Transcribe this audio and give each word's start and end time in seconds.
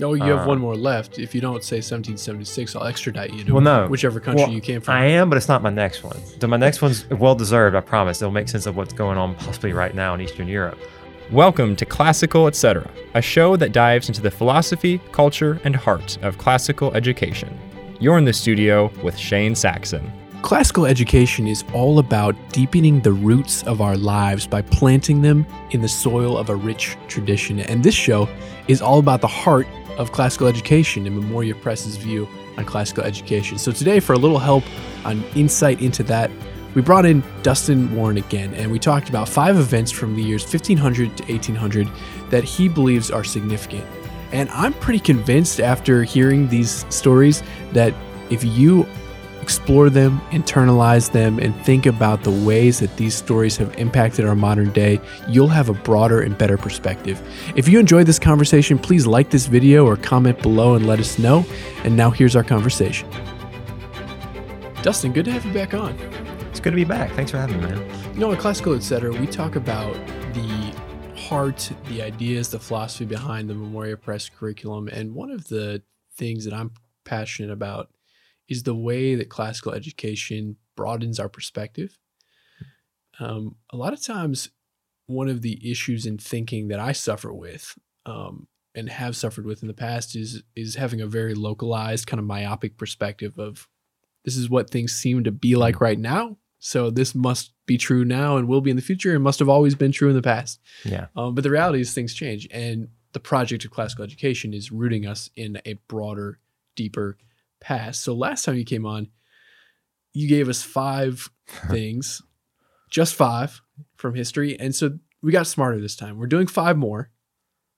Oh, 0.00 0.14
you 0.14 0.22
have 0.24 0.40
Uh, 0.44 0.46
one 0.46 0.58
more 0.60 0.76
left. 0.76 1.18
If 1.18 1.34
you 1.34 1.40
don't 1.40 1.64
say 1.64 1.76
1776, 1.80 2.76
I'll 2.76 2.84
extradite 2.86 3.32
you 3.32 3.42
to 3.44 3.52
Well, 3.54 3.62
no. 3.62 3.86
whichever 3.88 4.20
country 4.20 4.44
Well, 4.44 4.52
you 4.52 4.60
came 4.60 4.80
from. 4.80 4.94
I 4.94 5.06
am, 5.06 5.28
but 5.28 5.36
it's 5.36 5.48
not 5.48 5.62
my 5.62 5.70
next 5.70 6.04
one. 6.04 6.16
So 6.40 6.46
my 6.46 6.56
next 6.56 6.80
one's 6.82 7.08
well 7.10 7.34
deserved, 7.34 7.74
I 7.74 7.80
promise. 7.80 8.22
It'll 8.22 8.32
make 8.32 8.48
sense 8.48 8.66
of 8.66 8.76
what's 8.76 8.92
going 8.92 9.18
on 9.18 9.34
possibly 9.34 9.72
right 9.72 9.94
now 9.94 10.14
in 10.14 10.20
Eastern 10.20 10.46
Europe. 10.46 10.78
Welcome 11.32 11.74
to 11.76 11.84
Classical 11.84 12.46
Etc., 12.46 12.88
a 13.14 13.20
show 13.20 13.56
that 13.56 13.72
dives 13.72 14.08
into 14.08 14.22
the 14.22 14.30
philosophy, 14.30 15.00
culture, 15.12 15.60
and 15.64 15.74
heart 15.74 16.16
of 16.22 16.38
classical 16.38 16.94
education. 16.94 17.50
You're 18.00 18.18
in 18.18 18.24
the 18.24 18.32
studio 18.32 18.90
with 19.02 19.16
Shane 19.18 19.54
Saxon. 19.54 20.10
Classical 20.40 20.86
education 20.86 21.48
is 21.48 21.64
all 21.74 21.98
about 21.98 22.36
deepening 22.52 23.00
the 23.00 23.12
roots 23.12 23.64
of 23.64 23.80
our 23.80 23.96
lives 23.96 24.46
by 24.46 24.62
planting 24.62 25.20
them 25.20 25.44
in 25.72 25.82
the 25.82 25.88
soil 25.88 26.38
of 26.38 26.48
a 26.48 26.54
rich 26.54 26.96
tradition. 27.08 27.58
And 27.58 27.82
this 27.82 27.94
show 27.96 28.28
is 28.68 28.80
all 28.80 29.00
about 29.00 29.20
the 29.20 29.26
heart 29.26 29.66
of 29.98 30.12
classical 30.12 30.46
education 30.46 31.06
and 31.06 31.14
Memoria 31.14 31.54
Press's 31.54 31.96
view 31.96 32.26
on 32.56 32.64
classical 32.64 33.04
education. 33.04 33.58
So 33.58 33.72
today, 33.72 34.00
for 34.00 34.14
a 34.14 34.18
little 34.18 34.38
help 34.38 34.64
on 35.04 35.22
insight 35.34 35.82
into 35.82 36.02
that, 36.04 36.30
we 36.74 36.82
brought 36.82 37.06
in 37.06 37.22
Dustin 37.42 37.94
Warren 37.94 38.18
again, 38.18 38.54
and 38.54 38.70
we 38.70 38.78
talked 38.78 39.08
about 39.08 39.28
five 39.28 39.58
events 39.58 39.90
from 39.90 40.14
the 40.14 40.22
years 40.22 40.44
1500 40.44 41.16
to 41.16 41.32
1800 41.32 41.90
that 42.30 42.44
he 42.44 42.68
believes 42.68 43.10
are 43.10 43.24
significant. 43.24 43.84
And 44.32 44.48
I'm 44.50 44.74
pretty 44.74 45.00
convinced 45.00 45.60
after 45.60 46.04
hearing 46.04 46.48
these 46.48 46.84
stories 46.94 47.42
that 47.72 47.94
if 48.30 48.44
you 48.44 48.86
explore 49.48 49.88
them, 49.88 50.20
internalize 50.30 51.10
them, 51.12 51.38
and 51.38 51.56
think 51.64 51.86
about 51.86 52.22
the 52.22 52.30
ways 52.30 52.80
that 52.80 52.94
these 52.98 53.14
stories 53.14 53.56
have 53.56 53.74
impacted 53.78 54.26
our 54.26 54.34
modern 54.34 54.70
day, 54.72 55.00
you'll 55.26 55.48
have 55.48 55.70
a 55.70 55.72
broader 55.72 56.20
and 56.20 56.36
better 56.36 56.58
perspective. 56.58 57.18
If 57.56 57.66
you 57.66 57.78
enjoyed 57.78 58.04
this 58.04 58.18
conversation, 58.18 58.78
please 58.78 59.06
like 59.06 59.30
this 59.30 59.46
video 59.46 59.86
or 59.86 59.96
comment 59.96 60.42
below 60.42 60.74
and 60.74 60.86
let 60.86 61.00
us 61.00 61.18
know. 61.18 61.46
And 61.84 61.96
now 61.96 62.10
here's 62.10 62.36
our 62.36 62.44
conversation. 62.44 63.08
Dustin, 64.82 65.14
good 65.14 65.24
to 65.24 65.30
have 65.32 65.46
you 65.46 65.52
back 65.54 65.72
on. 65.72 65.92
It's 66.50 66.60
good 66.60 66.72
to 66.72 66.76
be 66.76 66.84
back. 66.84 67.10
Thanks 67.12 67.30
for 67.30 67.38
having 67.38 67.58
me, 67.58 67.68
man. 67.68 68.12
You 68.12 68.20
know, 68.20 68.32
at 68.32 68.38
Classical 68.38 68.74
Etc., 68.74 69.10
we 69.10 69.26
talk 69.26 69.56
about 69.56 69.94
the 70.34 70.74
heart, 71.16 71.72
the 71.88 72.02
ideas, 72.02 72.50
the 72.50 72.58
philosophy 72.58 73.06
behind 73.06 73.48
the 73.48 73.54
Memoria 73.54 73.96
Press 73.96 74.28
curriculum. 74.28 74.88
And 74.88 75.14
one 75.14 75.30
of 75.30 75.48
the 75.48 75.82
things 76.16 76.44
that 76.44 76.52
I'm 76.52 76.72
passionate 77.06 77.50
about 77.50 77.88
is 78.48 78.62
the 78.62 78.74
way 78.74 79.14
that 79.14 79.28
classical 79.28 79.72
education 79.72 80.56
broadens 80.76 81.20
our 81.20 81.28
perspective. 81.28 81.98
Um, 83.20 83.56
a 83.70 83.76
lot 83.76 83.92
of 83.92 84.02
times, 84.02 84.50
one 85.06 85.28
of 85.28 85.42
the 85.42 85.70
issues 85.70 86.06
in 86.06 86.18
thinking 86.18 86.68
that 86.68 86.78
I 86.78 86.92
suffer 86.92 87.32
with 87.32 87.76
um, 88.06 88.46
and 88.74 88.88
have 88.88 89.16
suffered 89.16 89.44
with 89.44 89.62
in 89.62 89.68
the 89.68 89.74
past 89.74 90.14
is 90.14 90.42
is 90.54 90.76
having 90.76 91.00
a 91.00 91.06
very 91.06 91.34
localized, 91.34 92.06
kind 92.06 92.20
of 92.20 92.26
myopic 92.26 92.76
perspective 92.76 93.38
of 93.38 93.68
this 94.24 94.36
is 94.36 94.50
what 94.50 94.70
things 94.70 94.94
seem 94.94 95.24
to 95.24 95.32
be 95.32 95.56
like 95.56 95.80
right 95.80 95.98
now. 95.98 96.36
So 96.60 96.90
this 96.90 97.14
must 97.14 97.52
be 97.66 97.78
true 97.78 98.04
now 98.04 98.36
and 98.36 98.48
will 98.48 98.60
be 98.60 98.70
in 98.70 98.76
the 98.76 98.82
future 98.82 99.14
and 99.14 99.22
must 99.22 99.38
have 99.38 99.48
always 99.48 99.74
been 99.74 99.92
true 99.92 100.08
in 100.08 100.16
the 100.16 100.22
past. 100.22 100.60
Yeah. 100.84 101.06
Um, 101.16 101.34
but 101.34 101.44
the 101.44 101.50
reality 101.50 101.80
is 101.80 101.94
things 101.94 102.14
change, 102.14 102.48
and 102.50 102.88
the 103.12 103.20
project 103.20 103.64
of 103.64 103.70
classical 103.70 104.04
education 104.04 104.52
is 104.52 104.70
rooting 104.70 105.06
us 105.06 105.30
in 105.36 105.60
a 105.64 105.74
broader, 105.88 106.38
deeper 106.76 107.16
past. 107.60 108.02
So 108.02 108.14
last 108.14 108.44
time 108.44 108.56
you 108.56 108.64
came 108.64 108.86
on, 108.86 109.08
you 110.12 110.28
gave 110.28 110.48
us 110.48 110.62
five 110.62 111.30
things, 111.70 112.22
just 112.90 113.14
five 113.14 113.60
from 113.96 114.14
history, 114.14 114.58
and 114.58 114.74
so 114.74 114.98
we 115.22 115.32
got 115.32 115.46
smarter 115.46 115.80
this 115.80 115.96
time. 115.96 116.18
We're 116.18 116.26
doing 116.26 116.46
five 116.46 116.76
more. 116.76 117.10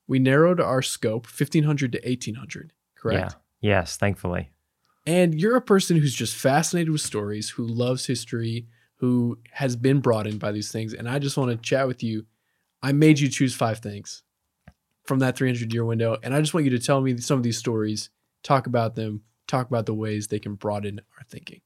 We 0.07 0.19
narrowed 0.19 0.61
our 0.61 0.83
scope, 0.83 1.27
fifteen 1.27 1.65
hundred 1.65 1.93
to 1.93 2.09
eighteen 2.09 2.35
hundred. 2.35 2.73
Correct. 2.97 3.37
Yeah. 3.63 3.79
Yes, 3.79 3.97
thankfully. 3.97 4.51
And 5.07 5.41
you're 5.41 5.57
a 5.57 5.63
person 5.63 5.97
who's 5.97 6.15
just 6.15 6.37
fascinated 6.37 6.91
with 6.91 7.01
stories, 7.01 7.51
who 7.51 7.67
loves 7.67 8.07
history, 8.07 8.67
who 8.97 9.39
has 9.53 9.77
been 9.77 10.01
brought 10.01 10.27
in 10.27 10.39
by 10.39 10.53
these 10.53 10.71
things. 10.71 10.93
And 10.93 11.09
I 11.09 11.19
just 11.19 11.37
want 11.37 11.51
to 11.51 11.57
chat 11.57 11.87
with 11.87 12.03
you. 12.03 12.27
I 12.83 12.93
made 12.93 13.19
you 13.19 13.29
choose 13.29 13.55
five 13.55 13.79
things 13.79 14.23
from 15.05 15.21
that 15.21 15.37
300 15.37 15.73
year 15.73 15.85
window. 15.85 16.19
And 16.23 16.35
I 16.35 16.41
just 16.41 16.55
want 16.55 16.65
you 16.65 16.71
to 16.71 16.79
tell 16.79 17.01
me 17.01 17.17
some 17.19 17.39
of 17.39 17.43
these 17.43 17.59
stories, 17.59 18.11
talk 18.43 18.67
about 18.67 18.95
them, 18.95 19.23
talk 19.51 19.69
about 19.69 19.87
the 19.87 19.95
ways 19.95 20.29
they 20.29 20.39
can 20.39 20.55
broaden 20.55 21.01
our 21.19 21.25
thinking. 21.29 21.61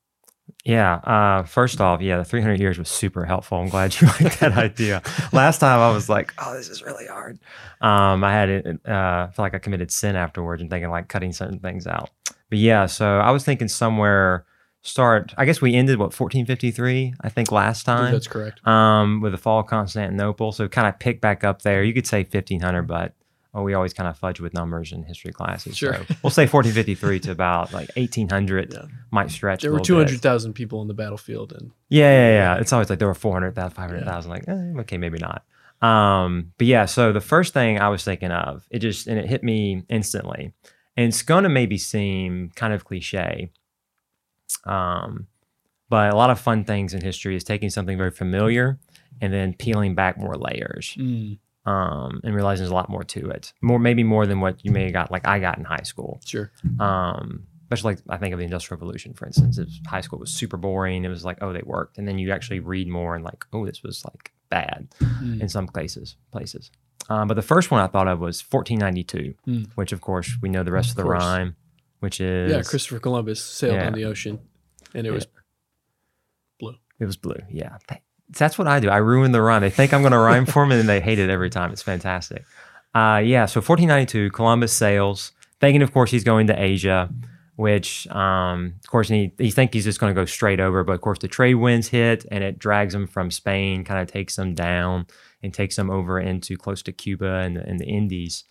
Yeah. 0.65 0.97
Uh, 0.97 1.43
first 1.45 1.81
off, 1.81 2.01
yeah, 2.01 2.19
the 2.19 2.25
300 2.25 2.61
years 2.61 2.79
was 2.79 2.89
super 2.89 3.25
helpful. 3.25 3.59
I'm 3.59 3.69
glad 3.69 3.99
you 4.01 4.07
liked 4.21 4.41
that 4.41 4.53
idea. 4.53 5.03
Last 5.33 5.59
time 5.59 5.81
I 5.81 5.91
was 5.91 6.09
like, 6.09 6.33
oh, 6.39 6.55
this 6.55 6.69
is 6.69 6.83
really 6.83 7.07
hard. 7.07 7.39
Um, 7.81 8.25
I 8.25 8.33
had 8.33 8.49
it, 8.49 8.87
uh, 8.87 9.29
feel 9.29 9.45
like 9.45 9.55
I 9.55 9.59
committed 9.59 9.91
sin 9.91 10.17
afterwards 10.17 10.61
and 10.61 10.71
thinking 10.71 10.91
like 10.91 11.09
cutting 11.09 11.33
certain 11.33 11.59
things 11.61 11.87
out. 11.87 12.11
But 12.51 12.59
yeah, 12.59 12.87
so 12.87 13.19
I 13.19 13.31
was 13.31 13.45
thinking 13.45 13.69
somewhere 13.69 14.45
start, 14.83 15.35
I 15.39 15.47
guess 15.47 15.63
we 15.63 15.75
ended 15.75 15.99
what, 15.99 16.19
1453, 16.19 17.15
I 17.23 17.29
think 17.31 17.51
last 17.51 17.89
I 17.89 17.95
believe 17.95 18.05
time. 18.07 18.13
that's 18.13 18.27
correct. 18.29 18.67
um, 18.67 19.21
with 19.23 19.33
the 19.33 19.39
fall 19.39 19.61
of 19.61 19.67
Constantinople. 19.67 20.53
So 20.53 20.69
kind 20.69 20.87
of 20.87 20.99
pick 20.99 21.21
back 21.21 21.43
up 21.43 21.63
there. 21.63 21.83
You 21.83 21.95
could 21.95 22.07
say 22.07 22.19
1500, 22.19 22.83
but 22.83 23.15
oh, 23.55 23.63
we 23.63 23.73
always 23.75 23.95
kind 23.95 24.09
of 24.09 24.19
fudge 24.19 24.41
with 24.41 24.53
numbers 24.53 24.93
in 24.93 25.05
history 25.05 25.33
classes. 25.33 25.77
Sure. 25.77 25.95
So 25.95 26.01
we'll 26.23 26.31
say 26.31 26.43
1453 26.47 27.21
to 27.21 27.31
about 27.31 27.73
like 27.73 27.89
1800 27.97 28.73
Yeah. 28.73 28.83
might 29.13 29.31
stretch. 29.31 29.63
There 29.63 29.73
were 29.73 29.81
200,000 29.81 30.53
people 30.55 30.81
on 30.81 30.89
the 30.89 30.95
battlefield. 30.95 31.53
And 31.53 31.71
Yeah, 31.89 32.11
yeah, 32.11 32.31
yeah. 32.55 32.61
It's 32.61 32.73
always 32.73 32.91
like 32.91 32.99
there 32.99 33.09
were 33.09 33.15
400,000, 33.15 33.75
500,000. 33.75 34.31
Like, 34.31 34.45
eh, 34.49 34.81
okay, 34.81 34.99
maybe 34.99 35.19
not. 35.19 35.45
Um, 35.81 36.53
but 36.59 36.67
yeah, 36.67 36.87
so 36.87 37.13
the 37.13 37.21
first 37.21 37.53
thing 37.53 37.79
I 37.79 37.89
was 37.91 38.03
thinking 38.05 38.31
of, 38.31 38.67
it 38.71 38.79
just, 38.81 39.07
and 39.07 39.19
it 39.19 39.27
hit 39.29 39.45
me 39.45 39.85
instantly. 39.89 40.53
And 40.97 41.07
it's 41.09 41.23
going 41.23 41.45
to 41.45 41.51
maybe 41.51 41.77
seem 41.79 42.51
kind 42.57 42.73
of 42.73 42.85
cliche. 42.85 43.51
Um, 44.65 45.27
but 45.91 46.13
a 46.13 46.17
lot 46.17 46.31
of 46.31 46.41
fun 46.41 46.65
things 46.65 46.95
in 46.95 47.01
history 47.03 47.37
is 47.37 47.45
taking 47.45 47.71
something 47.71 47.97
very 47.99 48.11
familiar 48.11 48.79
and 49.21 49.33
then 49.33 49.55
peeling 49.55 49.95
back 49.95 50.19
more 50.19 50.35
layers 50.37 50.97
Mm, 50.99 51.39
um, 51.67 52.21
and 52.25 52.35
realizing 52.35 52.63
there's 52.63 52.71
a 52.71 52.75
lot 52.75 52.89
more 52.91 53.05
to 53.05 53.31
it. 53.31 53.53
More, 53.63 53.79
maybe 53.79 54.03
more 54.05 54.27
than 54.27 54.41
what 54.41 54.65
you 54.65 54.71
may 54.71 54.85
have 54.85 54.93
got, 54.93 55.11
like 55.11 55.27
I 55.27 55.39
got 55.39 55.59
in 55.59 55.65
high 55.65 55.83
school 55.85 56.21
sure. 56.25 56.51
um, 56.81 57.47
especially 57.65 57.95
like 57.95 58.03
I 58.09 58.17
think 58.19 58.33
of 58.33 58.39
the 58.39 58.45
Industrial 58.45 58.79
Revolution, 58.79 59.15
for 59.15 59.27
instance. 59.27 59.59
It 59.59 59.65
was, 59.65 59.81
high 59.87 60.01
school 60.03 60.19
was 60.19 60.31
super 60.33 60.57
boring. 60.57 61.05
It 61.05 61.09
was 61.09 61.25
like, 61.25 61.39
oh, 61.41 61.53
they 61.53 61.63
worked, 61.65 61.99
and 61.99 62.07
then 62.07 62.19
you 62.19 62.31
actually 62.33 62.61
read 62.61 62.89
more 62.89 63.15
and 63.15 63.25
like, 63.25 63.45
oh, 63.53 63.65
this 63.67 63.83
was 63.83 64.05
like 64.05 64.33
bad 64.51 64.89
Mm, 65.01 65.41
in 65.41 65.49
some 65.49 65.67
places. 65.67 66.17
Places. 66.31 66.71
Um, 67.09 67.29
but 67.29 67.35
the 67.35 67.43
first 67.43 67.71
one 67.71 67.81
I 67.81 67.87
thought 67.87 68.09
of 68.09 68.21
was 68.21 68.41
1492, 68.43 69.35
Mm. 69.47 69.71
which 69.75 69.93
of 69.93 70.01
course 70.01 70.37
we 70.43 70.49
know 70.49 70.63
the 70.63 70.73
rest 70.73 70.91
of, 70.91 70.93
Of 70.93 70.97
the 70.99 71.03
course. 71.05 71.23
rhyme, 71.23 71.57
which 72.01 72.21
is 72.21 72.51
yeah, 72.53 72.63
Christopher 72.63 72.99
Columbus 73.01 73.43
sailed 73.45 73.75
Yeah. 73.77 73.87
on 73.89 73.93
the 73.95 74.05
ocean 74.05 74.39
and 74.95 75.07
it 75.07 75.11
was 75.11 75.27
blue. 76.61 76.77
It 77.01 77.07
was 77.07 77.17
blue. 77.17 77.41
Yeah. 77.51 77.77
Th- 78.35 78.39
That's 78.39 78.59
what 78.59 78.67
I 78.67 78.81
do. 78.81 78.91
I 78.91 78.97
ruin 78.99 79.33
the 79.33 79.41
rhyme. 79.41 79.63
They 79.63 79.71
think 79.71 79.93
I'm 79.95 80.03
going 80.03 80.13
to 80.13 80.19
rhyme 80.19 80.47
for 80.47 80.63
them 80.65 80.73
and 80.73 80.81
then 80.81 80.87
they 80.87 81.01
hate 81.01 81.19
it 81.19 81.31
every 81.31 81.51
time. 81.51 81.73
It's 81.73 81.83
fantastic. 81.83 82.45
Uh, 82.95 83.21
yeah. 83.25 83.47
So 83.47 83.61
1492, 83.61 84.31
Columbus 84.31 84.73
sails, 84.73 85.33
thinking, 85.61 85.83
of 85.83 85.93
course, 85.93 86.11
he's 86.11 86.25
going 86.25 86.47
to 86.49 86.61
Asia, 86.61 87.09
which, 87.57 88.07
um, 88.09 88.75
of 88.83 88.91
course, 88.91 89.09
he, 89.09 89.33
he 89.39 89.51
think 89.51 89.73
he's 89.73 89.85
just 89.85 90.01
going 90.01 90.15
to 90.15 90.21
go 90.21 90.25
straight 90.25 90.61
over. 90.61 90.85
But 90.85 90.93
of 90.95 91.01
course, 91.01 91.19
the 91.19 91.29
trade 91.29 91.55
winds 91.55 91.89
hit 91.89 92.27
and 92.31 92.43
it 92.43 92.59
drags 92.59 92.95
him 92.95 93.07
from 93.07 93.31
Spain, 93.31 93.85
kind 93.85 94.01
of 94.01 94.09
takes 94.09 94.37
him 94.37 94.55
down 94.55 95.07
and 95.43 95.55
takes 95.55 95.79
him 95.79 95.91
over 95.91 96.19
into 96.19 96.57
close 96.57 96.83
to 96.83 96.93
Cuba 96.93 97.37
and 97.39 97.57
the, 97.57 97.69
and 97.69 97.79
the 97.79 97.87
Indies. 97.87 98.45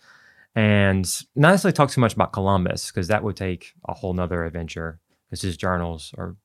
And 0.54 1.04
not 1.34 1.50
necessarily 1.50 1.74
talk 1.74 1.90
too 1.90 2.00
much 2.00 2.14
about 2.14 2.32
Columbus 2.32 2.90
because 2.90 3.08
that 3.08 3.24
would 3.24 3.36
take 3.36 3.72
a 3.88 3.94
whole 3.94 4.14
nother 4.14 4.44
adventure 4.44 5.00
because 5.26 5.42
his 5.42 5.56
journals 5.56 6.14
are 6.16 6.36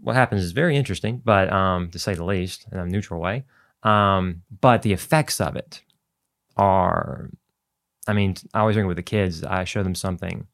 what 0.00 0.14
happens 0.16 0.42
is 0.42 0.52
very 0.52 0.76
interesting, 0.76 1.20
but 1.24 1.52
um, 1.52 1.90
to 1.90 1.98
say 1.98 2.14
the 2.14 2.24
least, 2.24 2.66
in 2.72 2.78
a 2.78 2.86
neutral 2.86 3.20
way. 3.20 3.44
Um, 3.82 4.42
but 4.60 4.82
the 4.82 4.92
effects 4.92 5.40
of 5.40 5.56
it 5.56 5.82
are, 6.56 7.30
I 8.06 8.12
mean, 8.12 8.36
I 8.54 8.60
always 8.60 8.74
bring 8.76 8.84
it 8.86 8.88
with 8.88 8.96
the 8.96 9.02
kids. 9.02 9.42
I 9.44 9.64
show 9.64 9.82
them 9.82 9.94
something. 9.94 10.46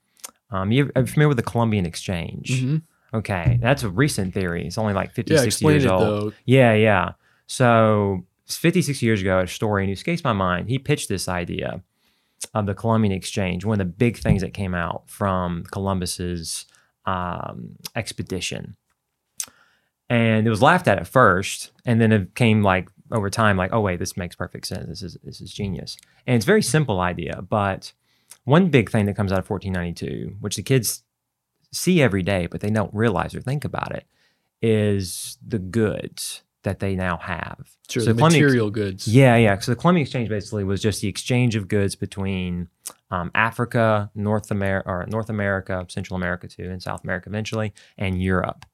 Um, 0.51 0.73
you 0.73 0.91
are 0.97 1.07
familiar 1.07 1.29
with 1.29 1.37
the 1.37 1.43
Columbian 1.43 1.87
Exchange? 1.87 2.62
Mhm. 2.62 2.83
Okay, 3.15 3.59
that's 3.62 3.83
a 3.83 3.89
recent 3.89 4.35
theory. 4.35 4.67
It's 4.67 4.77
only 4.79 4.93
like 4.95 5.12
50, 5.12 5.33
Yeah, 5.35 5.41
60 5.41 5.65
years 5.67 5.85
it 5.85 5.91
old. 5.91 6.03
though. 6.03 6.33
Yeah, 6.45 6.75
yeah. 6.75 7.12
So 7.47 8.25
56 8.47 9.03
years 9.03 9.21
ago, 9.21 9.39
a 9.39 9.43
historian 9.43 9.89
who 9.89 9.93
escapes 9.95 10.25
my 10.25 10.33
mind, 10.35 10.69
he 10.69 10.79
pitched 10.79 11.09
this 11.09 11.29
idea 11.29 11.83
of 12.55 12.67
the 12.67 12.75
Columbian 12.75 13.12
Exchange, 13.12 13.65
one 13.65 13.81
of 13.81 13.87
the 13.87 13.93
big 13.93 14.17
things 14.19 14.43
that 14.43 14.53
came 14.55 14.75
out 14.75 15.03
from 15.09 15.65
Columbus's 15.71 16.67
um, 17.07 17.77
expedition. 17.97 18.77
And 20.11 20.47
it 20.47 20.51
was 20.51 20.63
laughed 20.63 20.89
at 20.89 20.99
at 20.99 21.07
first, 21.07 21.71
and 21.85 22.01
then 22.01 22.13
it 22.13 22.35
came 22.35 22.63
like 22.63 22.89
over 23.11 23.31
time, 23.31 23.57
like, 23.57 23.73
oh 23.73 23.81
wait, 23.81 23.99
this 23.99 24.17
makes 24.17 24.37
perfect 24.37 24.67
sense. 24.67 24.89
This 24.89 25.03
is 25.03 25.19
this 25.23 25.41
is 25.41 25.53
genius. 25.53 25.97
And 26.27 26.37
it's 26.37 26.45
a 26.45 26.47
very 26.47 26.63
simple 26.63 27.01
idea, 27.01 27.43
but 27.43 27.93
one 28.45 28.71
big 28.71 28.91
thing 28.91 29.07
that 29.07 29.17
comes 29.17 29.33
out 29.33 29.39
of 29.39 29.51
1492, 29.51 30.37
which 30.41 30.57
the 30.57 30.63
kids 30.63 31.03
see 31.73 32.01
every 32.01 32.23
day, 32.23 32.47
but 32.47 32.61
they 32.61 32.71
don't 32.71 32.93
realize 32.95 33.35
or 33.35 33.43
think 33.43 33.65
about 33.65 33.95
it, 33.95 34.07
is 34.63 35.37
the 35.47 35.59
goods 35.59 36.43
that 36.63 36.81
they 36.81 36.97
now 36.97 37.17
have. 37.19 37.77
Sure, 37.89 38.03
So 38.03 38.13
the 38.13 38.23
material 38.23 38.71
goods. 38.71 39.07
Yeah, 39.07 39.37
yeah. 39.37 39.59
So 39.59 39.73
the 39.73 39.77
Columbian 39.77 40.03
Exchange 40.03 40.29
basically 40.29 40.65
was 40.65 40.81
just 40.83 41.01
the 41.01 41.09
exchange 41.09 41.57
of 41.57 41.69
goods 41.69 41.95
between 41.95 42.69
um, 43.11 43.31
Africa, 43.35 44.11
North 44.15 44.51
America, 44.51 44.89
or 44.89 45.07
North 45.09 45.31
America, 45.31 45.87
Central 45.89 46.17
America 46.17 46.49
too, 46.49 46.65
and 46.71 46.83
South 46.83 47.05
America 47.05 47.29
eventually, 47.29 47.73
and 47.97 48.23
Europe. 48.23 48.65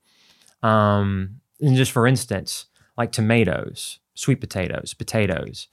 Um, 0.64 1.40
and 1.60 1.76
just 1.76 1.92
for 1.92 2.06
instance, 2.06 2.66
like 2.96 3.12
tomatoes, 3.12 4.00
sweet 4.14 4.40
potatoes, 4.40 4.94
potatoes. 4.94 5.68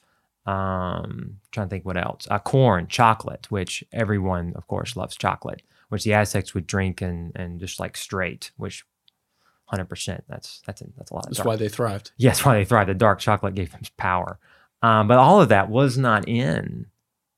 Um, 0.45 1.38
trying 1.51 1.67
to 1.67 1.69
think 1.69 1.85
what 1.85 1.97
else. 1.97 2.27
Uh, 2.29 2.39
corn, 2.39 2.88
chocolate, 2.88 3.45
which 3.51 3.83
everyone, 3.93 4.53
of 4.55 4.67
course, 4.67 4.95
loves 4.95 5.15
chocolate, 5.15 5.61
which 5.89 6.03
the 6.03 6.13
Aztecs 6.13 6.53
would 6.55 6.65
drink 6.67 7.01
and 7.01 7.31
and 7.35 7.59
just 7.59 7.79
like 7.79 7.95
straight, 7.97 8.51
which. 8.57 8.85
Hundred 9.65 9.85
percent. 9.85 10.25
That's 10.27 10.61
that's 10.65 10.81
a, 10.81 10.88
that's 10.97 11.11
a 11.11 11.13
lot 11.13 11.23
of 11.23 11.29
That's 11.29 11.38
dark- 11.38 11.47
why 11.47 11.55
they 11.55 11.69
thrived. 11.69 12.11
yeah, 12.17 12.31
that's 12.31 12.43
why 12.43 12.55
they 12.55 12.65
thrived. 12.65 12.89
The 12.89 12.93
dark 12.93 13.19
chocolate 13.19 13.55
gave 13.55 13.71
them 13.71 13.79
power. 13.95 14.38
Um, 14.81 15.07
but 15.07 15.17
all 15.17 15.39
of 15.39 15.47
that 15.47 15.69
was 15.69 15.97
not 15.97 16.27
in 16.27 16.88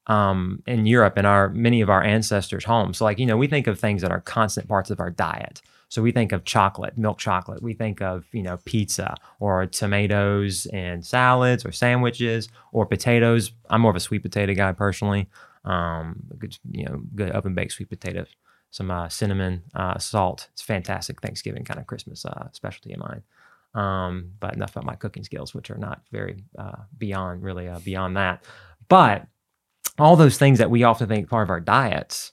um, 0.07 0.63
in 0.65 0.87
Europe 0.87 1.19
in 1.19 1.25
our 1.27 1.49
many 1.49 1.81
of 1.81 1.91
our 1.91 2.01
ancestors' 2.01 2.63
homes. 2.65 2.97
So, 2.97 3.05
like 3.05 3.19
you 3.19 3.27
know, 3.27 3.37
we 3.37 3.45
think 3.45 3.67
of 3.67 3.79
things 3.79 4.01
that 4.01 4.09
are 4.11 4.19
constant 4.19 4.67
parts 4.67 4.89
of 4.89 4.99
our 4.99 5.11
diet. 5.11 5.61
So 5.93 6.01
we 6.01 6.11
think 6.11 6.31
of 6.31 6.43
chocolate, 6.43 6.97
milk 6.97 7.19
chocolate. 7.19 7.61
We 7.61 7.75
think 7.75 8.01
of 8.01 8.25
you 8.31 8.41
know 8.41 8.57
pizza 8.65 9.13
or 9.39 9.67
tomatoes 9.67 10.65
and 10.73 11.05
salads 11.05 11.67
or 11.67 11.71
sandwiches 11.71 12.49
or 12.71 12.87
potatoes. 12.87 13.51
I'm 13.69 13.81
more 13.81 13.91
of 13.91 13.95
a 13.95 13.99
sweet 13.99 14.23
potato 14.23 14.55
guy 14.55 14.71
personally. 14.71 15.29
Um, 15.63 16.23
good, 16.39 16.57
you 16.71 16.85
know, 16.85 17.03
good 17.13 17.29
oven 17.29 17.53
baked 17.53 17.73
sweet 17.73 17.89
potatoes, 17.89 18.29
some 18.71 18.89
uh, 18.89 19.07
cinnamon, 19.07 19.61
uh, 19.75 19.99
salt. 19.99 20.47
It's 20.53 20.63
fantastic 20.63 21.21
Thanksgiving 21.21 21.63
kind 21.63 21.79
of 21.79 21.85
Christmas 21.85 22.25
uh, 22.25 22.47
specialty 22.53 22.93
of 22.93 22.99
mine. 22.99 23.21
Um, 23.75 24.31
but 24.39 24.55
enough 24.55 24.71
about 24.71 24.85
my 24.85 24.95
cooking 24.95 25.23
skills, 25.23 25.53
which 25.53 25.69
are 25.69 25.77
not 25.77 26.01
very 26.11 26.43
uh, 26.57 26.77
beyond 26.97 27.43
really 27.43 27.67
uh, 27.67 27.77
beyond 27.77 28.17
that. 28.17 28.43
But 28.89 29.27
all 29.99 30.15
those 30.15 30.39
things 30.39 30.57
that 30.57 30.71
we 30.71 30.81
often 30.81 31.07
think 31.07 31.29
part 31.29 31.43
of 31.43 31.51
our 31.51 31.59
diets, 31.59 32.31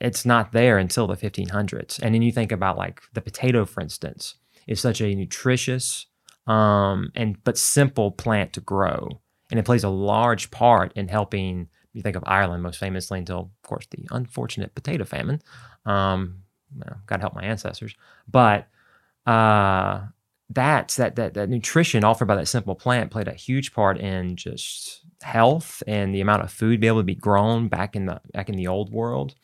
it's 0.00 0.26
not 0.26 0.52
there 0.52 0.78
until 0.78 1.06
the 1.06 1.16
1500s. 1.16 2.00
And 2.02 2.14
then 2.14 2.22
you 2.22 2.32
think 2.32 2.52
about 2.52 2.76
like 2.76 3.02
the 3.12 3.20
potato, 3.20 3.64
for 3.64 3.80
instance, 3.80 4.36
is 4.66 4.80
such 4.80 5.00
a 5.00 5.14
nutritious 5.14 6.06
um, 6.46 7.10
and 7.14 7.42
but 7.44 7.56
simple 7.56 8.10
plant 8.10 8.52
to 8.54 8.60
grow, 8.60 9.20
and 9.50 9.58
it 9.58 9.64
plays 9.64 9.84
a 9.84 9.88
large 9.88 10.50
part 10.50 10.92
in 10.94 11.08
helping. 11.08 11.68
You 11.92 12.02
think 12.02 12.16
of 12.16 12.24
Ireland 12.26 12.62
most 12.62 12.78
famously 12.78 13.20
until, 13.20 13.38
of 13.38 13.68
course, 13.68 13.86
the 13.90 14.06
unfortunate 14.10 14.74
potato 14.74 15.04
famine. 15.04 15.40
Um, 15.86 16.42
well, 16.76 16.98
God 17.06 17.20
help 17.20 17.34
my 17.34 17.44
ancestors, 17.44 17.94
but 18.28 18.66
uh, 19.26 20.00
that's 20.50 20.96
that 20.96 21.16
that 21.16 21.34
that 21.34 21.48
nutrition 21.48 22.04
offered 22.04 22.26
by 22.26 22.36
that 22.36 22.48
simple 22.48 22.74
plant 22.74 23.10
played 23.10 23.28
a 23.28 23.32
huge 23.32 23.72
part 23.72 23.98
in 23.98 24.36
just 24.36 25.04
health 25.22 25.82
and 25.86 26.14
the 26.14 26.20
amount 26.20 26.42
of 26.42 26.50
food 26.50 26.80
be 26.80 26.86
able 26.86 27.00
to 27.00 27.04
be 27.04 27.14
grown 27.14 27.68
back 27.68 27.96
in 27.96 28.06
the 28.06 28.20
back 28.32 28.48
in 28.48 28.56
the 28.56 28.66
old 28.66 28.92
world. 28.92 29.34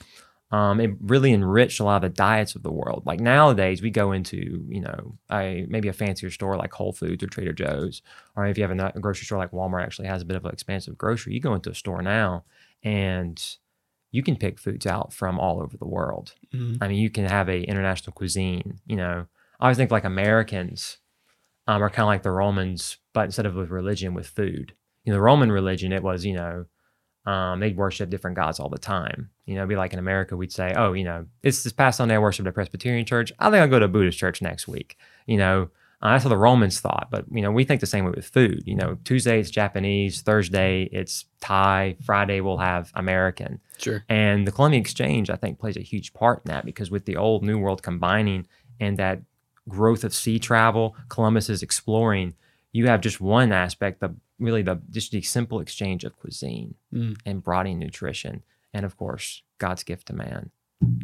Um, 0.52 0.80
it 0.80 0.90
really 1.00 1.32
enriched 1.32 1.78
a 1.78 1.84
lot 1.84 2.02
of 2.04 2.10
the 2.10 2.16
diets 2.16 2.56
of 2.56 2.62
the 2.64 2.72
world. 2.72 3.04
Like 3.06 3.20
nowadays, 3.20 3.82
we 3.82 3.90
go 3.90 4.10
into 4.12 4.64
you 4.68 4.80
know 4.80 5.16
a 5.30 5.64
maybe 5.68 5.88
a 5.88 5.92
fancier 5.92 6.30
store 6.30 6.56
like 6.56 6.72
Whole 6.72 6.92
Foods 6.92 7.22
or 7.22 7.28
Trader 7.28 7.52
Joe's, 7.52 8.02
or 8.34 8.46
if 8.46 8.58
you 8.58 8.64
have 8.66 8.76
a, 8.76 8.92
a 8.94 9.00
grocery 9.00 9.26
store 9.26 9.38
like 9.38 9.52
Walmart 9.52 9.82
actually 9.84 10.08
has 10.08 10.22
a 10.22 10.24
bit 10.26 10.36
of 10.36 10.44
an 10.44 10.52
expansive 10.52 10.98
grocery. 10.98 11.34
You 11.34 11.40
go 11.40 11.54
into 11.54 11.70
a 11.70 11.74
store 11.74 12.02
now 12.02 12.44
and 12.82 13.40
you 14.10 14.22
can 14.24 14.34
pick 14.36 14.58
foods 14.58 14.86
out 14.86 15.12
from 15.12 15.38
all 15.38 15.62
over 15.62 15.76
the 15.76 15.86
world. 15.86 16.34
Mhm. 16.52 16.78
I 16.80 16.88
mean, 16.88 16.98
you 16.98 17.10
can 17.10 17.26
have 17.26 17.48
a 17.48 17.62
international 17.62 18.12
cuisine. 18.12 18.80
You 18.86 18.96
know, 18.96 19.26
I 19.60 19.66
always 19.66 19.76
think 19.76 19.92
like 19.92 20.04
Americans 20.04 20.98
um, 21.68 21.82
are 21.82 21.90
kind 21.90 22.04
of 22.04 22.08
like 22.08 22.22
the 22.24 22.32
Romans, 22.32 22.98
but 23.12 23.24
instead 23.26 23.46
of 23.46 23.54
with 23.54 23.70
religion, 23.70 24.14
with 24.14 24.26
food. 24.26 24.74
You 25.04 25.12
know, 25.12 25.16
the 25.18 25.22
Roman 25.22 25.52
religion, 25.52 25.92
it 25.92 26.02
was 26.02 26.24
you 26.24 26.34
know, 26.34 26.66
um, 27.26 27.60
they'd 27.60 27.76
worship 27.76 28.10
different 28.10 28.36
gods 28.36 28.58
all 28.58 28.68
the 28.68 28.78
time. 28.78 29.30
You 29.44 29.54
know, 29.54 29.60
it'd 29.60 29.68
be 29.68 29.76
like 29.76 29.92
in 29.92 29.98
America, 29.98 30.36
we'd 30.36 30.52
say, 30.52 30.72
oh, 30.76 30.92
you 30.92 31.04
know, 31.04 31.26
it's 31.42 31.62
this 31.62 31.72
past 31.72 31.98
Sunday 31.98 32.14
I 32.14 32.18
worshiped 32.18 32.48
a 32.48 32.52
Presbyterian 32.52 33.04
church. 33.04 33.32
I 33.38 33.50
think 33.50 33.60
I'll 33.60 33.68
go 33.68 33.78
to 33.78 33.84
a 33.84 33.88
Buddhist 33.88 34.18
church 34.18 34.40
next 34.40 34.66
week. 34.66 34.96
You 35.26 35.36
know, 35.36 35.70
uh, 36.02 36.12
that's 36.12 36.24
how 36.24 36.30
the 36.30 36.36
Romans 36.36 36.80
thought. 36.80 37.08
But 37.10 37.26
you 37.30 37.42
know, 37.42 37.52
we 37.52 37.64
think 37.64 37.80
the 37.80 37.86
same 37.86 38.04
way 38.04 38.12
with 38.14 38.26
food. 38.26 38.62
You 38.64 38.74
know, 38.74 38.96
Tuesday 39.04 39.38
it's 39.38 39.50
Japanese, 39.50 40.22
Thursday 40.22 40.88
it's 40.92 41.26
Thai, 41.40 41.96
Friday 42.02 42.40
we'll 42.40 42.58
have 42.58 42.90
American. 42.94 43.60
Sure. 43.76 44.02
And 44.08 44.46
the 44.46 44.52
Columbian 44.52 44.80
Exchange, 44.80 45.28
I 45.30 45.36
think, 45.36 45.58
plays 45.58 45.76
a 45.76 45.82
huge 45.82 46.14
part 46.14 46.42
in 46.44 46.50
that 46.50 46.64
because 46.64 46.90
with 46.90 47.04
the 47.04 47.16
old 47.16 47.42
New 47.42 47.58
World 47.58 47.82
combining 47.82 48.46
and 48.78 48.96
that 48.96 49.20
growth 49.68 50.04
of 50.04 50.14
sea 50.14 50.38
travel, 50.38 50.96
Columbus 51.08 51.50
is 51.50 51.62
exploring, 51.62 52.34
you 52.72 52.86
have 52.86 53.02
just 53.02 53.20
one 53.20 53.52
aspect 53.52 54.02
of 54.02 54.16
really 54.40 54.62
the 54.62 54.80
just 54.90 55.12
the 55.12 55.22
simple 55.22 55.60
exchange 55.60 56.04
of 56.04 56.16
cuisine 56.18 56.74
Mm. 56.92 57.16
and 57.26 57.42
broadening 57.42 57.78
nutrition. 57.78 58.42
And 58.72 58.84
of 58.86 58.96
course, 58.96 59.42
God's 59.58 59.82
gift 59.84 60.06
to 60.08 60.12
man, 60.14 60.50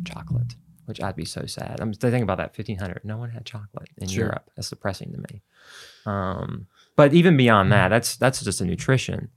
chocolate, 0.04 0.54
which 0.86 1.00
I'd 1.02 1.16
be 1.16 1.24
so 1.24 1.46
sad. 1.46 1.80
I'm 1.80 1.92
thinking 1.92 2.22
about 2.22 2.38
that 2.38 2.56
1500. 2.56 3.04
No 3.04 3.16
one 3.18 3.30
had 3.30 3.44
chocolate 3.44 3.88
in 3.98 4.08
Sure. 4.08 4.24
Europe. 4.26 4.50
That's 4.56 4.70
depressing 4.70 5.12
to 5.12 5.18
me. 5.18 5.42
Um, 6.06 6.66
but 6.96 7.12
even 7.12 7.36
beyond 7.36 7.70
that, 7.72 7.88
that's 7.88 8.16
that's 8.16 8.42
just 8.42 8.60
a 8.60 8.64
nutrition. 8.64 9.28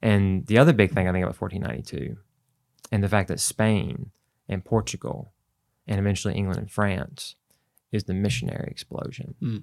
And 0.00 0.46
the 0.46 0.58
other 0.58 0.72
big 0.72 0.92
thing 0.92 1.08
I 1.08 1.12
think 1.12 1.24
about 1.24 1.36
1492 1.40 2.16
and 2.90 3.02
the 3.04 3.08
fact 3.08 3.28
that 3.28 3.40
Spain 3.40 4.10
and 4.48 4.64
Portugal 4.64 5.32
and 5.86 5.98
eventually 6.00 6.34
England 6.34 6.58
and 6.58 6.70
France 6.70 7.36
is 7.92 8.04
the 8.04 8.14
missionary 8.14 8.68
explosion. 8.70 9.34
Mm. 9.42 9.62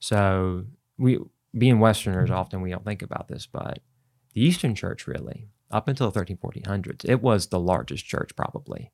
So 0.00 0.64
we 0.96 1.18
being 1.56 1.80
Westerners 1.80 2.30
often 2.30 2.60
we 2.60 2.70
don't 2.70 2.84
think 2.84 3.02
about 3.02 3.28
this, 3.28 3.46
but 3.46 3.80
the 4.34 4.42
Eastern 4.42 4.74
Church 4.74 5.06
really, 5.06 5.48
up 5.70 5.88
until 5.88 6.08
the 6.10 6.18
13, 6.18 6.38
1400s, 6.38 7.04
it 7.04 7.22
was 7.22 7.46
the 7.46 7.60
largest 7.60 8.04
church 8.06 8.30
probably. 8.36 8.92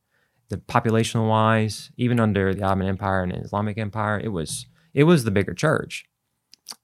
The 0.49 0.59
population 0.59 1.27
wise, 1.27 1.91
even 1.97 2.21
under 2.21 2.55
the 2.55 2.63
Ottoman 2.63 2.89
Empire 2.89 3.23
and 3.23 3.33
Islamic 3.33 3.79
Empire, 3.79 4.21
it 4.21 4.29
was 4.29 4.67
it 4.93 5.05
was 5.05 5.25
the 5.25 5.31
bigger 5.31 5.55
church. 5.55 6.07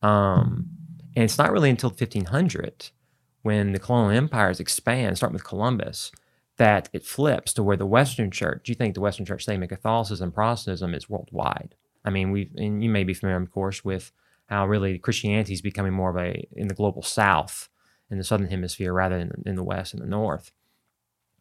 Um, 0.02 0.70
and 1.14 1.24
it's 1.24 1.38
not 1.38 1.52
really 1.52 1.70
until 1.70 1.90
1500 1.90 2.90
when 3.42 3.72
the 3.72 3.78
colonial 3.78 4.16
empires 4.16 4.60
expand, 4.60 5.16
starting 5.16 5.34
with 5.34 5.44
Columbus, 5.44 6.12
that 6.56 6.88
it 6.92 7.04
flips 7.06 7.52
to 7.54 7.62
where 7.62 7.76
the 7.76 7.86
Western 7.86 8.30
Church. 8.30 8.64
Do 8.64 8.72
You 8.72 8.76
think 8.76 8.94
the 8.94 9.00
Western 9.00 9.24
Church, 9.24 9.48
in 9.48 9.66
Catholicism, 9.66 10.30
Protestantism, 10.30 10.94
is 10.94 11.08
worldwide. 11.08 11.74
I 12.04 12.10
mean, 12.10 12.30
we 12.30 12.50
and 12.56 12.82
you 12.82 12.90
may 12.90 13.04
be 13.04 13.14
familiar, 13.14 13.40
of 13.40 13.50
course, 13.50 13.84
with 13.84 14.12
how 14.50 14.66
really 14.66 14.98
Christianity 14.98 15.54
is 15.54 15.62
becoming 15.62 15.92
more 15.92 16.10
of 16.10 16.16
a 16.16 16.46
in 16.52 16.68
the 16.68 16.74
global 16.74 17.02
South, 17.02 17.68
in 18.10 18.18
the 18.18 18.24
Southern 18.24 18.50
Hemisphere, 18.50 18.92
rather 18.92 19.18
than 19.18 19.42
in 19.46 19.54
the 19.54 19.62
West 19.62 19.94
and 19.94 20.02
the 20.02 20.06
North. 20.06 20.50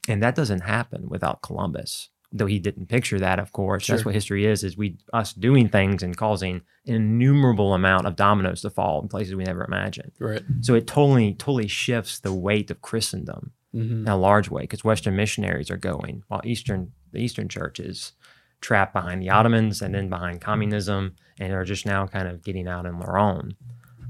And 0.07 0.21
that 0.23 0.35
doesn't 0.35 0.61
happen 0.61 1.09
without 1.09 1.41
Columbus, 1.41 2.09
though 2.31 2.45
he 2.45 2.59
didn't 2.59 2.85
picture 2.85 3.19
that. 3.19 3.39
Of 3.39 3.51
course, 3.51 3.87
that's 3.87 4.06
what 4.06 4.13
history 4.13 4.45
is: 4.45 4.63
is 4.63 4.78
we 4.78 4.99
us 5.11 5.33
doing 5.33 5.69
things 5.69 6.04
and 6.04 6.16
causing 6.16 6.61
an 6.85 6.95
innumerable 6.95 7.73
amount 7.73 8.06
of 8.06 8.16
dominoes 8.16 8.61
to 8.61 8.69
fall 8.69 9.01
in 9.01 9.07
places 9.07 9.35
we 9.35 9.44
never 9.44 9.66
imagined. 9.66 10.11
Right. 10.19 10.44
So 10.61 10.75
it 10.75 10.85
totally, 10.85 11.33
totally 11.33 11.68
shifts 11.68 12.19
the 12.19 12.33
weight 12.33 12.71
of 12.71 12.81
Christendom 12.81 13.51
hmm 13.71 14.01
in 14.01 14.07
a 14.07 14.18
large 14.18 14.49
way 14.49 14.63
because 14.63 14.83
Western 14.83 15.16
missionaries 15.16 15.69
are 15.69 15.78
going 15.78 16.23
while 16.28 16.42
Eastern 16.44 16.92
the 17.11 17.19
Eastern 17.19 17.47
Church 17.47 17.80
is 17.80 18.13
trapped 18.61 18.94
behind 18.94 19.21
the 19.21 19.30
Ottomans 19.30 19.81
and 19.81 19.95
then 19.95 20.09
behind 20.09 20.42
communism 20.42 21.16
and 21.39 21.53
are 21.53 21.63
just 21.65 21.85
now 21.85 22.05
kind 22.05 22.27
of 22.27 22.43
getting 22.43 22.67
out 22.67 22.85
on 22.85 22.99
their 22.99 23.17
own. 23.17 23.55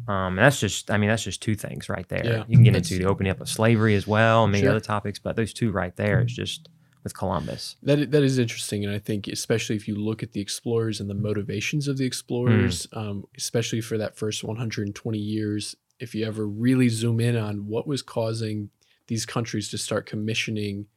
Um, 0.08 0.34
and 0.34 0.40
that's 0.40 0.60
just, 0.60 0.90
I 0.90 0.98
mean, 0.98 1.10
that's 1.10 1.24
just 1.24 1.42
two 1.42 1.54
things 1.56 1.88
right 1.88 2.08
there. 2.10 2.26
Yeah, 2.26 2.44
you 2.48 2.58
can 2.58 2.64
get 2.64 2.74
that's- 2.74 2.92
into 2.92 3.04
the 3.04 3.10
opening 3.10 3.32
up 3.32 3.40
of 3.42 3.48
slavery 3.48 3.94
as 3.96 4.08
well 4.08 4.44
and 4.44 4.52
many 4.52 4.64
Sure. 4.64 4.72
other 4.72 4.80
topics, 4.80 5.20
but 5.20 5.36
those 5.36 5.54
two 5.54 5.72
right 5.72 5.96
there 5.96 6.22
is 6.24 6.34
just 6.34 6.68
with 7.04 7.16
Columbus. 7.16 7.76
That 7.84 8.12
that 8.12 8.24
is 8.24 8.40
interesting, 8.40 8.84
and 8.84 8.94
I 8.94 9.00
think 9.00 9.28
especially 9.28 9.76
if 9.78 9.88
you 9.88 9.96
look 9.96 10.22
at 10.24 10.34
the 10.34 10.42
explorers 10.42 11.00
and 11.00 11.10
the 11.10 11.14
motivations 11.14 11.88
of 11.88 11.98
the 11.98 12.06
explorers, 12.06 12.88
um, 12.92 13.24
especially 13.38 13.80
for 13.82 13.98
that 14.00 14.18
first 14.18 14.44
120 14.44 15.18
years, 15.18 15.76
if 16.00 16.14
you 16.16 16.26
ever 16.26 16.46
really 16.46 16.90
zoom 16.90 17.20
in 17.22 17.38
on 17.38 17.68
what 17.68 17.88
was 17.88 18.02
causing 18.02 18.70
these 19.08 19.26
countries 19.26 19.70
to 19.70 19.78
start 19.78 20.06
commissioning 20.08 20.88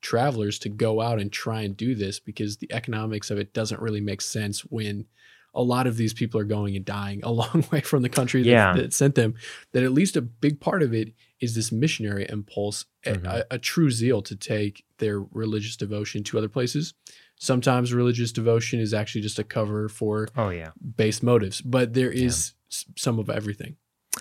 travelers 0.00 0.58
to 0.60 0.68
go 0.68 1.00
out 1.00 1.18
and 1.20 1.32
try 1.32 1.62
and 1.62 1.76
do 1.76 1.94
this, 1.94 2.20
because 2.20 2.58
the 2.58 2.70
economics 2.72 3.30
of 3.30 3.38
it 3.38 3.52
doesn't 3.54 3.80
really 3.80 4.00
make 4.00 4.20
sense 4.20 4.60
when 4.66 5.06
a 5.54 5.62
lot 5.62 5.86
of 5.86 5.96
these 5.96 6.12
people 6.14 6.38
are 6.40 6.44
going 6.44 6.76
and 6.76 6.84
dying 6.84 7.20
a 7.24 7.30
long 7.32 7.64
way 7.72 7.80
from 7.80 8.02
the 8.02 8.08
country 8.08 8.42
that, 8.42 8.48
Yeah. 8.48 8.72
that 8.74 8.92
sent 8.92 9.14
them. 9.14 9.34
That 9.72 9.82
at 9.82 9.92
least 9.92 10.16
a 10.16 10.22
big 10.22 10.60
part 10.60 10.82
of 10.82 10.92
it 10.94 11.12
is 11.40 11.54
this 11.54 11.70
missionary 11.72 12.26
impulse, 12.28 12.84
a- 13.06 13.12
Mhm. 13.14 13.26
a, 13.26 13.46
a 13.52 13.58
true 13.58 13.90
zeal 13.90 14.22
to 14.22 14.36
take 14.36 14.84
their 14.98 15.20
religious 15.20 15.76
devotion 15.76 16.22
to 16.24 16.38
other 16.38 16.48
places. 16.48 16.94
Sometimes 17.40 17.92
religious 17.92 18.32
devotion 18.32 18.80
is 18.80 18.92
actually 18.92 19.20
just 19.20 19.38
a 19.38 19.44
cover 19.44 19.88
for 19.88 20.28
Oh, 20.36 20.48
yeah. 20.50 20.70
base 20.96 21.22
motives, 21.22 21.60
but 21.60 21.94
there 21.94 22.10
is 22.10 22.54
s 22.70 22.84
some 22.96 23.18
of 23.18 23.30
everything. 23.30 23.76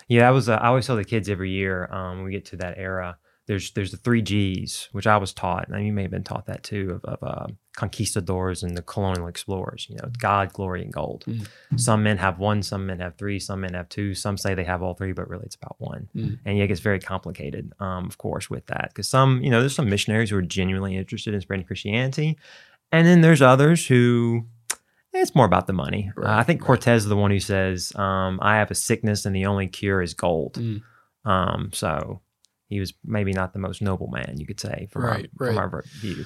Yeah, 0.07 0.21
that 0.21 0.29
was. 0.29 0.47
Uh, 0.47 0.53
I 0.61 0.67
always 0.67 0.85
tell 0.85 0.95
the 0.95 1.03
kids 1.03 1.27
every 1.27 1.49
year 1.51 1.91
um, 1.91 2.17
when 2.17 2.25
we 2.25 2.31
get 2.31 2.45
to 2.45 2.57
that 2.57 2.77
era 2.77 3.17
there's 3.47 3.71
there's 3.71 3.91
the 3.91 3.97
three 3.97 4.21
G's, 4.21 4.89
which 4.91 5.07
I 5.07 5.17
was 5.17 5.33
taught, 5.33 5.69
and 5.69 5.85
you 5.85 5.93
may 5.93 6.01
have 6.03 6.11
been 6.11 6.23
taught 6.23 6.45
that 6.47 6.63
too, 6.63 6.99
of, 7.03 7.05
of 7.05 7.23
uh, 7.23 7.47
conquistadors 7.77 8.63
and 8.63 8.75
the 8.75 8.81
colonial 8.81 9.27
explorers. 9.27 9.87
You 9.87 9.95
know, 9.97 10.09
God, 10.17 10.51
glory, 10.51 10.81
and 10.81 10.91
gold. 10.91 11.23
Mm. 11.27 11.47
Some 11.77 12.03
men 12.03 12.17
have 12.17 12.39
one, 12.39 12.63
some 12.63 12.87
men 12.87 12.99
have 12.99 13.15
three, 13.15 13.39
some 13.39 13.61
men 13.61 13.75
have 13.75 13.87
two. 13.87 14.13
Some 14.15 14.35
say 14.35 14.55
they 14.55 14.63
have 14.63 14.81
all 14.81 14.95
three, 14.95 15.13
but 15.13 15.29
really 15.29 15.45
it's 15.45 15.55
about 15.55 15.75
one. 15.77 16.09
Mm. 16.15 16.39
And 16.43 16.57
yeah, 16.57 16.65
it 16.65 16.67
gets 16.67 16.81
very 16.81 16.99
complicated, 16.99 17.71
um, 17.79 18.05
of 18.05 18.17
course, 18.17 18.49
with 18.49 18.65
that 18.65 18.89
because 18.89 19.07
some, 19.07 19.41
you 19.43 19.51
know, 19.51 19.59
there's 19.61 19.75
some 19.75 19.89
missionaries 19.89 20.31
who 20.31 20.37
are 20.37 20.41
genuinely 20.41 20.97
interested 20.97 21.33
in 21.33 21.39
spreading 21.39 21.65
Christianity, 21.65 22.37
and 22.91 23.07
then 23.07 23.21
there's 23.21 23.41
others 23.41 23.87
who. 23.87 24.45
It's 25.13 25.33
more 25.33 25.47
about 25.47 25.65
the 25.65 25.73
money. 25.73 26.11
Uh, 26.15 26.25
I 26.27 26.43
think 26.43 26.61
right. 26.61 26.67
Cortez 26.67 27.03
is 27.03 27.09
the 27.09 27.15
one 27.15 27.31
who 27.31 27.39
says, 27.39 27.91
um, 27.95 28.37
"I 28.41 28.57
have 28.57 28.69
a 28.69 28.75
sickness, 28.75 29.25
and 29.25 29.35
the 29.35 29.47
only 29.47 29.65
cure 29.65 29.99
is 30.01 30.13
gold." 30.13 30.55
Mm. 30.55 30.83
Um, 31.25 31.71
so 31.73 32.21
he 32.69 32.79
was 32.79 32.93
maybe 33.03 33.33
not 33.33 33.53
the 33.53 33.59
most 33.59 33.81
noble 33.81 34.07
man, 34.07 34.35
you 34.37 34.45
could 34.45 34.59
say, 34.59 34.87
from 34.91 35.03
Right, 35.03 35.29
our, 35.39 35.47
from 35.47 35.57
our 35.57 35.83
view. 36.01 36.25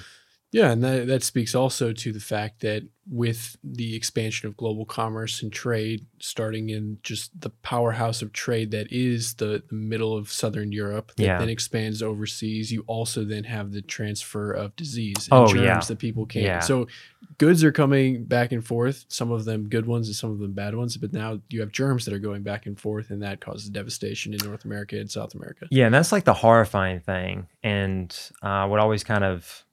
Yeah, 0.52 0.70
and 0.70 0.84
that, 0.84 1.06
that 1.06 1.22
speaks 1.22 1.54
also 1.54 1.92
to 1.94 2.12
the 2.12 2.20
fact 2.20 2.60
that 2.60 2.82
with 3.10 3.56
the 3.64 3.96
expansion 3.96 4.46
of 4.46 4.56
global 4.56 4.84
commerce 4.84 5.42
and 5.42 5.50
trade, 5.52 6.04
starting 6.20 6.68
in 6.68 6.98
just 7.02 7.38
the 7.40 7.48
powerhouse 7.50 8.20
of 8.20 8.32
trade 8.34 8.70
that 8.70 8.92
is 8.92 9.34
the, 9.34 9.62
the 9.68 9.74
middle 9.74 10.14
of 10.16 10.30
Southern 10.30 10.70
Europe, 10.70 11.12
that 11.16 11.22
Yeah. 11.24 11.38
then 11.38 11.48
expands 11.48 12.02
overseas, 12.02 12.70
you 12.70 12.84
also 12.86 13.24
then 13.24 13.44
have 13.44 13.72
the 13.72 13.80
transfer 13.82 14.52
of 14.52 14.76
disease 14.76 15.26
and 15.30 15.40
Oh, 15.40 15.46
germs 15.46 15.64
yeah. 15.64 15.80
that 15.80 15.98
people 15.98 16.26
can't. 16.26 16.44
Yeah. 16.44 16.60
So 16.60 16.86
goods 17.38 17.64
are 17.64 17.72
coming 17.72 18.24
back 18.24 18.52
and 18.52 18.64
forth, 18.64 19.06
some 19.08 19.32
of 19.32 19.46
them 19.46 19.68
good 19.70 19.86
ones 19.86 20.06
and 20.08 20.14
some 20.14 20.30
of 20.30 20.38
them 20.38 20.52
bad 20.52 20.74
ones, 20.76 20.96
but 20.98 21.14
now 21.14 21.40
you 21.48 21.60
have 21.60 21.72
germs 21.72 22.04
that 22.04 22.12
are 22.14 22.18
going 22.20 22.42
back 22.42 22.66
and 22.66 22.78
forth, 22.78 23.10
and 23.10 23.22
that 23.22 23.40
causes 23.40 23.70
devastation 23.70 24.34
in 24.34 24.40
North 24.44 24.64
America 24.66 24.96
and 24.96 25.10
South 25.10 25.34
America. 25.34 25.66
Yeah, 25.70 25.86
and 25.86 25.94
that's 25.94 26.12
like 26.12 26.24
the 26.24 26.34
horrifying 26.34 27.00
thing, 27.00 27.46
and 27.62 28.14
uh, 28.42 28.66
what 28.68 28.78
always 28.80 29.02
kind 29.02 29.24
of 29.24 29.64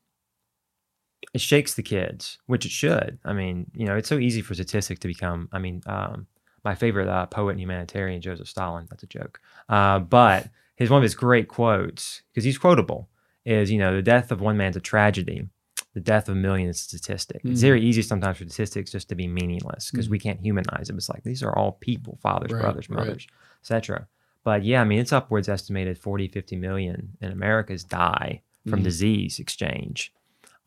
it 1.33 1.41
shakes 1.41 1.73
the 1.75 1.83
kids, 1.83 2.37
which 2.47 2.65
it 2.65 2.71
should. 2.71 3.19
I 3.23 3.33
mean, 3.33 3.69
you 3.73 3.85
know, 3.85 3.95
it's 3.95 4.09
so 4.09 4.17
easy 4.17 4.41
for 4.41 4.53
statistics 4.53 4.99
to 5.01 5.07
become. 5.07 5.49
I 5.51 5.59
mean, 5.59 5.81
um, 5.85 6.27
my 6.63 6.75
favorite 6.75 7.07
uh, 7.07 7.25
poet 7.27 7.51
and 7.51 7.59
humanitarian, 7.61 8.21
Joseph 8.21 8.47
Stalin. 8.49 8.87
That's 8.89 9.03
a 9.03 9.07
joke, 9.07 9.39
uh, 9.69 9.99
but 9.99 10.49
his 10.75 10.89
one 10.89 10.97
of 10.99 11.03
his 11.03 11.15
great 11.15 11.47
quotes, 11.47 12.21
because 12.31 12.43
he's 12.43 12.57
quotable, 12.57 13.09
is 13.45 13.71
you 13.71 13.77
know, 13.77 13.95
the 13.95 14.01
death 14.01 14.31
of 14.31 14.41
one 14.41 14.57
man's 14.57 14.75
a 14.75 14.79
tragedy. 14.81 15.47
The 15.95 15.99
death 16.01 16.29
of 16.29 16.35
a 16.35 16.39
million 16.39 16.69
is 16.69 16.77
a 16.81 16.83
statistic. 16.83 17.41
It's 17.43 17.59
Mm. 17.59 17.63
very 17.63 17.81
easy 17.81 18.03
sometimes 18.03 18.37
for 18.37 18.43
statistics 18.45 18.91
just 18.91 19.09
to 19.09 19.15
be 19.15 19.27
meaningless 19.27 19.89
because 19.89 20.07
Mm. 20.07 20.11
we 20.11 20.19
can't 20.19 20.39
humanize 20.39 20.87
them. 20.87 20.97
It's 20.97 21.09
like 21.09 21.23
these 21.23 21.41
are 21.41 21.51
all 21.57 21.73
people, 21.73 22.19
fathers, 22.21 22.51
Right, 22.53 22.61
brothers, 22.61 22.89
right. 22.89 22.99
mothers, 22.99 23.27
etc. 23.61 24.07
But 24.43 24.63
yeah, 24.63 24.81
I 24.81 24.83
mean, 24.83 24.99
it's 24.99 25.11
upwards 25.11 25.49
estimated 25.49 25.97
40, 25.97 26.27
50 26.27 26.55
million 26.55 27.17
in 27.21 27.31
America's 27.31 27.83
die 27.83 28.41
from 28.67 28.81
Mhm. 28.81 28.83
disease 28.83 29.39
exchange. 29.39 30.13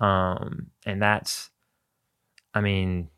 Um, 0.02 0.68
and 0.84 1.00
that's, 1.00 1.50
I 2.54 2.60
mean, 2.60 3.08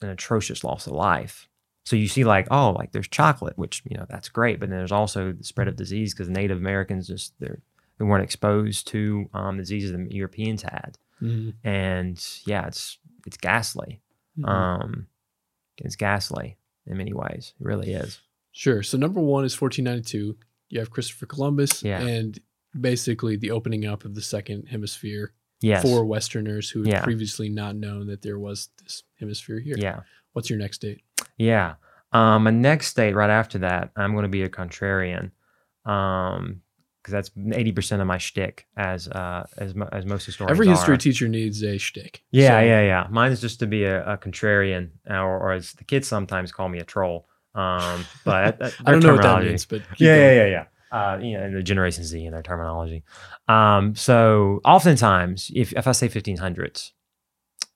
an 0.00 0.08
atrocious 0.08 0.64
loss 0.64 0.86
of 0.86 0.92
life. 0.94 1.46
So 1.84 1.96
you 1.96 2.08
see, 2.08 2.24
like, 2.24 2.46
oh, 2.50 2.70
like 2.70 2.92
there's 2.92 3.08
chocolate, 3.08 3.58
which, 3.58 3.82
you 3.84 3.96
know, 3.96 4.06
that's 4.08 4.28
great. 4.28 4.60
But 4.60 4.70
then 4.70 4.78
there's 4.78 4.92
also 4.92 5.32
the 5.32 5.44
spread 5.44 5.68
of 5.68 5.76
disease 5.76 6.14
because 6.14 6.28
Native 6.28 6.58
Americans 6.58 7.06
just, 7.08 7.34
they're, 7.40 7.60
they 7.98 8.04
weren't 8.04 8.24
exposed 8.24 8.86
to 8.88 9.28
um, 9.34 9.56
diseases 9.58 9.92
the 9.92 10.06
Europeans 10.10 10.62
had. 10.62 10.96
Mhm. 11.20 11.54
And 11.64 12.26
yeah, 12.46 12.66
it's, 12.66 12.98
it's 13.26 13.36
ghastly. 13.36 14.00
Mhm. 14.38 14.48
Um, 14.48 15.06
it's 15.78 15.96
ghastly 15.96 16.56
in 16.86 16.96
many 16.96 17.12
ways. 17.12 17.52
It 17.60 17.64
really 17.66 17.92
is. 17.92 18.20
Sure. 18.52 18.82
So 18.82 18.96
number 18.96 19.20
one 19.20 19.44
is 19.44 19.60
1492. 19.60 20.36
You 20.70 20.78
have 20.80 20.90
Christopher 20.90 21.26
Columbus 21.26 21.82
Yeah. 21.82 22.00
and 22.00 22.38
basically 22.78 23.36
the 23.36 23.50
opening 23.50 23.84
up 23.84 24.04
of 24.04 24.14
the 24.14 24.22
second 24.22 24.68
hemisphere 24.68 25.32
Yes. 25.62 25.82
for 25.82 26.04
Westerners 26.04 26.70
who 26.70 26.80
had 26.80 26.88
Yeah. 26.88 27.02
previously 27.02 27.48
not 27.48 27.76
known 27.76 28.06
that 28.06 28.22
there 28.22 28.38
was 28.38 28.68
this 28.82 29.02
hemisphere 29.18 29.60
here. 29.60 29.76
Yeah. 29.78 30.00
What's 30.32 30.48
your 30.48 30.58
next 30.58 30.78
date? 30.78 31.02
Yeah. 31.36 31.74
Um, 32.12 32.44
my 32.44 32.50
next 32.50 32.94
date 32.94 33.14
right 33.14 33.30
after 33.30 33.58
that, 33.58 33.90
I'm 33.96 34.12
going 34.12 34.22
to 34.24 34.28
be 34.28 34.42
a 34.42 34.48
contrarian, 34.48 35.30
um, 35.84 36.62
because 37.02 37.12
that's 37.12 37.30
eighty 37.54 37.72
percent 37.72 38.02
of 38.02 38.06
my 38.08 38.18
shtick, 38.18 38.66
as 38.76 39.08
uh, 39.08 39.46
as 39.56 39.74
as 39.92 40.04
most 40.04 40.26
historians. 40.26 40.50
Every 40.54 40.66
history 40.68 40.94
are. 40.94 40.98
teacher 40.98 41.28
needs 41.28 41.62
a 41.62 41.78
shtick. 41.78 42.22
yeah, 42.30 42.48
So, 42.48 42.60
yeah, 42.60 42.82
yeah. 42.82 43.06
Mine 43.10 43.32
is 43.32 43.40
just 43.40 43.60
to 43.60 43.66
be 43.66 43.84
a, 43.84 44.04
a 44.14 44.18
contrarian, 44.18 44.90
or, 45.08 45.38
or 45.38 45.52
as 45.52 45.72
the 45.72 45.84
kids 45.84 46.06
sometimes 46.08 46.52
call 46.52 46.68
me, 46.68 46.78
a 46.78 46.84
troll. 46.84 47.26
Um, 47.54 48.04
but 48.24 48.60
I 48.84 48.90
don't 48.90 49.02
know 49.02 49.14
what 49.14 49.22
that 49.22 49.44
means, 49.44 49.64
but 49.64 49.82
yeah, 49.98 50.14
yeah, 50.16 50.32
yeah, 50.32 50.46
yeah. 50.46 50.64
Uh, 50.92 51.18
you 51.22 51.38
know, 51.38 51.44
in 51.44 51.54
the 51.54 51.62
Generation 51.62 52.02
Z 52.04 52.24
in 52.24 52.32
their 52.32 52.42
terminology. 52.42 53.04
Um, 53.46 53.94
so 53.94 54.60
oftentimes, 54.64 55.50
if 55.54 55.72
if 55.74 55.86
I 55.86 55.92
say 55.92 56.08
1500s, 56.08 56.90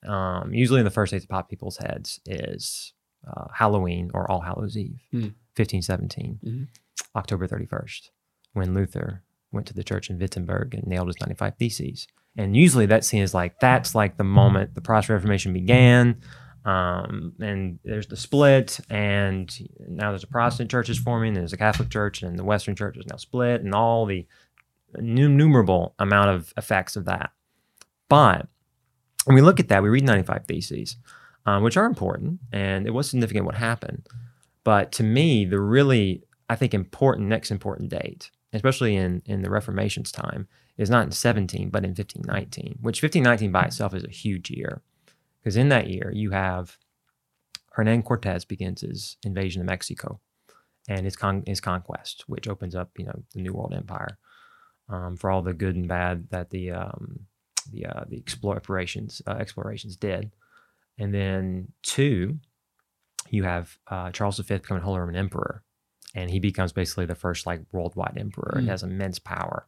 um, 0.06 0.52
usually 0.52 0.80
in 0.80 0.84
the 0.84 0.90
first 0.90 1.12
days 1.12 1.22
that 1.22 1.28
pop 1.28 1.48
people's 1.48 1.76
heads 1.78 2.20
is 2.26 2.92
uh, 3.26 3.46
Halloween 3.54 4.10
or 4.14 4.30
All 4.30 4.40
Hallows 4.40 4.76
Eve, 4.76 5.00
Hmm. 5.12 5.28
1517, 5.56 6.40
Mhm. 6.44 6.66
October 7.16 7.46
31st, 7.46 8.10
when 8.52 8.74
Luther 8.74 9.22
went 9.52 9.66
to 9.68 9.74
the 9.74 9.84
church 9.84 10.10
in 10.10 10.18
Wittenberg 10.18 10.74
and 10.74 10.86
nailed 10.86 11.06
his 11.06 11.20
95 11.20 11.54
Theses. 11.56 12.06
And 12.36 12.56
usually 12.56 12.86
that 12.86 13.04
scene 13.04 13.22
is 13.22 13.32
like, 13.32 13.60
that's 13.60 13.94
like 13.94 14.16
the 14.16 14.24
moment 14.24 14.74
the 14.74 14.80
Protestant 14.80 15.14
Reformation 15.18 15.52
began. 15.52 16.20
Um, 16.64 17.34
and 17.40 17.78
there's 17.84 18.06
the 18.06 18.16
split, 18.16 18.80
and 18.88 19.54
now 19.86 20.10
there's 20.10 20.24
a 20.24 20.28
Protestant 20.28 20.70
church 20.70 20.88
is 20.88 20.98
forming, 20.98 21.34
there's 21.34 21.52
a 21.52 21.58
Catholic 21.58 21.90
church, 21.90 22.22
and 22.22 22.38
the 22.38 22.44
Western 22.44 22.74
church 22.74 22.96
is 22.96 23.06
now 23.06 23.16
split, 23.16 23.60
and 23.60 23.74
all 23.74 24.06
the 24.06 24.26
innumerable 24.96 25.94
amount 25.98 26.30
of 26.30 26.54
effects 26.56 26.96
of 26.96 27.04
that. 27.04 27.32
But 28.08 28.48
when 29.24 29.34
we 29.34 29.42
look 29.42 29.60
at 29.60 29.68
that, 29.68 29.82
we 29.82 29.88
read 29.90 30.04
95 30.04 30.46
Theses, 30.46 30.96
um, 31.44 31.62
which 31.62 31.76
are 31.76 31.86
important, 31.86 32.40
and 32.52 32.86
it 32.86 32.90
was 32.90 33.10
significant 33.10 33.44
what 33.44 33.56
happened. 33.56 34.06
But 34.62 34.92
to 34.92 35.02
me, 35.02 35.44
the 35.44 35.60
really, 35.60 36.22
I 36.48 36.56
think, 36.56 36.72
important, 36.72 37.28
next 37.28 37.50
important 37.50 37.90
date, 37.90 38.30
especially 38.54 38.96
in, 38.96 39.22
in 39.26 39.42
the 39.42 39.50
Reformation's 39.50 40.10
time, 40.10 40.48
is 40.78 40.88
not 40.88 41.04
in 41.04 41.12
17, 41.12 41.68
but 41.68 41.84
in 41.84 41.90
1519, 41.90 42.78
which 42.80 43.02
1519 43.02 43.52
by 43.52 43.64
itself 43.64 43.94
is 43.94 44.04
a 44.04 44.10
huge 44.10 44.50
year. 44.50 44.82
Because 45.44 45.56
in 45.58 45.68
that 45.68 45.88
year, 45.88 46.10
you 46.14 46.30
have 46.30 46.78
Hernan 47.72 48.02
Cortez 48.02 48.46
begins 48.46 48.80
his 48.80 49.18
invasion 49.24 49.60
of 49.60 49.66
Mexico 49.66 50.18
and 50.88 51.04
his, 51.04 51.16
con- 51.16 51.44
his 51.46 51.60
conquest, 51.60 52.24
which 52.28 52.48
opens 52.48 52.74
up, 52.74 52.90
you 52.96 53.04
know, 53.04 53.22
the 53.34 53.42
New 53.42 53.52
World 53.52 53.74
Empire 53.76 54.16
um, 54.88 55.16
for 55.18 55.30
all 55.30 55.42
the 55.42 55.52
good 55.52 55.76
and 55.76 55.86
bad 55.86 56.28
that 56.30 56.48
the 56.50 56.70
um, 56.70 57.26
the 57.70 57.86
uh, 57.86 58.04
the 58.08 58.16
explorations 58.18 59.20
uh, 59.26 59.32
explorations 59.32 59.96
did. 59.96 60.30
And 60.98 61.12
then 61.14 61.72
two, 61.82 62.38
you 63.30 63.44
have 63.44 63.76
uh, 63.88 64.10
Charles 64.12 64.38
V 64.38 64.54
becoming 64.54 64.82
Holy 64.82 65.00
Roman 65.00 65.16
Emperor, 65.16 65.62
and 66.14 66.30
he 66.30 66.38
becomes 66.40 66.72
basically 66.72 67.06
the 67.06 67.14
first 67.14 67.46
like 67.46 67.60
worldwide 67.72 68.16
emperor 68.18 68.54
and 68.56 68.66
Mm. 68.66 68.70
has 68.70 68.82
immense 68.82 69.18
power. 69.18 69.66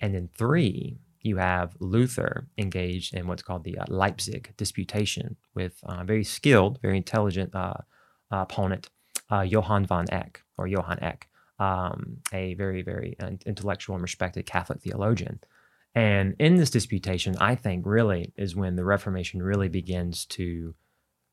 And 0.00 0.14
then 0.14 0.28
three, 0.36 0.98
you 1.22 1.36
have 1.36 1.76
Luther 1.80 2.48
engaged 2.56 3.14
in 3.14 3.26
what's 3.26 3.42
called 3.42 3.64
the 3.64 3.78
uh, 3.78 3.84
Leipzig 3.88 4.52
disputation 4.56 5.36
with 5.54 5.78
uh, 5.84 6.04
very 6.04 6.24
skilled, 6.24 6.80
very 6.80 6.96
intelligent 6.96 7.54
uh, 7.54 7.74
uh, 8.30 8.42
opponent, 8.42 8.88
uh, 9.30 9.40
Johann 9.40 9.86
von 9.86 10.06
Eck 10.10 10.42
or 10.56 10.66
Johann 10.66 11.02
Eck, 11.02 11.28
um, 11.58 12.18
a 12.32 12.54
very, 12.54 12.82
very 12.82 13.16
uh, 13.20 13.30
intellectual 13.46 13.94
and 13.94 14.02
respected 14.02 14.46
Catholic 14.46 14.80
theologian. 14.80 15.40
And 15.94 16.36
in 16.38 16.56
this 16.56 16.70
disputation, 16.70 17.36
I 17.40 17.54
think 17.54 17.84
really 17.86 18.32
is 18.36 18.54
when 18.54 18.76
the 18.76 18.84
Reformation 18.84 19.42
really 19.42 19.68
begins 19.68 20.24
to 20.26 20.74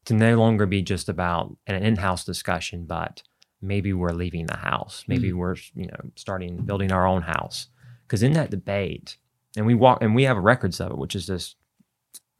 to 0.06 0.14
no 0.14 0.38
longer 0.38 0.68
be 0.68 0.84
just 0.84 1.10
about 1.10 1.58
an 1.66 1.84
in-house 1.84 2.24
discussion, 2.24 2.86
but 2.86 3.24
maybe 3.60 3.92
we're 3.92 4.12
leaving 4.12 4.46
the 4.46 4.58
house, 4.58 5.04
maybe 5.08 5.34
we're 5.34 5.56
you 5.74 5.88
know 5.88 6.12
starting 6.16 6.58
building 6.58 6.92
our 6.92 7.08
own 7.08 7.24
house. 7.24 7.68
Because 8.08 8.22
in 8.22 8.34
that 8.34 8.52
debate, 8.52 9.18
and 9.56 9.66
we 9.66 9.76
walk 9.76 10.00
and 10.02 10.16
we 10.16 10.24
have 10.24 10.38
records 10.38 10.80
of 10.80 10.92
it, 10.92 10.98
which 10.98 11.16
is 11.16 11.26
just 11.26 11.56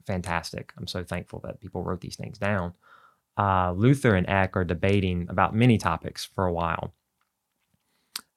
fantastic. 0.06 0.72
I'm 0.78 0.86
so 0.86 1.02
thankful 1.02 1.40
that 1.44 1.60
people 1.60 1.82
wrote 1.82 2.00
these 2.00 2.16
things 2.16 2.38
down. 2.38 2.74
Uh, 3.36 3.72
Luther 3.72 4.14
and 4.14 4.28
Eck 4.28 4.56
are 4.56 4.64
debating 4.64 5.26
about 5.28 5.54
many 5.54 5.78
topics 5.78 6.24
for 6.24 6.46
a 6.46 6.52
while. 6.52 6.94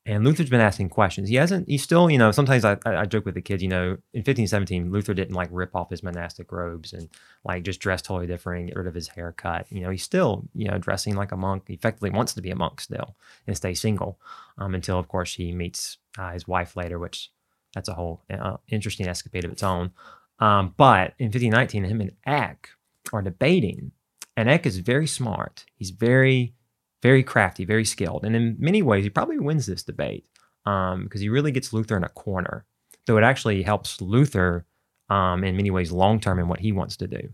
And 0.05 0.25
Luther's 0.25 0.49
been 0.49 0.59
asking 0.59 0.89
questions. 0.89 1.29
He 1.29 1.35
hasn't, 1.35 1.67
he's 1.67 1.83
still, 1.83 2.09
you 2.09 2.17
know, 2.17 2.31
sometimes 2.31 2.65
I, 2.65 2.77
I 2.83 3.05
joke 3.05 3.25
with 3.25 3.35
the 3.35 3.41
kids, 3.41 3.61
you 3.61 3.69
know, 3.69 3.97
in 4.13 4.21
1517, 4.21 4.91
Luther 4.91 5.13
didn't 5.13 5.35
like 5.35 5.49
rip 5.51 5.75
off 5.75 5.91
his 5.91 6.01
monastic 6.01 6.51
robes 6.51 6.93
and 6.93 7.09
like 7.43 7.63
just 7.63 7.79
dress 7.79 8.01
totally 8.01 8.25
different, 8.25 8.67
get 8.67 8.75
rid 8.75 8.87
of 8.87 8.95
his 8.95 9.09
haircut. 9.09 9.67
You 9.69 9.81
know, 9.81 9.91
he's 9.91 10.01
still, 10.01 10.45
you 10.55 10.67
know, 10.67 10.79
dressing 10.79 11.15
like 11.15 11.31
a 11.31 11.37
monk. 11.37 11.65
He 11.67 11.75
effectively 11.75 12.09
wants 12.09 12.33
to 12.33 12.41
be 12.41 12.49
a 12.49 12.55
monk 12.55 12.81
still 12.81 13.15
and 13.45 13.55
stay 13.55 13.75
single 13.75 14.19
um, 14.57 14.73
until, 14.73 14.97
of 14.97 15.07
course, 15.07 15.35
he 15.35 15.51
meets 15.51 15.99
uh, 16.17 16.31
his 16.31 16.47
wife 16.47 16.75
later, 16.75 16.97
which 16.97 17.31
that's 17.73 17.89
a 17.89 17.93
whole 17.93 18.23
uh, 18.29 18.57
interesting 18.67 19.07
escapade 19.07 19.45
of 19.45 19.51
its 19.51 19.63
own. 19.63 19.91
Um, 20.39 20.73
but 20.77 21.13
in 21.19 21.27
1519, 21.27 21.83
him 21.83 22.01
and 22.01 22.11
Eck 22.25 22.69
are 23.11 23.21
debating, 23.21 23.91
and 24.37 24.49
Eck 24.49 24.65
is 24.65 24.77
very 24.77 25.07
smart. 25.07 25.65
He's 25.75 25.89
very, 25.91 26.53
very 27.01 27.23
crafty, 27.23 27.65
very 27.65 27.85
skilled, 27.85 28.23
and 28.25 28.35
in 28.35 28.55
many 28.59 28.81
ways, 28.81 29.03
he 29.03 29.09
probably 29.09 29.39
wins 29.39 29.65
this 29.65 29.83
debate. 29.83 30.25
um, 30.65 31.03
because 31.03 31.21
he 31.21 31.29
really 31.29 31.51
gets 31.51 31.73
Luther 31.73 31.97
in 31.97 32.03
a 32.03 32.09
corner. 32.09 32.65
Though 33.05 33.17
it 33.17 33.23
actually 33.23 33.63
helps 33.63 34.01
Luther 34.01 34.65
um, 35.09 35.43
in 35.43 35.55
many 35.57 35.71
ways 35.71 35.91
long 35.91 36.19
term 36.19 36.37
in 36.39 36.47
what 36.47 36.59
he 36.59 36.71
wants 36.71 36.97
to 36.97 37.07
do. 37.07 37.29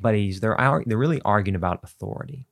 But 0.00 0.14
he's 0.14 0.40
they're 0.40 0.82
they're 0.86 0.98
really 0.98 1.20
arguing 1.22 1.54
about 1.56 1.84
authority, 1.84 2.46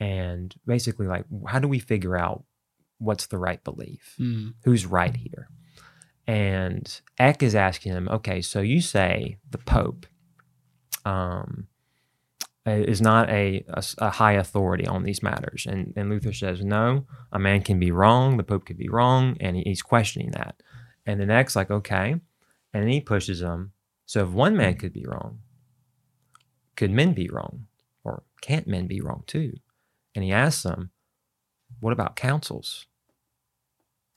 and 0.00 0.54
basically 0.66 1.06
like 1.06 1.24
how 1.46 1.58
do 1.60 1.68
we 1.68 1.78
figure 1.78 2.16
out 2.16 2.44
what's 2.98 3.26
the 3.26 3.38
right 3.38 3.62
belief? 3.62 4.16
Mm. 4.18 4.54
Who's 4.64 4.86
right 4.86 5.14
here? 5.14 5.48
And 6.26 7.00
Eck 7.18 7.42
is 7.42 7.54
asking 7.54 7.92
him, 7.92 8.08
okay, 8.08 8.40
so 8.40 8.60
you 8.60 8.80
say 8.80 9.36
the 9.50 9.58
Pope 9.58 10.06
um, 11.04 11.66
is 12.64 13.02
not 13.02 13.28
a, 13.28 13.64
a, 13.68 13.84
a 13.98 14.10
high 14.10 14.32
authority 14.32 14.86
on 14.86 15.02
these 15.02 15.22
matters. 15.22 15.66
And, 15.68 15.92
and 15.96 16.08
Luther 16.08 16.32
says, 16.32 16.64
no, 16.64 17.06
a 17.30 17.38
man 17.38 17.62
can 17.62 17.78
be 17.78 17.90
wrong, 17.90 18.38
the 18.38 18.42
Pope 18.42 18.64
could 18.64 18.78
be 18.78 18.88
wrong, 18.88 19.36
and 19.38 19.56
he- 19.56 19.64
he's 19.66 19.82
questioning 19.82 20.30
that. 20.30 20.62
And 21.04 21.20
then 21.20 21.30
Eck's 21.30 21.54
like, 21.56 21.70
okay. 21.70 22.12
And 22.72 22.82
then 22.82 22.88
he 22.88 23.00
pushes 23.00 23.42
him. 23.42 23.72
So 24.06 24.24
if 24.24 24.30
one 24.30 24.56
man 24.56 24.76
could 24.76 24.92
be 24.92 25.04
wrong, 25.06 25.40
could 26.76 26.90
men 26.90 27.12
be 27.12 27.28
wrong? 27.28 27.66
Or 28.02 28.22
can't 28.40 28.66
men 28.66 28.86
be 28.86 29.00
wrong 29.00 29.24
too? 29.26 29.54
And 30.14 30.24
he 30.24 30.32
asks 30.32 30.62
them, 30.62 30.90
what 31.80 31.92
about 31.92 32.16
councils? 32.16 32.86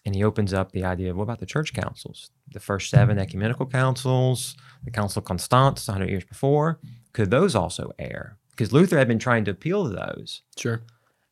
And 0.07 0.15
he 0.15 0.23
opens 0.23 0.53
up 0.53 0.71
the 0.71 0.85
idea 0.85 1.11
of 1.11 1.17
what 1.17 1.23
about 1.23 1.39
the 1.39 1.45
church 1.45 1.73
councils? 1.73 2.31
The 2.53 2.61
first 2.61 2.89
seven 2.89 3.17
mm-hmm. 3.17 3.23
ecumenical 3.23 3.65
councils, 3.65 4.55
the 4.85 4.89
Council 4.89 5.19
of 5.19 5.25
Constance 5.25 5.85
100 5.85 6.09
years 6.09 6.23
before, 6.23 6.79
could 7.11 7.29
those 7.29 7.55
also 7.55 7.91
err? 7.99 8.37
Because 8.51 8.71
Luther 8.71 8.97
had 8.97 9.09
been 9.09 9.19
trying 9.19 9.43
to 9.43 9.51
appeal 9.51 9.83
to 9.83 9.89
those. 9.89 10.43
Sure. 10.57 10.79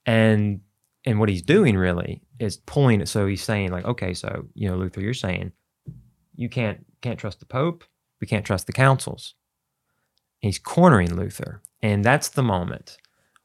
And 0.06 0.60
and 1.06 1.22
what 1.22 1.30
he's 1.30 1.42
doing 1.42 1.78
really 1.78 2.22
is 2.38 2.58
pulling 2.58 3.00
it. 3.00 3.08
So 3.08 3.26
he's 3.26 3.42
saying, 3.42 3.72
like, 3.72 3.86
okay, 3.86 4.14
so 4.14 4.46
you 4.56 4.68
know, 4.68 4.76
Luther, 4.76 5.00
you're 5.00 5.14
saying 5.14 5.54
you 6.36 6.50
can't 6.50 6.86
can't 7.00 7.18
trust 7.18 7.40
the 7.40 7.46
Pope, 7.46 7.86
we 8.20 8.28
can't 8.28 8.46
trust 8.46 8.68
the 8.68 8.74
councils. 8.74 9.36
He's 10.40 10.60
cornering 10.60 11.16
Luther. 11.16 11.62
And 11.82 12.04
that's 12.04 12.28
the 12.28 12.44
moment 12.44 12.98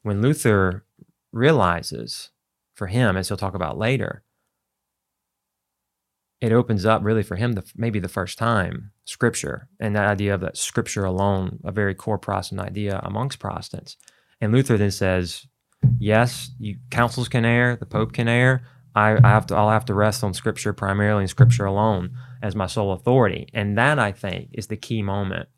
when 0.02 0.22
Luther 0.22 0.84
realizes 1.30 2.30
for 2.75 2.88
him, 2.88 3.16
as 3.16 3.28
he'll 3.28 3.37
talk 3.37 3.54
about 3.54 3.78
later, 3.78 4.25
it 6.40 6.52
opens 6.52 6.87
up 6.87 7.02
really 7.04 7.23
for 7.23 7.37
him 7.37 7.52
the 7.52 7.70
maybe 7.76 7.99
the 7.99 8.09
first 8.09 8.38
time 8.38 8.92
scripture 9.04 9.68
and 9.78 9.94
that 9.94 10.06
idea 10.06 10.35
of 10.35 10.40
that 10.40 10.56
scripture 10.56 11.04
alone, 11.04 11.59
a 11.64 11.73
very 11.73 11.94
core 11.94 12.18
Protestant 12.18 12.61
idea 12.61 13.00
amongst 13.04 13.38
Protestants. 13.38 13.97
And 14.40 14.52
Luther 14.52 14.78
then 14.78 14.90
says, 14.90 15.47
yes, 15.99 16.50
you, 16.59 16.78
councils 16.90 17.28
can 17.28 17.44
err, 17.44 17.76
the 17.76 17.87
Pope 17.87 18.12
can 18.12 18.28
err. 18.28 18.62
I, 18.94 19.18
I 19.23 19.28
have 19.28 19.47
to, 19.47 19.56
I'll 19.56 19.70
have 19.70 19.85
to 19.87 19.94
rest 19.94 20.25
on 20.25 20.35
Scripture 20.35 20.73
primarily 20.73 21.23
and 21.23 21.30
Scripture 21.30 21.64
alone 21.64 22.16
as 22.42 22.56
my 22.56 22.66
sole 22.66 22.92
authority. 22.92 23.49
And 23.54 23.78
that 23.78 23.99
I 23.99 24.12
think 24.12 24.49
is 24.52 24.66
the 24.66 24.76
key 24.76 25.02
moment 25.02 25.49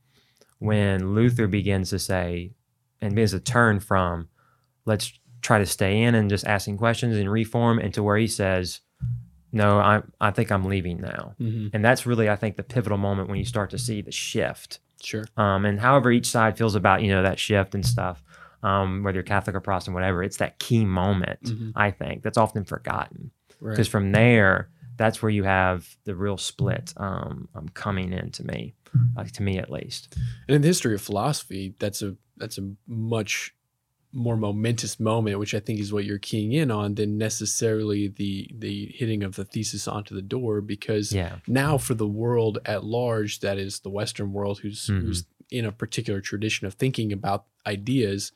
when 0.59 1.15
Luther 1.15 1.47
begins 1.47 1.91
to 1.91 1.99
say 1.99 2.53
and 3.01 3.15
begins 3.15 3.31
to 3.31 3.41
turn 3.41 3.81
from 3.81 4.29
let's 4.85 5.19
try 5.41 5.59
to 5.59 5.67
stay 5.67 6.03
in 6.03 6.15
and 6.15 6.29
just 6.31 6.47
asking 6.47 6.79
questions 6.79 7.17
and 7.17 7.31
reform 7.31 7.79
into 7.79 8.03
where 8.03 8.17
he 8.17 8.27
says, 8.27 8.81
no, 9.53 9.79
I 9.79 10.03
I 10.21 10.31
think 10.31 10.51
I'm 10.51 10.65
leaving 10.65 11.01
now. 11.01 11.35
hmm 11.39 11.69
And 11.73 11.85
that's 11.85 12.07
really 12.07 12.29
I 12.29 12.37
think 12.37 12.57
the 12.57 12.63
pivotal 12.63 12.99
moment 12.99 13.29
when 13.29 13.39
you 13.39 13.45
start 13.45 13.71
to 13.71 13.79
see 13.79 14.01
the 14.03 14.13
shift 14.13 14.81
Sure. 15.03 15.25
um, 15.37 15.65
and 15.67 15.81
however 15.81 16.11
each 16.13 16.27
side 16.27 16.57
feels 16.57 16.75
about 16.75 17.03
you 17.03 17.09
know 17.13 17.23
that 17.23 17.39
shift 17.39 17.75
and 17.75 17.85
stuff 17.85 18.23
um, 18.63 19.03
whether 19.03 19.17
you're 19.17 19.25
catholic 19.25 19.57
or 19.57 19.61
protestant 19.61 19.95
whatever 19.95 20.23
it's 20.23 20.37
that 20.37 20.59
key 20.61 20.85
moment 20.85 21.43
Mhm. 21.43 21.73
i 21.75 21.91
think 21.91 22.23
that's 22.23 22.39
often 22.39 22.65
forgotten 22.65 23.31
Right. 23.61 23.73
because 23.75 23.89
from 23.89 24.13
there 24.13 24.69
that's 24.97 25.21
where 25.23 25.31
you 25.31 25.43
have 25.43 25.97
the 26.05 26.15
real 26.15 26.37
split 26.39 26.93
um, 26.99 27.49
um, 27.57 27.69
coming 27.75 28.13
in 28.13 28.31
to 28.31 28.45
me 28.45 28.75
uh, 29.17 29.25
to 29.25 29.43
me 29.43 29.59
at 29.59 29.71
least 29.71 30.15
And 30.47 30.55
in 30.57 30.63
the 30.63 30.69
history 30.69 30.95
of 30.95 31.01
philosophy, 31.03 31.75
that's 31.81 32.01
a 32.03 32.15
that's 32.37 32.59
a 32.59 32.65
much 32.87 33.55
more 34.13 34.37
momentous 34.37 35.01
moment, 35.01 35.39
which 35.39 35.55
I 35.55 35.61
think 35.61 35.81
is 35.81 35.93
what 35.93 36.05
you're 36.05 36.19
keying 36.19 36.53
in 36.53 36.71
on, 36.71 36.95
than 36.97 37.17
necessarily 37.19 38.09
the 38.09 38.51
the 38.57 38.93
hitting 38.95 39.23
of 39.23 39.37
the 39.37 39.45
thesis 39.45 39.89
onto 39.89 40.15
the 40.15 40.23
door. 40.23 40.61
Because 40.61 41.13
yeah 41.13 41.37
now, 41.47 41.79
for 41.79 41.95
the 41.95 42.07
world 42.07 42.59
at 42.65 42.85
large, 42.85 43.41
that 43.41 43.59
is 43.59 43.81
the 43.81 43.91
Western 43.91 44.33
world, 44.33 44.61
who's 44.61 44.87
Mhm. 44.89 45.01
who's 45.03 45.25
in 45.51 45.65
a 45.65 45.73
particular 45.73 46.21
tradition 46.21 46.67
of 46.67 46.75
thinking 46.75 47.13
about 47.13 47.45
ideas, 47.67 48.33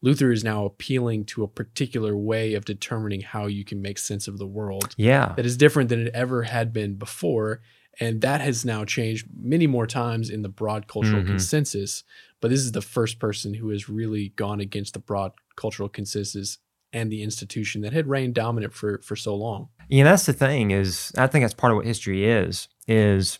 Luther 0.00 0.30
is 0.30 0.44
now 0.44 0.64
appealing 0.64 1.24
to 1.24 1.42
a 1.42 1.48
particular 1.48 2.16
way 2.16 2.54
of 2.54 2.64
determining 2.64 3.22
how 3.22 3.46
you 3.46 3.64
can 3.64 3.82
make 3.82 3.98
sense 3.98 4.28
of 4.28 4.38
the 4.38 4.46
world 4.46 4.94
yeah 4.96 5.32
that 5.36 5.44
is 5.46 5.56
different 5.56 5.88
than 5.88 6.06
it 6.06 6.14
ever 6.14 6.42
had 6.44 6.72
been 6.72 6.94
before. 6.94 7.60
And 8.00 8.20
that 8.20 8.40
has 8.40 8.64
now 8.64 8.84
changed 8.84 9.26
many 9.36 9.66
more 9.66 9.86
times 9.86 10.30
in 10.30 10.42
the 10.42 10.48
broad 10.48 10.86
cultural 10.86 11.22
Mhm. 11.22 11.26
consensus. 11.26 12.04
But 12.40 12.50
this 12.50 12.60
is 12.60 12.72
the 12.72 12.82
first 12.82 13.18
person 13.18 13.54
who 13.54 13.70
has 13.70 13.88
really 13.88 14.30
gone 14.36 14.60
against 14.60 14.94
the 14.94 15.00
broad 15.00 15.32
cultural 15.56 15.88
consensus 15.88 16.58
and 16.92 17.10
the 17.10 17.22
institution 17.22 17.82
that 17.82 17.92
had 17.92 18.06
reigned 18.06 18.34
dominant 18.34 18.72
for, 18.72 19.00
for 19.02 19.16
so 19.16 19.34
long. 19.34 19.68
Yeah, 19.88 20.04
that's 20.04 20.26
the 20.26 20.32
thing 20.32 20.70
is 20.70 21.12
I 21.18 21.26
think 21.26 21.42
that's 21.42 21.54
part 21.54 21.72
of 21.72 21.76
what 21.76 21.86
history 21.86 22.24
is, 22.24 22.68
is 22.86 23.38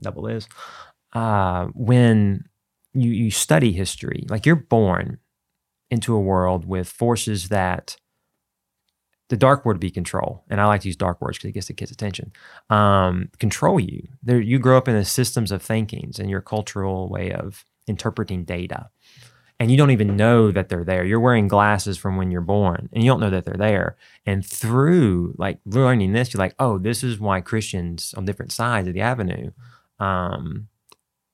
double 0.00 0.26
is 0.26 0.48
uh, 1.12 1.66
when 1.74 2.44
you, 2.94 3.10
you 3.10 3.30
study 3.30 3.72
history, 3.72 4.24
like 4.28 4.46
you're 4.46 4.56
born 4.56 5.18
into 5.90 6.14
a 6.14 6.20
world 6.20 6.66
with 6.66 6.88
forces 6.88 7.48
that 7.48 7.96
the 9.32 9.38
dark 9.38 9.64
word 9.64 9.76
would 9.76 9.80
be 9.80 9.90
control. 9.90 10.44
And 10.50 10.60
I 10.60 10.66
like 10.66 10.82
to 10.82 10.88
use 10.88 10.96
dark 10.96 11.18
words 11.22 11.38
because 11.38 11.48
it 11.48 11.52
gets 11.52 11.66
the 11.68 11.72
kids' 11.72 11.90
attention. 11.90 12.32
Um, 12.68 13.30
control 13.38 13.80
you. 13.80 14.06
There, 14.22 14.38
you 14.38 14.58
grow 14.58 14.76
up 14.76 14.88
in 14.88 14.94
the 14.94 15.06
systems 15.06 15.50
of 15.50 15.62
thinkings 15.62 16.18
and 16.18 16.28
your 16.28 16.42
cultural 16.42 17.08
way 17.08 17.32
of 17.32 17.64
interpreting 17.86 18.44
data. 18.44 18.90
And 19.58 19.70
you 19.70 19.78
don't 19.78 19.90
even 19.90 20.18
know 20.18 20.50
that 20.50 20.68
they're 20.68 20.84
there. 20.84 21.02
You're 21.02 21.18
wearing 21.18 21.48
glasses 21.48 21.96
from 21.96 22.18
when 22.18 22.30
you're 22.30 22.42
born 22.42 22.90
and 22.92 23.02
you 23.02 23.10
don't 23.10 23.20
know 23.20 23.30
that 23.30 23.46
they're 23.46 23.54
there. 23.56 23.96
And 24.26 24.44
through 24.44 25.34
like 25.38 25.60
learning 25.64 26.12
this, 26.12 26.34
you're 26.34 26.38
like, 26.38 26.54
oh, 26.58 26.76
this 26.76 27.02
is 27.02 27.18
why 27.18 27.40
Christians 27.40 28.12
on 28.14 28.26
different 28.26 28.52
sides 28.52 28.86
of 28.86 28.92
the 28.92 29.00
avenue 29.00 29.52
um, 29.98 30.68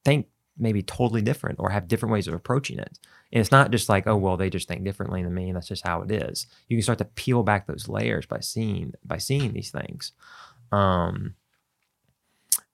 think 0.04 0.28
maybe 0.59 0.83
totally 0.83 1.23
different 1.23 1.59
or 1.59 1.71
have 1.71 1.88
different 1.88 2.12
ways 2.12 2.29
of 2.29 2.35
approaching 2.35 2.79
it. 2.79 2.99
And 3.33 3.40
it's 3.40 3.53
not 3.53 3.71
just 3.71 3.88
like, 3.88 4.07
oh, 4.07 4.16
well, 4.16 4.37
they 4.37 4.51
just 4.51 4.68
think 4.68 4.85
differently 4.85 5.23
than 5.23 5.35
me, 5.35 5.49
and 5.49 5.57
that's 5.57 5.68
just 5.68 5.87
how 5.87 6.03
it 6.03 6.11
is. 6.11 6.47
You 6.68 6.77
can 6.77 6.83
start 6.83 6.99
to 6.99 7.05
peel 7.05 7.42
back 7.42 7.66
those 7.66 7.88
layers 7.88 8.27
by 8.27 8.40
seeing 8.40 8.94
by 9.05 9.18
seeing 9.18 9.53
these 9.53 9.71
things. 9.71 10.12
Um, 10.73 11.35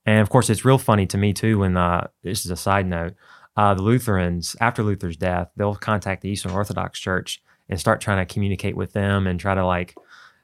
and 0.06 0.20
of 0.20 0.30
course, 0.30 0.50
it's 0.50 0.64
real 0.64 0.78
funny 0.78 1.06
to 1.06 1.18
me 1.18 1.32
too 1.32 1.58
when 1.58 1.76
uh, 1.76 2.08
this 2.22 2.44
is 2.44 2.50
a 2.50 2.56
side 2.56 2.86
note. 2.86 3.14
Uh, 3.56 3.74
the 3.74 3.82
Lutherans, 3.82 4.56
after 4.60 4.82
Luther's 4.82 5.16
death, 5.16 5.48
they'll 5.56 5.76
contact 5.76 6.22
the 6.22 6.28
Eastern 6.28 6.52
Orthodox 6.52 6.98
Church 6.98 7.42
and 7.68 7.78
start 7.78 8.00
trying 8.00 8.24
to 8.24 8.32
communicate 8.32 8.76
with 8.76 8.92
them 8.92 9.26
and 9.26 9.38
try 9.38 9.54
to 9.54 9.64
like 9.64 9.94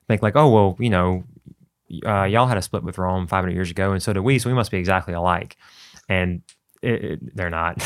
think 0.09 0.23
like, 0.23 0.37
oh 0.37 0.51
well, 0.51 0.77
you 0.79 0.91
know, 0.91 1.25
uh, 2.07 2.25
y'all 2.25 2.47
had 2.47 2.57
a 2.57 2.63
split 2.63 2.85
with 2.85 2.99
Rome 2.99 3.27
500 3.27 3.53
years 3.53 3.71
ago, 3.71 3.93
and 3.93 4.03
so 4.03 4.13
did 4.13 4.21
we, 4.21 4.39
so 4.39 4.49
we 4.49 4.55
must 4.55 4.71
be 4.71 4.79
exactly 4.79 5.15
alike. 5.15 5.57
And 6.09 6.43
it, 6.83 7.05
it, 7.05 7.37
they're 7.37 7.51
not. 7.51 7.75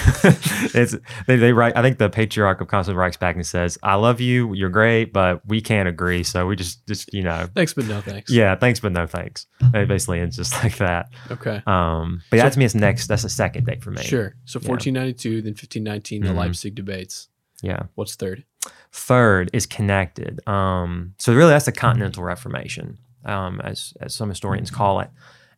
it's 0.74 0.94
they, 1.26 1.36
they 1.36 1.52
write. 1.52 1.76
I 1.76 1.82
think 1.82 1.98
the 1.98 2.08
patriarch 2.08 2.60
of 2.60 2.68
Constantine 2.68 2.98
writes 2.98 3.16
back 3.16 3.34
and 3.36 3.44
says, 3.46 3.76
"I 3.82 3.96
love 3.96 4.20
you. 4.20 4.54
You're 4.54 4.70
great, 4.70 5.12
but 5.12 5.40
we 5.46 5.60
can't 5.60 5.88
agree. 5.88 6.22
So 6.22 6.46
we 6.46 6.54
just, 6.56 6.86
just 6.86 7.12
you 7.12 7.22
know, 7.22 7.48
Thanks, 7.54 7.74
but 7.74 7.86
no 7.86 8.00
thanks. 8.00 8.30
yeah, 8.30 8.54
thanks, 8.54 8.80
but 8.80 8.92
no 8.92 9.06
thanks." 9.06 9.46
It 9.74 9.88
basically 9.88 10.20
ends 10.20 10.36
just 10.36 10.52
like 10.62 10.76
that. 10.78 11.08
Okay. 11.30 11.62
Um, 11.66 12.22
but 12.30 12.38
So- 12.38 12.42
that 12.44 12.52
to 12.52 12.58
me 12.58 12.64
is 12.64 12.74
next. 12.74 13.06
That's 13.08 13.22
the 13.24 13.28
second 13.28 13.66
date 13.66 13.82
for 13.82 13.90
me. 13.90 14.02
Sure. 14.02 14.36
So 14.44 14.60
Yeah. 14.60 14.68
1492, 14.68 15.42
then 15.42 15.50
1519, 15.54 16.22
the 16.22 16.28
Mhm. 16.28 16.36
Leipzig 16.36 16.74
debates. 16.74 17.28
Yeah. 17.62 17.84
What's 17.94 18.14
third? 18.14 18.44
Third 18.92 19.50
is 19.52 19.66
connected. 19.66 20.46
Um, 20.46 21.14
so 21.18 21.34
really, 21.34 21.50
that's 21.50 21.64
the 21.66 21.72
Continental 21.72 22.22
Reformation, 22.22 22.98
um, 23.24 23.60
as 23.64 23.92
as 24.00 24.14
some 24.14 24.28
historians 24.28 24.70
call 24.70 25.00
it, 25.00 25.10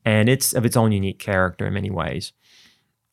and 0.05 0.29
it's 0.29 0.55
of 0.55 0.65
its 0.65 0.77
own 0.77 0.93
unique 0.93 1.19
character 1.19 1.67
in 1.67 1.75
many 1.75 1.91
ways. 1.91 2.33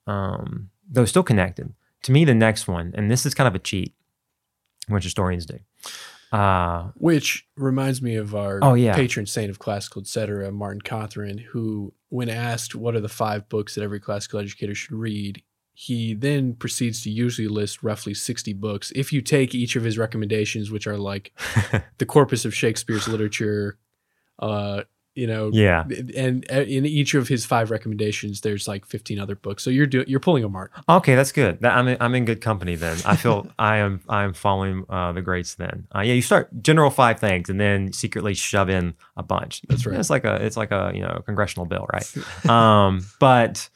Um, 0.08 0.70
though 0.90 1.06
still 1.06 1.24
connected. 1.24 1.74
To 2.04 2.12
me, 2.12 2.26
the 2.26 2.34
next 2.36 2.68
one, 2.68 2.92
and 2.96 3.10
this 3.10 3.26
is 3.26 3.34
kind 3.34 3.48
of 3.48 3.56
a 3.56 3.60
cheat, 3.60 3.94
which 4.88 5.04
historians 5.06 5.46
do. 5.46 5.60
Uh, 6.32 6.90
Which 6.96 7.48
reminds 7.56 8.02
me 8.02 8.16
of 8.16 8.34
our 8.36 8.58
Oh, 8.64 8.74
yeah. 8.74 8.96
patron 8.96 9.28
saint 9.28 9.52
of 9.52 9.60
classical, 9.60 10.02
etc., 10.02 10.52
Martin 10.52 10.82
Cothran, 10.82 11.40
who, 11.40 11.94
when 12.10 12.28
asked 12.28 12.74
what 12.74 12.96
are 12.96 13.00
the 13.00 13.08
five 13.08 13.48
books 13.50 13.76
that 13.76 13.84
every 13.84 14.00
classical 14.00 14.40
educator 14.40 14.74
should 14.74 14.96
read, 14.96 15.44
he 15.76 16.14
then 16.16 16.56
proceeds 16.56 17.04
to 17.04 17.12
usually 17.12 17.48
list 17.48 17.84
roughly 17.84 18.16
60 18.16 18.52
books. 18.54 18.92
If 18.96 19.14
you 19.14 19.22
take 19.22 19.54
each 19.54 19.76
of 19.76 19.84
his 19.84 19.98
recommendations, 19.98 20.72
which 20.72 20.88
are 20.88 20.98
like 20.98 21.34
the 22.00 22.06
corpus 22.06 22.46
of 22.46 22.56
Shakespeare's 22.56 23.08
literature, 23.08 23.78
uh, 24.40 24.84
you 25.16 25.28
know. 25.28 25.50
Yeah. 25.54 25.84
And 26.16 26.46
uh, 26.52 26.62
in 26.62 26.86
each 26.86 27.14
of 27.14 27.28
his 27.28 27.46
five 27.46 27.72
recommendations, 27.72 28.42
there's 28.42 28.68
like 28.68 28.86
15 28.86 29.20
other 29.20 29.36
books. 29.36 29.64
So 29.64 29.70
you're 29.70 29.86
doing 29.86 30.06
you're 30.08 30.20
pulling 30.20 30.44
a 30.44 30.50
mark. 30.50 30.72
Okay, 30.90 31.16
that's 31.16 31.32
good. 31.32 31.60
That, 31.62 31.74
I'm 31.74 31.88
in, 31.88 31.98
I'm 32.00 32.16
in 32.16 32.26
good 32.26 32.42
company 32.42 32.76
then. 32.76 32.98
I 33.06 33.16
feel 33.16 33.48
I 33.60 33.78
am 33.78 34.02
I 34.10 34.24
am 34.24 34.34
following 34.34 34.86
uh, 34.90 35.12
the 35.12 35.22
greats 35.22 35.56
then. 35.56 35.88
Uh, 35.96 36.02
yeah, 36.02 36.14
you 36.14 36.22
start 36.22 36.50
general 36.62 36.90
five 36.90 37.20
things 37.20 37.50
and 37.50 37.60
then 37.60 37.94
secretly 37.94 38.34
shove 38.34 38.70
in 38.70 38.96
a 39.18 39.24
bunch. 39.24 39.62
That's 39.68 39.86
right. 39.86 40.00
It's 40.00 40.10
like 40.10 40.26
a 40.26 40.44
it's 40.44 40.58
like 40.58 40.72
a 40.72 40.92
you 40.94 41.02
know 41.02 41.22
congressional 41.26 41.66
bill, 41.66 41.88
right? 41.92 42.46
um, 42.50 43.06
but 43.20 43.70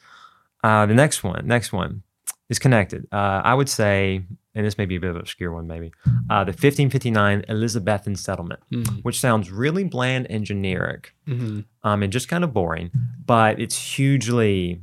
uh, 0.64 0.86
the 0.86 0.94
next 0.94 1.22
one, 1.22 1.46
next 1.46 1.72
one 1.72 2.02
is 2.48 2.58
connected. 2.58 3.06
Uh, 3.12 3.40
I 3.44 3.54
would 3.54 3.68
say, 3.68 4.22
and 4.54 4.66
this 4.66 4.78
may 4.78 4.86
be 4.86 4.96
a 4.96 5.00
bit 5.00 5.10
of 5.10 5.16
an 5.16 5.20
obscure 5.22 5.52
one, 5.52 5.66
maybe 5.66 5.92
uh, 6.30 6.44
the 6.44 6.50
1559 6.52 7.44
Elizabethan 7.48 8.16
settlement, 8.16 8.60
Mm. 8.72 9.02
which 9.04 9.20
sounds 9.20 9.50
really 9.50 9.84
bland 9.84 10.26
and 10.30 10.44
generic 10.44 11.14
hmm 11.26 11.60
um, 11.82 12.02
and 12.02 12.12
just 12.12 12.28
kind 12.28 12.44
of 12.44 12.52
boring, 12.52 12.90
but 13.24 13.60
it's 13.60 13.76
hugely 13.96 14.80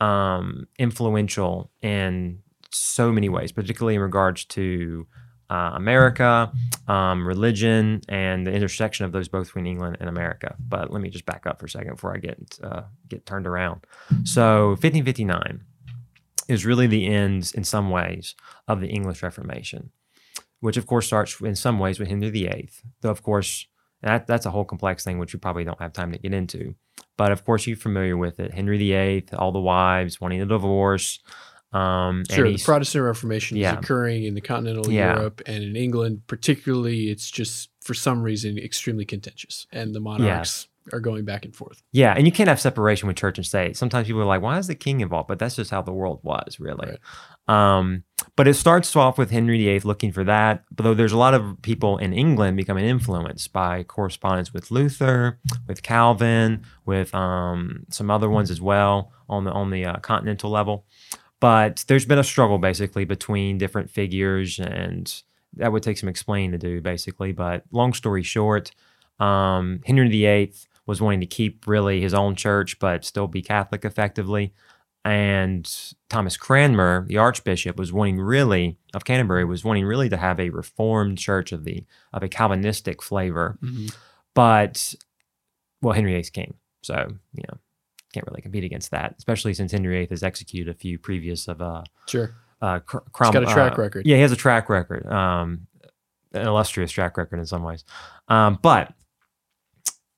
um, 0.00 0.66
influential 0.78 1.70
in 1.82 2.40
so 2.70 3.12
many 3.12 3.28
ways, 3.28 3.52
particularly 3.52 3.94
in 3.94 4.00
regards 4.00 4.44
to 4.46 5.06
uh, 5.50 5.72
America, 5.74 6.50
um, 6.88 7.26
religion, 7.26 8.00
and 8.08 8.46
the 8.46 8.50
intersection 8.52 9.04
of 9.04 9.12
those 9.12 9.28
both 9.28 9.46
between 9.48 9.66
England 9.66 9.96
and 10.00 10.08
America. 10.08 10.56
But 10.58 10.90
let 10.90 11.00
me 11.00 11.08
just 11.10 11.26
back 11.26 11.46
up 11.46 11.60
for 11.60 11.66
a 11.66 11.70
second 11.70 11.92
before 11.94 12.14
I 12.14 12.18
get 12.18 12.58
uh, 12.62 12.82
get 13.08 13.24
turned 13.26 13.46
around. 13.46 13.82
So 14.24 14.70
1559 14.70 15.60
is 16.48 16.64
really 16.66 16.86
the 16.86 17.06
end, 17.06 17.52
in 17.54 17.64
some 17.64 17.90
ways, 17.90 18.34
of 18.68 18.80
the 18.80 18.88
English 18.88 19.22
Reformation, 19.22 19.90
which 20.60 20.76
of 20.76 20.86
course 20.86 21.06
starts 21.06 21.40
in 21.40 21.56
some 21.56 21.78
ways 21.78 21.98
with 21.98 22.08
Henry 22.08 22.30
VIII, 22.30 22.70
though 23.00 23.10
of 23.10 23.22
course 23.22 23.66
that, 24.02 24.26
that's 24.26 24.44
a 24.46 24.50
whole 24.50 24.64
complex 24.64 25.02
thing 25.04 25.18
which 25.18 25.32
we 25.32 25.38
probably 25.40 25.64
don't 25.64 25.80
have 25.80 25.92
time 25.92 26.12
to 26.12 26.18
get 26.18 26.34
into. 26.34 26.74
But 27.16 27.32
of 27.32 27.44
course, 27.44 27.66
you're 27.66 27.76
familiar 27.76 28.16
with 28.16 28.38
it. 28.40 28.52
Henry 28.52 28.76
VIII, 28.76 29.26
all 29.38 29.52
the 29.52 29.60
wives 29.60 30.20
wanting 30.20 30.42
a 30.42 30.46
divorce. 30.46 31.20
Um, 31.72 32.24
Sure, 32.30 32.48
the 32.50 32.58
Protestant 32.58 33.04
Reformation 33.04 33.56
Yeah. 33.56 33.72
is 33.72 33.78
occurring 33.78 34.24
in 34.24 34.34
the 34.34 34.40
continental 34.40 34.92
Yeah. 34.92 35.16
Europe 35.16 35.40
and 35.46 35.62
in 35.64 35.74
England, 35.76 36.22
particularly. 36.26 37.08
It's 37.10 37.30
just 37.30 37.70
for 37.80 37.94
some 37.94 38.22
reason 38.22 38.58
extremely 38.58 39.04
contentious, 39.04 39.66
and 39.72 39.94
the 39.94 40.00
monarchs 40.00 40.68
are 40.92 41.00
going 41.00 41.24
back 41.24 41.44
and 41.44 41.54
forth. 41.54 41.82
yeah, 41.92 42.14
and 42.16 42.26
you 42.26 42.32
can't 42.32 42.48
have 42.48 42.60
separation 42.60 43.06
with 43.06 43.16
church 43.16 43.38
and 43.38 43.46
state. 43.46 43.76
Sometimes 43.76 44.06
people 44.06 44.22
are 44.22 44.26
like, 44.26 44.42
"Why 44.42 44.58
is 44.58 44.66
the 44.66 44.74
king 44.74 45.00
involved?" 45.00 45.28
But 45.28 45.38
that's 45.38 45.56
just 45.56 45.70
how 45.70 45.82
the 45.82 45.92
world 45.92 46.20
was, 46.22 46.60
really. 46.60 46.98
Um, 47.48 48.04
but 48.36 48.48
it 48.48 48.54
starts 48.54 48.94
off 48.96 49.18
with 49.18 49.30
Henry 49.30 49.58
VIII 49.58 49.80
looking 49.80 50.12
for 50.12 50.24
that. 50.24 50.64
But 50.74 50.84
though 50.84 50.94
there's 50.94 51.12
a 51.12 51.18
lot 51.18 51.34
of 51.34 51.60
people 51.62 51.98
in 51.98 52.12
England 52.12 52.56
becoming 52.56 52.84
influenced 52.84 53.52
by 53.52 53.82
correspondence 53.84 54.52
with 54.52 54.70
Luther, 54.70 55.38
with 55.66 55.82
Calvin, 55.82 56.62
with 56.84 57.14
um, 57.14 57.84
some 57.90 58.10
other 58.10 58.28
ones 58.28 58.50
as 58.50 58.60
well 58.60 59.12
on 59.28 59.44
the 59.44 59.52
on 59.52 59.70
the 59.70 59.84
uh, 59.84 59.96
continental 59.96 60.50
level. 60.50 60.86
But 61.40 61.84
there's 61.88 62.06
been 62.06 62.18
a 62.18 62.24
struggle 62.24 62.58
basically 62.58 63.04
between 63.04 63.58
different 63.58 63.90
figures, 63.90 64.58
and 64.58 65.12
that 65.54 65.72
would 65.72 65.82
take 65.82 65.98
some 65.98 66.08
explaining 66.08 66.52
to 66.52 66.58
do 66.58 66.80
basically. 66.80 67.32
But 67.32 67.64
long 67.70 67.92
story 67.92 68.22
short, 68.22 68.70
um, 69.20 69.80
Henry 69.84 70.08
VIII 70.08 70.52
was 70.86 71.00
wanting 71.00 71.20
to 71.20 71.26
keep 71.26 71.66
really 71.66 72.00
his 72.00 72.14
own 72.14 72.34
church, 72.36 72.78
but 72.78 73.04
still 73.04 73.26
be 73.26 73.42
Catholic 73.42 73.84
effectively. 73.84 74.52
And 75.06 75.70
Thomas 76.08 76.36
Cranmer, 76.38 77.04
the 77.06 77.18
Archbishop, 77.18 77.76
was 77.78 77.92
wanting 77.92 78.18
really 78.18 78.78
of 78.94 79.04
Canterbury 79.04 79.44
was 79.44 79.62
wanting 79.64 79.84
really 79.84 80.08
to 80.08 80.16
have 80.16 80.40
a 80.40 80.48
reformed 80.50 81.18
church 81.18 81.52
of 81.52 81.64
the 81.64 81.84
of 82.12 82.22
a 82.22 82.28
Calvinistic 82.28 83.02
flavor. 83.02 83.58
Mhm. 83.62 83.94
But 84.34 84.94
well, 85.82 85.92
Henry 85.92 86.12
VIII's 86.12 86.30
king, 86.30 86.54
so 86.82 86.94
you 87.34 87.42
know 87.48 87.58
can't 88.14 88.26
really 88.26 88.40
compete 88.40 88.64
against 88.64 88.92
that, 88.92 89.14
especially 89.18 89.52
since 89.54 89.72
Henry 89.72 89.98
VIII 89.98 90.06
has 90.10 90.22
executed 90.22 90.70
a 90.70 90.78
few 90.78 90.98
previous 90.98 91.48
of 91.48 91.60
uh, 91.60 91.82
Sure. 92.06 92.30
uh, 92.62 92.78
Cr- 92.78 92.98
He's 92.98 93.08
Crom- 93.12 93.32
got 93.34 93.42
a 93.42 93.46
track 93.46 93.78
uh, 93.78 93.82
record. 93.82 94.06
Yeah, 94.06 94.16
he 94.16 94.22
has 94.22 94.32
a 94.32 94.36
track 94.36 94.68
record, 94.70 95.04
um, 95.12 95.66
an 96.32 96.46
illustrious 96.46 96.92
track 96.92 97.16
record 97.18 97.40
in 97.40 97.46
some 97.46 97.62
ways. 97.64 97.84
Um, 98.28 98.58
but 98.62 98.94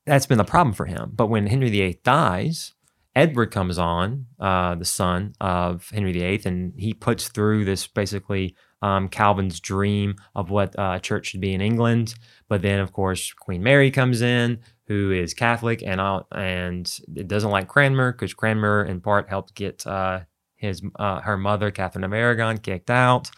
that's 0.06 0.26
been 0.26 0.38
the 0.38 0.44
problem 0.44 0.72
for 0.72 0.86
him. 0.86 1.12
But 1.14 1.26
when 1.26 1.46
Henry 1.48 1.68
VIII 1.68 2.00
dies, 2.04 2.74
Edward 3.14 3.50
comes 3.50 3.78
on, 3.78 4.26
uh, 4.38 4.74
the 4.74 4.84
son 4.84 5.34
of 5.40 5.88
Henry 5.90 6.12
VIII, 6.12 6.42
and 6.44 6.72
he 6.76 6.94
puts 6.94 7.28
through 7.28 7.64
this 7.64 7.86
basically 7.86 8.54
um, 8.82 9.08
Calvin's 9.08 9.58
dream 9.58 10.16
of 10.34 10.50
what 10.50 10.78
uh, 10.78 10.98
church 10.98 11.28
should 11.28 11.40
be 11.40 11.54
in 11.54 11.60
England. 11.60 12.14
But 12.48 12.62
then, 12.62 12.78
of 12.78 12.92
course, 12.92 13.32
Queen 13.32 13.62
Mary 13.62 13.90
comes 13.90 14.22
in, 14.22 14.60
who 14.86 15.10
is 15.10 15.34
Catholic 15.34 15.82
and 15.82 16.00
uh, 16.00 16.22
and 16.30 16.86
doesn't 17.26 17.50
like 17.50 17.68
Cranmer 17.68 18.12
because 18.12 18.34
Cranmer, 18.34 18.84
in 18.84 19.00
part, 19.00 19.28
helped 19.28 19.54
get 19.54 19.86
uh, 19.86 20.20
his 20.54 20.82
uh, 20.96 21.20
her 21.22 21.36
mother, 21.36 21.70
Catherine 21.70 22.04
of 22.04 22.12
Aragon, 22.12 22.58
kicked 22.58 22.90
out 22.90 23.30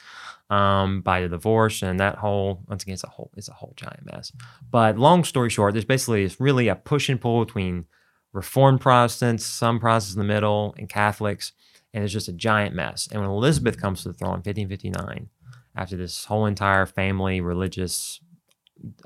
um, 0.51 1.03
by 1.03 1.21
the 1.21 1.29
divorce, 1.29 1.83
and 1.83 2.01
that 2.01 2.17
whole 2.17 2.63
once 2.69 2.83
again, 2.83 2.95
it's 2.95 3.05
a 3.05 3.09
whole 3.09 3.31
it's 3.37 3.49
a 3.49 3.55
whole 3.55 3.75
giant 3.77 4.05
mess. 4.05 4.33
But 4.71 4.99
long 4.99 5.25
story 5.25 5.51
short, 5.51 5.75
there's 5.75 5.85
basically 5.85 6.25
it's 6.25 6.41
really 6.41 6.69
a 6.69 6.75
push 6.75 7.09
and 7.09 7.21
pull 7.21 7.45
between 7.45 7.85
Reformed 8.33 8.81
Protestants, 8.81 9.45
some 9.45 9.81
Protestants 9.81 10.15
in 10.15 10.21
the 10.21 10.33
middle, 10.33 10.75
and 10.79 10.89
Catholics, 10.89 11.53
and 11.93 12.05
it's 12.05 12.13
just 12.13 12.29
a 12.29 12.33
giant 12.33 12.75
mess. 12.75 13.09
And 13.11 13.21
when 13.21 13.31
Elizabeth 13.31 13.81
comes 13.81 14.03
to 14.03 14.09
the 14.09 14.15
throne 14.15 14.35
in 14.35 14.43
1559, 14.43 15.29
after 15.77 15.97
this 15.97 16.25
whole 16.25 16.47
entire 16.47 16.87
family 16.87 17.41
religious 17.41 18.21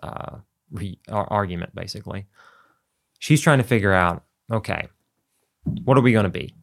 uh, 0.02 0.38
re- 0.70 0.98
ar- 1.09 1.28
argument, 1.31 1.74
basically, 1.74 2.26
she's 3.18 3.40
trying 3.40 3.59
to 3.59 3.64
figure 3.64 3.92
out, 3.92 4.24
okay, 4.50 4.88
what 5.85 5.96
are 5.96 6.02
we 6.02 6.12
going 6.12 6.24
to 6.24 6.31
be? 6.31 6.55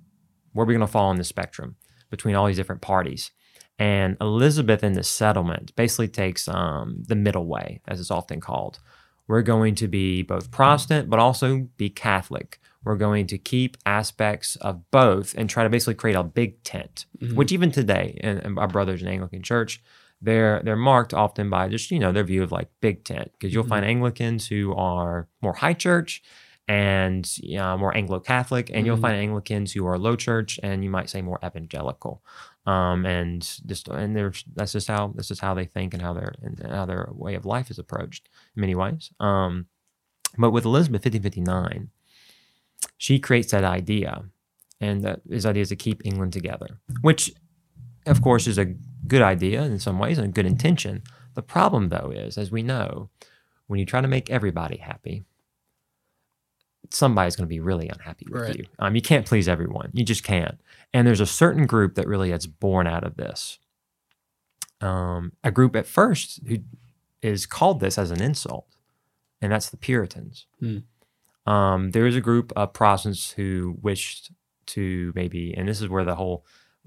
Where 0.53 0.63
are 0.63 0.67
we 0.67 0.73
going 0.73 0.85
to 0.85 0.91
fall 0.91 1.09
on 1.09 1.17
the 1.17 1.23
spectrum 1.23 1.75
between 2.09 2.35
all 2.35 2.47
these 2.47 2.57
different 2.57 2.81
parties? 2.81 3.31
And 3.79 4.17
Elizabeth 4.19 4.83
in 4.83 4.93
the 4.93 5.03
settlement 5.03 5.73
basically 5.75 6.09
takes 6.09 6.47
um, 6.47 7.03
the 7.07 7.15
middle 7.15 7.45
way, 7.47 7.79
as 7.87 7.99
it's 8.01 8.11
often 8.11 8.41
called. 8.41 8.79
We're 9.27 9.41
going 9.41 9.75
to 9.75 9.87
be 9.87 10.21
both 10.21 10.51
Protestant, 10.51 11.09
but 11.09 11.19
also 11.19 11.69
be 11.77 11.89
Catholic. 11.89 12.59
We're 12.83 12.97
going 12.97 13.27
to 13.27 13.37
keep 13.37 13.77
aspects 13.85 14.55
of 14.57 14.89
both 14.91 15.33
and 15.37 15.49
try 15.49 15.63
to 15.63 15.69
basically 15.69 15.95
create 15.95 16.15
a 16.15 16.23
big 16.23 16.61
tent, 16.63 17.05
Mhm. 17.21 17.35
which 17.35 17.51
even 17.51 17.71
today, 17.71 18.19
in, 18.21 18.39
in 18.39 18.57
our 18.57 18.67
brothers 18.67 19.01
in 19.01 19.07
Anglican 19.07 19.41
Church, 19.43 19.81
they're 20.21 20.61
they're 20.63 20.75
marked 20.75 21.13
often 21.13 21.49
by 21.49 21.69
just 21.69 21.91
you 21.91 21.99
know 21.99 22.11
their 22.11 22.25
view 22.25 22.43
of 22.43 22.51
like 22.51 22.67
big 22.81 23.05
tent 23.05 23.31
because 23.33 23.53
you'll 23.53 23.63
Mhm. 23.63 23.69
find 23.69 23.85
Anglicans 23.85 24.47
who 24.47 24.73
are 24.75 25.27
more 25.41 25.53
high 25.53 25.73
church 25.73 26.21
and 26.67 27.29
uh, 27.57 27.77
more 27.77 27.95
Anglo 27.95 28.19
Catholic, 28.19 28.69
and 28.73 28.85
you'll 28.85 28.97
Mhm. 28.97 29.01
find 29.01 29.15
Anglicans 29.17 29.73
who 29.73 29.85
are 29.87 29.97
low 29.97 30.15
church 30.15 30.59
and 30.61 30.83
you 30.83 30.89
might 30.89 31.09
say 31.09 31.21
more 31.21 31.39
evangelical. 31.43 32.21
Um, 32.65 33.05
and 33.05 33.41
just 33.65 33.87
and 33.87 34.15
there's 34.15 34.43
that's 34.55 34.73
just 34.73 34.87
how 34.87 35.11
that's 35.15 35.27
just 35.29 35.41
how 35.41 35.53
they 35.53 35.65
think 35.65 35.93
and 35.93 36.01
how 36.03 36.13
their 36.13 36.33
and 36.41 36.59
how 36.69 36.85
their 36.85 37.09
way 37.11 37.33
of 37.35 37.45
life 37.45 37.71
is 37.71 37.79
approached 37.79 38.29
in 38.55 38.61
many 38.61 38.75
ways. 38.75 39.11
Um, 39.19 39.65
but 40.37 40.51
with 40.51 40.65
Elizabeth 40.65 41.03
1559, 41.05 41.89
she 42.97 43.17
creates 43.19 43.51
that 43.51 43.63
idea, 43.63 44.25
and 44.79 45.03
that 45.03 45.21
his 45.29 45.45
idea 45.45 45.61
is 45.63 45.69
to 45.69 45.75
keep 45.75 46.05
England 46.05 46.33
together, 46.33 46.79
which 47.01 47.31
of 48.05 48.21
course 48.21 48.45
is 48.45 48.57
a 48.57 48.65
good 49.07 49.21
idea 49.21 49.63
in 49.63 49.79
some 49.79 49.97
ways 49.97 50.17
and 50.17 50.27
a 50.27 50.31
good 50.31 50.45
intention. 50.45 51.01
The 51.33 51.41
problem 51.41 51.89
though 51.89 52.11
is, 52.13 52.37
as 52.37 52.51
we 52.51 52.61
know, 52.61 53.09
when 53.67 53.79
you 53.79 53.85
try 53.85 54.01
to 54.01 54.07
make 54.07 54.29
everybody 54.29 54.77
happy, 54.77 55.23
somebody's 56.91 57.35
going 57.35 57.45
to 57.47 57.49
be 57.49 57.59
really 57.59 57.87
unhappy 57.89 58.25
with 58.29 58.41
Right. 58.41 58.55
you. 58.57 58.65
Um, 58.79 58.95
you 58.95 59.01
can't 59.01 59.25
please 59.25 59.47
everyone. 59.47 59.91
You 59.93 60.03
just 60.03 60.23
can't. 60.23 60.59
And 60.93 61.05
there's 61.05 61.19
a 61.19 61.25
certain 61.25 61.65
group 61.65 61.95
that 61.95 62.07
really 62.07 62.29
gets 62.29 62.45
born 62.45 62.87
out 62.87 63.03
of 63.03 63.15
this. 63.15 63.59
Um, 64.81 65.33
a 65.43 65.51
group 65.51 65.75
at 65.75 65.85
first 65.85 66.39
who 66.47 66.59
is 67.21 67.45
called 67.45 67.79
this 67.79 67.97
as 67.97 68.11
an 68.11 68.21
insult, 68.21 68.65
and 69.41 69.51
that's 69.51 69.69
the 69.69 69.77
Puritans. 69.77 70.45
Hmm. 70.59 70.79
Um, 71.45 71.91
there 71.91 72.07
is 72.07 72.15
a 72.15 72.21
group 72.21 72.53
of 72.55 72.73
Protestants 72.73 73.31
who 73.31 73.77
wished 73.81 74.31
to 74.67 75.11
maybe, 75.15 75.53
and 75.55 75.67
this 75.67 75.81
is 75.81 75.89
where 75.89 76.05
the 76.05 76.15
whole 76.15 76.45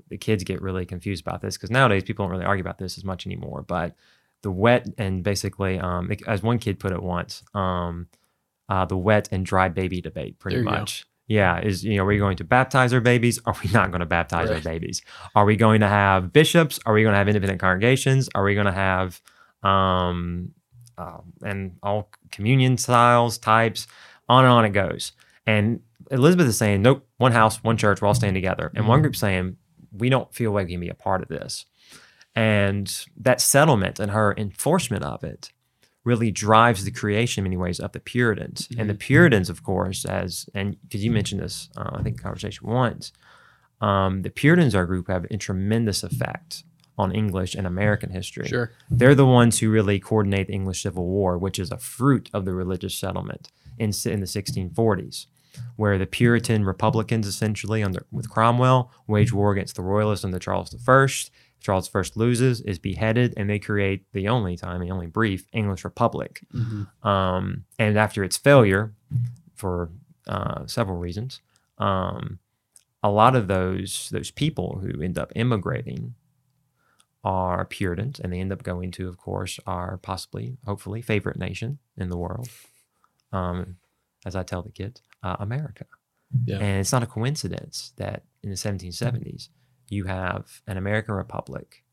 the 0.09 0.17
kids 0.17 0.43
get 0.45 0.63
really 0.63 0.87
confused 0.87 1.25
about 1.27 1.43
this 1.43 1.57
because 1.57 1.71
nowadays 1.71 2.03
people 2.03 2.25
don't 2.25 2.33
really 2.33 2.45
argue 2.45 2.63
about 2.63 2.79
this 2.79 2.97
as 2.97 3.05
much 3.05 3.27
anymore. 3.27 3.63
But 3.67 3.95
the 4.43 4.51
wet 4.51 4.89
and 4.99 5.23
basically, 5.23 5.79
um, 5.79 6.11
as 6.27 6.43
one 6.43 6.59
kid 6.59 6.79
put 6.79 6.93
it 6.93 7.03
once, 7.03 7.43
um, 7.55 8.09
uh, 8.69 8.85
the 8.85 8.97
wet 8.97 9.29
and 9.33 9.45
dry 9.45 9.69
baby 9.69 10.01
debate, 10.01 10.39
pretty 10.39 10.63
much. 10.63 11.07
Yeah, 11.33 11.61
is 11.61 11.83
you 11.85 11.97
know, 11.97 12.03
are 12.03 12.07
we 12.07 12.19
going 12.19 12.37
to 12.39 12.45
baptize 12.45 12.93
our 12.93 13.01
babies? 13.01 13.41
Are 13.47 13.57
we 13.65 13.71
not 13.73 13.91
going 13.91 14.01
to 14.01 14.07
baptize 14.07 14.51
our 14.51 14.61
babies? 14.61 15.01
Are 15.35 15.45
we 15.47 15.57
going 15.57 15.81
to 15.81 15.89
have 15.89 16.33
bishops? 16.33 16.79
Are 16.85 16.93
we 16.93 17.03
going 17.03 17.13
to 17.15 17.19
have 17.19 17.29
independent 17.29 17.61
congregations? 17.61 18.29
Are 18.35 18.45
we 18.45 18.55
going 18.55 18.67
to 18.67 18.73
have 18.89 19.21
um, 19.63 20.51
uh, 20.99 21.19
and 21.43 21.79
all 21.83 22.11
communion 22.31 22.77
styles, 22.77 23.39
types, 23.39 23.87
on 24.29 24.45
and 24.45 24.53
on 24.53 24.65
it 24.65 24.71
goes. 24.71 25.13
And 25.47 25.81
Elizabeth 26.11 26.47
is 26.49 26.59
saying, 26.59 26.83
nope, 26.83 27.07
one 27.17 27.33
house, 27.33 27.63
one 27.65 27.77
church, 27.77 28.01
we're 28.03 28.09
all 28.09 28.15
staying 28.15 28.35
together. 28.35 28.71
And 28.75 28.87
one 28.87 28.99
Mhm. 28.99 29.03
group 29.03 29.17
saying, 29.17 29.57
we 29.93 30.09
don't 30.11 30.33
feel 30.35 30.53
like 30.53 30.67
we 30.67 30.73
can 30.73 30.81
be 30.81 30.89
a 30.89 30.95
part 30.95 31.23
of 31.23 31.29
this. 31.29 31.65
And 32.35 32.93
that 33.17 33.41
settlement 33.41 34.01
and 34.01 34.11
her 34.11 34.35
enforcement 34.37 35.05
of 35.05 35.23
it 35.25 35.51
really 36.05 36.31
drives 36.31 36.85
the 36.85 36.91
creation 36.91 37.41
in 37.41 37.51
many 37.51 37.57
ways 37.57 37.79
of 37.79 37.93
the 37.93 38.01
Puritans. 38.01 38.69
And 38.77 38.91
the 38.91 38.95
Puritans, 38.95 39.49
of 39.49 39.63
course, 39.63 40.05
as 40.05 40.49
and 40.55 40.77
because 40.83 41.05
you 41.05 41.11
mentioned 41.11 41.41
this, 41.41 41.69
uh, 41.77 41.91
I 41.95 42.03
think 42.03 42.21
conversation 42.21 42.69
once, 42.69 43.13
um, 43.81 44.23
the 44.23 44.31
Puritans 44.31 44.75
are 44.75 44.83
a 44.83 44.87
group 44.87 45.09
have 45.09 45.27
a 45.31 45.37
tremendous 45.37 46.03
effect 46.03 46.65
on 46.99 47.13
English 47.13 47.55
and 47.55 47.67
American 47.67 48.11
history. 48.11 48.47
Sure. 48.47 48.71
They're 48.91 49.15
the 49.15 49.27
ones 49.27 49.59
who 49.59 49.71
really 49.71 49.99
coordinate 49.99 50.49
the 50.49 50.53
English 50.53 50.83
Civil 50.83 51.07
War, 51.07 51.39
which 51.39 51.59
is 51.59 51.71
a 51.71 51.79
fruit 51.79 52.29
of 52.35 52.45
the 52.45 52.53
religious 52.53 52.95
settlement 52.95 53.51
in, 53.79 53.93
in 54.05 54.21
the 54.21 54.27
1640s, 54.27 55.27
where 55.77 55.99
the 55.99 56.07
Puritan 56.07 56.65
Republicans 56.65 57.27
essentially 57.27 57.83
under 57.83 58.07
with 58.11 58.31
Cromwell 58.31 58.93
wage 59.07 59.33
war 59.33 59.53
against 59.53 59.77
the 59.77 59.83
Royalists 59.83 60.25
under 60.25 60.39
Charles 60.39 60.75
I. 60.75 61.31
Charles 61.63 61.91
I 61.95 62.03
loses, 62.17 62.61
is 62.61 62.79
beheaded, 62.79 63.35
and 63.37 63.49
they 63.49 63.59
create 63.59 64.05
the 64.13 64.29
only 64.29 64.57
time, 64.57 64.81
the 64.81 64.91
only 64.91 65.07
brief 65.07 65.47
English 65.53 65.85
Republic. 65.85 66.41
Um, 67.07 67.65
and 67.79 67.97
after 67.97 68.25
its 68.25 68.37
failure, 68.37 68.93
for 69.55 69.91
uh, 70.27 70.67
several 70.67 70.99
reasons, 70.99 71.41
um, 71.79 72.39
a 73.03 73.11
lot 73.11 73.35
of 73.35 73.49
those 73.49 74.11
those 74.11 74.31
people 74.31 74.81
who 74.83 75.03
end 75.03 75.19
up 75.19 75.33
immigrating 75.35 76.15
are 77.25 77.65
Puritans, 77.65 78.19
and 78.19 78.33
they 78.33 78.41
end 78.41 78.53
up 78.53 78.63
going 78.65 78.91
to, 78.93 79.09
of 79.09 79.17
course, 79.17 79.61
our 79.67 79.97
possibly, 79.99 80.59
hopefully, 80.67 81.01
favorite 81.01 81.39
nation 81.39 81.79
in 81.97 82.11
the 82.11 82.19
world. 82.19 82.49
Um, 83.33 83.77
as 84.27 84.37
I 84.37 84.43
tell 84.43 84.63
the 84.63 84.71
kids, 84.71 85.03
uh, 85.23 85.37
America. 85.39 85.87
Yeah. 86.45 86.57
And 86.57 86.81
it's 86.81 86.93
not 86.93 87.03
a 87.03 87.07
coincidence 87.07 87.93
that 87.97 88.25
in 88.43 88.51
the 88.51 88.57
1770s 88.57 89.49
you 89.93 90.05
have 90.05 90.63
an 90.67 90.77
American 90.77 91.15
republic 91.15 91.85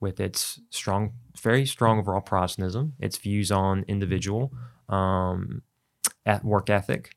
with 0.00 0.20
its 0.20 0.60
strong, 0.70 1.12
very 1.40 1.64
strong 1.64 1.98
overall 1.98 2.20
Protestantism, 2.20 2.94
its 2.98 3.16
views 3.16 3.50
on 3.50 3.84
individual 3.88 4.52
um, 4.88 5.62
at 6.26 6.44
work 6.44 6.68
ethic, 6.68 7.14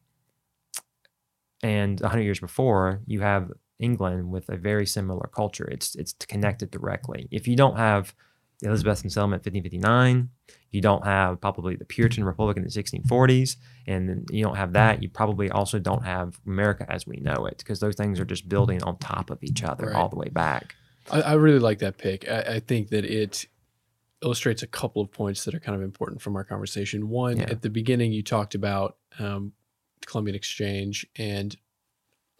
and 1.63 1.99
100 1.99 2.21
years 2.21 2.39
before 2.39 3.01
you 3.07 3.21
have 3.21 3.51
England 3.79 4.31
with 4.31 4.47
a 4.49 4.57
very 4.57 4.85
similar 4.85 5.29
culture. 5.33 5.67
It's 5.69 5.95
it's 5.95 6.13
connected 6.13 6.71
directly. 6.71 7.27
If 7.31 7.47
you 7.47 7.55
don't 7.55 7.77
have 7.77 8.13
the 8.61 8.67
Elizabethan 8.67 9.09
settlement 9.09 9.41
1559, 9.45 10.29
you 10.71 10.81
don't 10.81 11.05
have 11.05 11.39
probably 11.39 11.75
the 11.75 11.85
Puritan 11.85 12.23
Republic 12.23 12.57
in 12.57 12.63
the 12.63 12.69
1640s, 12.69 13.55
and 13.85 14.27
you 14.31 14.43
don't 14.43 14.55
have 14.57 14.73
that. 14.73 15.01
You 15.03 15.09
probably 15.09 15.49
also 15.49 15.79
don't 15.79 16.03
have 16.03 16.39
America 16.45 16.85
as 16.89 17.05
we 17.07 17.17
know 17.17 17.45
it, 17.45 17.57
because 17.59 17.79
those 17.79 17.95
things 17.95 18.19
are 18.19 18.25
just 18.25 18.49
building 18.49 18.81
on 18.83 18.97
top 18.97 19.29
of 19.29 19.39
each 19.43 19.63
other 19.63 19.87
Right. 19.87 19.95
all 19.95 20.09
the 20.09 20.15
way 20.17 20.29
back. 20.29 20.75
I, 21.11 21.21
I 21.21 21.33
really 21.33 21.59
like 21.59 21.79
that 21.79 21.97
pick. 21.97 22.27
I, 22.29 22.39
I 22.55 22.59
think 22.59 22.89
that 22.89 23.05
it 23.05 23.45
illustrates 24.23 24.63
a 24.63 24.67
couple 24.67 25.01
of 25.01 25.11
points 25.11 25.45
that 25.45 25.53
are 25.53 25.59
kind 25.59 25.75
of 25.75 25.83
important 25.83 26.21
from 26.21 26.35
our 26.35 26.43
conversation. 26.43 27.09
One, 27.09 27.37
Yeah. 27.37 27.43
at 27.49 27.61
the 27.61 27.69
beginning, 27.69 28.11
you 28.11 28.23
talked 28.23 28.55
about 28.55 28.97
um, 29.19 29.53
the 30.01 30.07
Columbian 30.07 30.35
Exchange, 30.35 31.05
and 31.15 31.55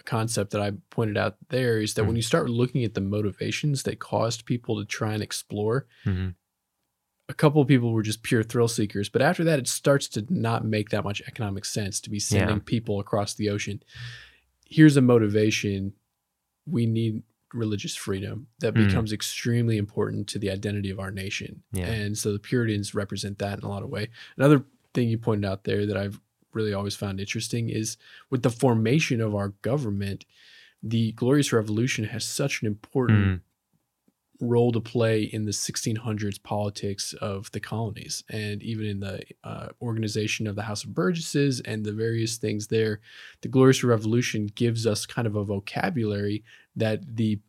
concept 0.04 0.52
that 0.52 0.62
I 0.62 0.72
pointed 0.90 1.18
out 1.18 1.38
there 1.50 1.80
is 1.80 1.94
that 1.96 2.06
when 2.06 2.16
you 2.16 2.22
start 2.22 2.50
looking 2.50 2.84
at 2.84 2.94
the 2.94 3.02
motivations 3.02 3.84
that 3.84 4.00
caused 4.00 4.46
people 4.46 4.78
to 4.78 4.86
try 4.86 5.14
and 5.14 5.24
explore, 5.24 5.88
Mhm. 6.06 6.36
a 7.30 7.34
couple 7.34 7.62
of 7.62 7.68
people 7.68 7.92
were 7.92 8.04
just 8.04 8.24
pure 8.24 8.44
thrill 8.44 8.68
seekers. 8.68 9.10
But 9.10 9.22
after 9.22 9.44
that, 9.44 9.60
it 9.60 9.68
starts 9.68 10.08
to 10.10 10.26
not 10.30 10.64
make 10.66 10.90
that 10.90 11.04
much 11.04 11.22
economic 11.28 11.66
sense 11.66 12.00
to 12.02 12.10
be 12.10 12.20
sending 12.20 12.58
Yeah. 12.58 12.64
people 12.66 13.00
across 13.00 13.34
the 13.34 13.50
ocean. 13.50 13.84
Here's 14.66 14.96
a 14.98 15.02
motivation. 15.02 15.94
We 16.66 16.86
need 16.86 17.24
religious 17.54 17.96
freedom 17.96 18.48
that 18.60 18.74
Mm. 18.74 18.88
becomes 18.88 19.12
extremely 19.14 19.78
important 19.78 20.28
to 20.30 20.40
the 20.40 20.52
identity 20.52 20.90
of 20.90 21.00
our 21.00 21.12
nation. 21.12 21.64
Yeah. 21.72 21.86
And 21.88 22.18
so 22.18 22.32
the 22.34 22.40
Puritans 22.40 22.94
represent 22.94 23.40
that 23.40 23.60
in 23.60 23.66
a 23.66 23.70
lot 23.70 23.84
of 23.84 23.90
way. 23.90 24.10
Another 24.38 24.66
thing 24.94 25.10
you 25.10 25.18
pointed 25.18 25.46
out 25.48 25.64
there 25.64 25.86
that 25.86 25.96
I've 25.98 26.20
really 26.58 26.74
always 26.74 26.96
found 26.96 27.20
interesting 27.20 27.70
is 27.70 27.98
with 28.32 28.42
the 28.44 28.50
formation 28.64 29.20
of 29.22 29.36
our 29.36 29.50
government, 29.70 30.26
the 30.84 31.12
Glorious 31.14 31.54
Revolution 31.54 32.06
has 32.06 32.26
such 32.26 32.62
an 32.62 32.68
important 32.68 33.26
Mm. 33.28 33.42
role 34.40 34.72
to 34.72 34.80
play 34.80 35.24
in 35.24 35.46
the 35.46 35.54
1600s 35.54 36.38
politics 36.38 37.14
of 37.14 37.52
the 37.54 37.60
colonies 37.60 38.24
and 38.30 38.62
even 38.62 38.86
in 38.86 39.00
the 39.00 39.24
uh, 39.44 39.70
organization 39.82 40.46
of 40.48 40.56
the 40.56 40.62
House 40.70 40.84
of 40.84 40.94
Burgesses 40.94 41.60
and 41.62 41.84
the 41.84 41.92
various 42.06 42.38
things 42.38 42.68
there. 42.68 43.00
The 43.42 43.48
Glorious 43.48 43.84
Revolution 43.84 44.46
gives 44.54 44.86
us 44.86 45.08
kind 45.08 45.28
of 45.28 45.36
a 45.36 45.44
vocabulary 45.44 46.44
that 46.76 47.00
the 47.16 47.40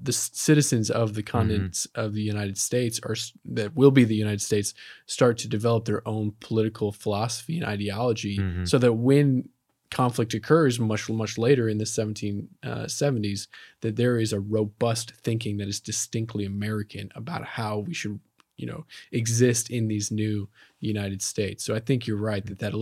the 0.00 0.12
citizens 0.12 0.90
of 0.90 1.14
the 1.14 1.22
continents 1.22 1.86
of 1.94 2.12
the 2.12 2.22
United 2.22 2.58
States 2.58 3.00
are 3.02 3.16
that 3.44 3.74
will 3.74 3.90
be 3.90 4.04
the 4.04 4.14
United 4.14 4.42
States 4.42 4.74
start 5.06 5.38
to 5.38 5.48
develop 5.48 5.84
their 5.86 6.06
own 6.06 6.32
political 6.40 6.92
philosophy 6.92 7.56
and 7.56 7.66
ideology 7.66 8.36
Mhm. 8.38 8.68
so 8.68 8.78
that 8.78 8.92
when 8.94 9.48
conflict 9.90 10.34
occurs 10.34 10.78
much 10.80 11.08
much 11.08 11.38
later 11.38 11.68
in 11.68 11.78
the 11.78 11.86
1770s 11.86 13.48
that 13.80 13.96
there 13.96 14.18
is 14.18 14.32
a 14.32 14.40
robust 14.40 15.12
thinking 15.22 15.56
that 15.58 15.68
is 15.68 15.80
distinctly 15.80 16.44
American 16.44 17.08
about 17.14 17.44
how 17.44 17.78
we 17.78 17.94
should, 17.94 18.18
you 18.56 18.66
know, 18.66 18.84
exist 19.12 19.70
in 19.70 19.88
these 19.88 20.10
new 20.10 20.48
United 20.80 21.22
States. 21.22 21.64
So 21.64 21.74
I 21.74 21.80
think 21.80 22.06
you're 22.06 22.16
right 22.16 22.44
that 22.46 22.58
that 22.58 22.74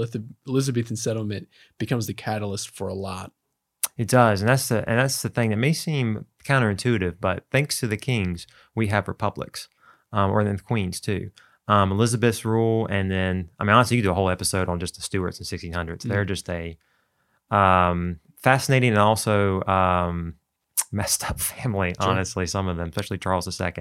Elizabethan 0.49 0.97
settlement 0.97 1.49
becomes 1.79 2.07
the 2.07 2.15
catalyst 2.15 2.71
for 2.71 2.89
a 2.89 2.95
lot. 2.95 3.33
It 3.97 4.09
does, 4.09 4.41
and 4.41 4.49
that's 4.49 4.69
the 4.69 4.89
and 4.89 4.99
that's 4.99 5.23
the 5.23 5.29
thing 5.29 5.51
that 5.51 5.57
may 5.57 5.73
seem 5.73 6.27
counterintuitive, 6.45 7.17
but 7.21 7.45
thanks 7.51 7.79
to 7.81 7.87
the 7.87 7.97
kings, 7.97 8.47
we 8.75 8.89
have 8.89 9.07
republics, 9.07 9.69
um, 10.13 10.33
or 10.33 10.43
then 10.43 10.57
the 10.57 10.63
queens 10.63 11.01
too. 11.01 11.31
Um, 11.69 11.93
Elizabeth's 11.93 12.45
rule, 12.45 12.87
and 12.89 13.11
then 13.11 13.51
I 13.59 13.65
mean, 13.65 13.75
honestly, 13.75 13.97
you 13.97 14.03
could 14.03 14.09
do 14.09 14.13
a 14.13 14.15
whole 14.15 14.31
episode 14.31 14.69
on 14.69 14.81
just 14.81 14.97
the 14.97 15.03
Stuarts 15.03 15.39
in 15.39 15.47
1600s. 15.47 16.03
They're 16.03 16.25
just 16.25 16.49
a 16.51 16.77
um, 17.51 18.19
fascinating 18.43 18.91
and 18.91 18.99
also 18.99 19.63
um, 19.63 20.35
messed 20.93 21.29
up 21.31 21.41
family. 21.41 21.95
Sure. 22.01 22.11
Honestly, 22.11 22.47
some 22.47 22.69
of 22.69 22.77
them, 22.77 22.89
especially 22.89 23.19
Charles 23.19 23.61
II. 23.61 23.73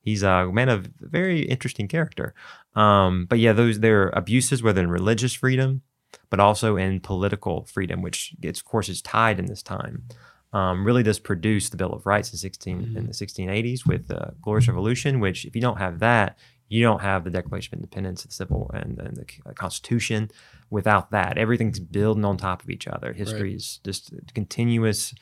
He's 0.00 0.22
a 0.22 0.46
man 0.52 0.68
of 0.68 0.88
very 1.00 1.42
interesting 1.42 1.88
character. 1.88 2.32
Um, 2.74 3.26
but 3.28 3.40
yeah, 3.40 3.52
those 3.52 3.80
their 3.80 4.10
abuses, 4.10 4.62
whether 4.62 4.80
in 4.80 4.88
religious 4.90 5.34
freedom, 5.34 5.82
but 6.30 6.40
also 6.40 6.76
in 6.76 7.00
political 7.00 7.64
freedom, 7.64 8.02
which 8.02 8.34
gets, 8.40 8.60
of 8.60 8.66
course 8.66 8.88
is 8.88 9.02
tied 9.02 9.38
in 9.38 9.46
this 9.46 9.62
time, 9.62 10.04
um, 10.52 10.84
really 10.84 11.02
does 11.02 11.18
produce 11.18 11.68
the 11.68 11.76
Bill 11.76 11.92
of 11.92 12.06
Rights 12.06 12.32
in 12.32 12.38
16 12.38 12.94
in 12.96 13.06
the 13.06 13.12
1680s 13.12 13.86
with 13.86 14.08
the 14.08 14.34
Glorious 14.40 14.68
Revolution. 14.68 15.20
Which, 15.20 15.44
if 15.44 15.54
you 15.54 15.60
don't 15.60 15.78
have 15.78 15.98
that, 15.98 16.38
you 16.68 16.82
don't 16.82 17.00
have 17.00 17.24
the 17.24 17.30
Declaration 17.30 17.74
of 17.74 17.78
Independence, 17.78 18.22
the 18.22 18.32
civil 18.32 18.70
and, 18.74 18.98
and 18.98 19.16
the 19.16 19.26
uh, 19.46 19.52
Constitution. 19.52 20.30
Without 20.70 21.10
that, 21.10 21.38
everything's 21.38 21.80
building 21.80 22.24
on 22.24 22.36
top 22.36 22.62
of 22.62 22.70
each 22.70 22.86
other. 22.86 23.12
History 23.12 23.54
is 23.54 23.80
just 23.84 24.12
continuous. 24.34 25.14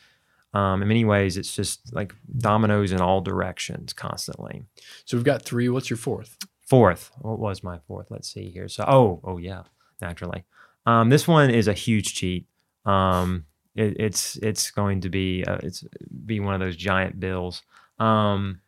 Um, 0.55 0.81
in 0.83 0.88
many 0.88 1.05
ways, 1.05 1.37
it's 1.37 1.55
just 1.55 1.92
like 1.94 2.14
dominoes 2.38 2.92
in 2.92 3.01
all 3.01 3.20
directions 3.20 3.92
constantly. 3.92 4.64
So 5.05 5.16
we've 5.16 5.25
got 5.25 5.42
three. 5.42 5.68
What's 5.68 5.90
your 5.90 5.96
fourth? 5.96 6.37
Fourth, 6.62 7.12
what 7.18 7.38
was 7.38 7.62
my 7.62 7.79
fourth? 7.87 8.07
Let's 8.11 8.33
see 8.33 8.51
here. 8.51 8.68
So, 8.68 8.85
oh, 8.88 9.20
oh 9.22 9.38
yeah, 9.38 9.62
naturally. 10.01 10.44
Um, 10.87 11.11
this 11.11 11.27
one 11.29 11.51
is 11.51 11.68
a 11.68 11.72
huge 11.72 12.14
cheat. 12.14 12.46
Um, 12.85 13.44
it, 13.75 13.96
it's 13.99 14.37
it's 14.37 14.70
going 14.70 15.01
to 15.03 15.09
be 15.11 15.44
uh, 15.44 15.59
it's 15.62 15.85
be 16.25 16.40
one 16.40 16.55
of 16.55 16.61
those 16.61 16.77
giant 16.77 17.18
bills. 17.20 17.62
Um, 17.99 18.61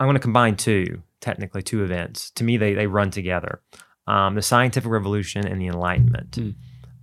I'm 0.00 0.06
going 0.06 0.14
to 0.14 0.20
combine 0.20 0.56
two, 0.56 1.02
technically 1.20 1.62
two 1.62 1.84
events. 1.84 2.30
To 2.32 2.44
me, 2.44 2.56
they 2.56 2.74
they 2.74 2.86
run 2.86 3.10
together. 3.10 3.60
Um, 4.06 4.34
the 4.34 4.42
scientific 4.42 4.90
revolution 4.90 5.46
and 5.46 5.60
the 5.60 5.68
Enlightenment. 5.68 6.36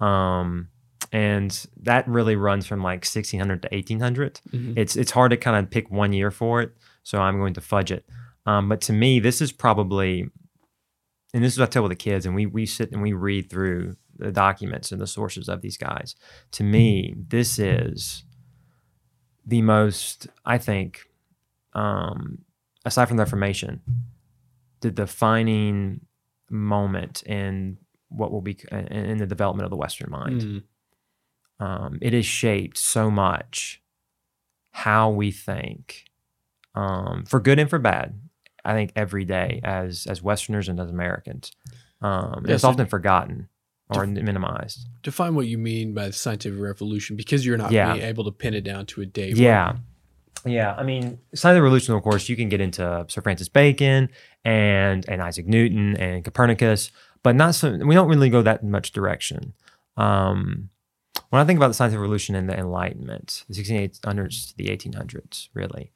Um, 0.01 0.67
and 1.11 1.65
that 1.81 2.07
really 2.07 2.35
runs 2.35 2.67
from 2.67 2.83
like 2.83 3.05
1600 3.05 3.63
to 3.63 3.69
1800 3.71 4.41
Mhm. 4.51 4.77
it's 4.77 4.95
it's 4.95 5.09
hard 5.11 5.31
to 5.31 5.37
kind 5.37 5.57
of 5.57 5.71
pick 5.71 5.89
one 5.89 6.13
year 6.13 6.29
for 6.29 6.61
it 6.61 6.71
so 7.01 7.17
i'm 7.19 7.39
going 7.39 7.55
to 7.55 7.61
fudge 7.61 7.91
it 7.91 8.05
um, 8.45 8.69
but 8.69 8.79
to 8.81 8.93
me 8.93 9.19
this 9.19 9.41
is 9.41 9.51
probably 9.51 10.29
and 11.33 11.43
this 11.43 11.53
is 11.53 11.59
what 11.59 11.69
i 11.69 11.69
tell 11.69 11.83
with 11.83 11.91
the 11.91 11.95
kids 11.95 12.25
and 12.25 12.35
we 12.35 12.45
we 12.45 12.65
sit 12.65 12.91
and 12.91 13.01
we 13.01 13.13
read 13.13 13.49
through 13.49 13.95
the 14.19 14.31
documents 14.31 14.91
and 14.91 14.99
the 14.99 15.07
sources 15.07 15.47
of 15.47 15.61
these 15.61 15.77
guys. 15.77 16.15
To 16.51 16.63
me 16.63 17.15
this 17.29 17.57
is 17.57 18.23
the 19.45 19.61
most 19.61 20.27
i 20.45 20.57
think 20.57 21.05
um, 21.73 22.39
aside 22.85 23.07
from 23.07 23.17
the 23.17 23.23
reformation 23.23 23.81
the 24.81 24.91
defining 24.91 26.01
moment 26.49 27.23
in 27.23 27.77
what 28.09 28.31
will 28.31 28.41
be 28.41 28.57
in, 28.71 28.87
in 28.87 29.17
the 29.17 29.27
development 29.27 29.65
of 29.65 29.69
the 29.69 29.77
western 29.77 30.09
mind. 30.09 30.41
Mm. 30.41 30.63
um, 31.65 31.99
it 32.01 32.13
has 32.13 32.25
shaped 32.25 32.77
so 32.77 33.09
much 33.09 33.81
how 34.71 35.09
we 35.09 35.31
think 35.31 36.05
um, 36.75 37.23
for 37.25 37.39
good 37.39 37.59
and 37.59 37.69
for 37.69 37.79
bad 37.79 38.19
i 38.65 38.73
think 38.73 38.91
every 38.95 39.25
day 39.25 39.59
as 39.63 40.05
as 40.07 40.21
westerners 40.21 40.67
and 40.69 40.79
as 40.79 40.89
americans 40.89 41.51
um, 42.01 42.45
it's 42.47 42.63
often 42.63 42.85
forgotten 42.87 43.49
or 43.89 44.05
minimized 44.05 44.87
Define 45.03 45.35
what 45.35 45.47
you 45.47 45.57
mean 45.57 45.93
by 45.93 46.07
the 46.07 46.13
scientific 46.13 46.59
revolution 46.59 47.15
because 47.15 47.45
you're 47.45 47.57
not 47.57 47.71
Yeah. 47.71 47.93
being 47.93 48.05
able 48.05 48.23
to 48.25 48.31
pin 48.31 48.53
it 48.53 48.61
down 48.63 48.85
to 48.87 49.01
a 49.01 49.05
date. 49.05 49.35
yeah 49.35 49.77
Yeah, 50.45 50.73
I 50.77 50.83
mean, 50.83 51.19
science 51.35 51.57
of 51.57 51.63
revolution. 51.63 51.95
Of 51.95 52.03
course, 52.03 52.29
you 52.29 52.35
can 52.37 52.47
get 52.47 52.61
into 52.61 53.05
Sir 53.09 53.21
Francis 53.21 53.49
Bacon 53.49 54.07
and 54.45 55.03
and 55.09 55.21
Isaac 55.21 55.47
Newton 55.47 55.97
and 55.97 56.23
Copernicus, 56.23 56.91
but 57.23 57.35
not 57.35 57.55
so. 57.55 57.75
We 57.77 57.93
don't 57.95 58.07
really 58.07 58.29
go 58.29 58.41
that 58.43 58.63
much 58.63 58.91
direction. 58.93 59.53
Um, 59.97 60.69
when 61.29 61.41
I 61.41 61.45
think 61.45 61.57
about 61.57 61.67
the 61.67 61.73
science 61.73 61.93
of 61.93 61.99
revolution 61.99 62.35
and 62.35 62.47
the 62.47 62.57
Enlightenment, 62.57 63.43
the 63.49 63.55
1600s 63.55 64.47
to 64.49 64.57
the 64.57 64.67
1800s, 64.69 65.49
really, 65.53 65.91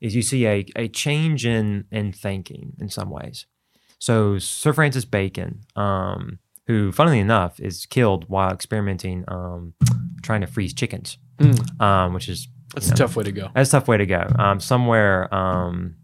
is 0.00 0.14
you 0.14 0.22
see 0.22 0.46
a, 0.46 0.64
a 0.76 0.88
change 0.88 1.44
in 1.46 1.84
in 1.90 2.12
thinking 2.12 2.74
in 2.80 2.88
some 2.88 3.10
ways. 3.10 3.46
So 3.98 4.38
Sir 4.38 4.72
Francis 4.72 5.04
Bacon, 5.04 5.62
um, 5.74 6.38
who, 6.66 6.92
funnily 6.92 7.18
enough, 7.18 7.58
is 7.58 7.84
killed 7.86 8.28
while 8.28 8.50
experimenting, 8.52 9.24
um, 9.26 9.74
trying 10.22 10.40
to 10.42 10.46
freeze 10.46 10.72
chickens, 10.74 11.18
Mm, 11.38 11.80
um, 11.80 12.14
which 12.14 12.28
is 12.28 12.48
that's 12.74 12.88
you 12.88 12.94
a 12.94 12.96
tough 12.96 13.16
way 13.16 13.24
to 13.24 13.32
go. 13.32 13.48
that's 13.54 13.70
a 13.70 13.72
tough 13.72 13.88
way 13.88 13.96
to 13.96 14.06
go. 14.06 14.26
Um, 14.38 14.60
somewhere, 14.60 15.32
um, 15.34 15.96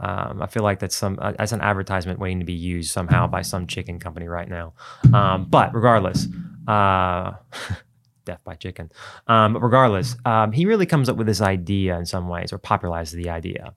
um, 0.00 0.42
I 0.42 0.46
feel 0.48 0.62
like 0.62 0.80
that's 0.80 0.96
some 0.96 1.18
uh, 1.20 1.32
that's 1.38 1.52
an 1.52 1.60
advertisement 1.60 2.18
waiting 2.18 2.40
to 2.40 2.44
be 2.44 2.52
used 2.52 2.90
somehow 2.90 3.26
by 3.26 3.42
some 3.42 3.66
chicken 3.66 3.98
company 4.00 4.26
right 4.28 4.48
now. 4.48 4.74
Um, 5.14 5.46
but 5.48 5.74
regardless, 5.74 6.26
uh, 6.66 7.32
death 8.24 8.40
by 8.44 8.54
chicken. 8.54 8.90
Um, 9.26 9.54
but 9.54 9.60
regardless, 9.62 10.16
um, 10.24 10.52
he 10.52 10.66
really 10.66 10.86
comes 10.86 11.08
up 11.08 11.16
with 11.16 11.26
this 11.26 11.40
idea 11.40 11.98
in 11.98 12.06
some 12.06 12.28
ways, 12.28 12.52
or 12.52 12.58
popularizes 12.58 13.12
the 13.12 13.30
idea. 13.30 13.74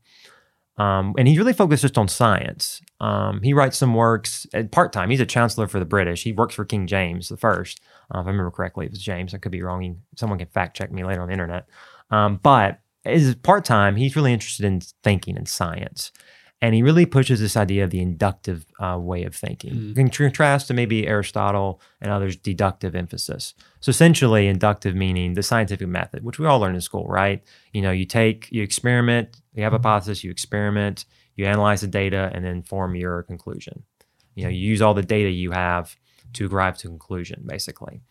Um, 0.77 1.15
and 1.17 1.27
he's 1.27 1.39
really 1.39 1.53
focused 1.53 1.81
just 1.81 1.97
on 1.97 2.07
science. 2.07 2.81
Um, 2.99 3.41
he 3.41 3.53
writes 3.53 3.77
some 3.77 3.95
works 3.95 4.45
part 4.71 4.93
time. 4.93 5.09
He's 5.09 5.19
a 5.19 5.25
chancellor 5.25 5.67
for 5.67 5.79
the 5.79 5.85
British. 5.85 6.23
He 6.23 6.33
works 6.33 6.53
for 6.53 6.65
King 6.65 6.85
James 6.85 7.29
the 7.29 7.37
First. 7.37 7.81
Uh, 8.13 8.19
if 8.19 8.27
I 8.27 8.29
remember 8.29 8.51
correctly, 8.51 8.85
it 8.85 8.91
was 8.91 9.01
James. 9.01 9.33
I 9.33 9.39
could 9.39 9.51
be 9.51 9.63
wrong. 9.63 10.01
Someone 10.15 10.37
can 10.37 10.47
fact 10.47 10.77
check 10.77 10.91
me 10.91 11.03
later 11.03 11.21
on 11.21 11.27
the 11.27 11.33
internet. 11.33 11.65
Um, 12.11 12.39
but 12.41 12.79
as 13.05 13.33
part 13.35 13.65
time, 13.65 13.95
he's 13.95 14.15
really 14.15 14.33
interested 14.33 14.65
in 14.65 14.81
thinking 15.03 15.37
and 15.37 15.47
science. 15.47 16.11
And 16.59 16.73
he 16.73 16.81
really 16.81 17.05
pushes 17.05 17.39
this 17.39 17.55
idea 17.55 17.83
of 17.83 17.91
the 17.91 17.99
inductive 18.01 18.65
uh, 18.79 18.97
way 18.99 19.23
of 19.25 19.35
thinking, 19.35 19.73
Mm. 19.73 19.97
in 19.97 20.09
contrast 20.09 20.67
to 20.67 20.73
maybe 20.73 21.07
Aristotle 21.07 21.79
and 22.01 22.11
others' 22.11 22.35
deductive 22.35 22.95
emphasis. 22.95 23.53
So 23.79 23.91
essentially, 23.91 24.47
inductive 24.47 24.95
meaning 24.95 25.35
the 25.35 25.43
scientific 25.43 25.87
method, 25.87 26.23
which 26.23 26.39
we 26.39 26.47
all 26.47 26.59
learn 26.59 26.73
in 26.73 26.81
school, 26.81 27.05
right? 27.07 27.43
You 27.73 27.83
know, 27.83 27.91
you 27.91 28.05
take, 28.05 28.47
you 28.51 28.63
experiment, 28.63 29.39
you 29.53 29.63
have 29.63 29.73
a 29.73 29.77
hypothesis, 29.77 30.23
you 30.23 30.31
experiment, 30.31 31.05
you 31.35 31.45
analyze 31.45 31.81
the 31.81 31.87
data, 31.87 32.31
and 32.33 32.43
then 32.43 32.63
form 32.63 32.95
your 32.95 33.21
conclusion. 33.23 33.83
You 34.33 34.45
know, 34.45 34.49
you 34.49 34.59
use 34.71 34.81
all 34.81 34.95
the 34.95 35.03
data 35.03 35.29
you 35.29 35.51
have 35.51 35.95
to 36.33 36.47
arrive 36.47 36.77
to 36.79 36.87
a 36.87 36.89
conclusion, 36.91 37.43
basically. 37.45 38.01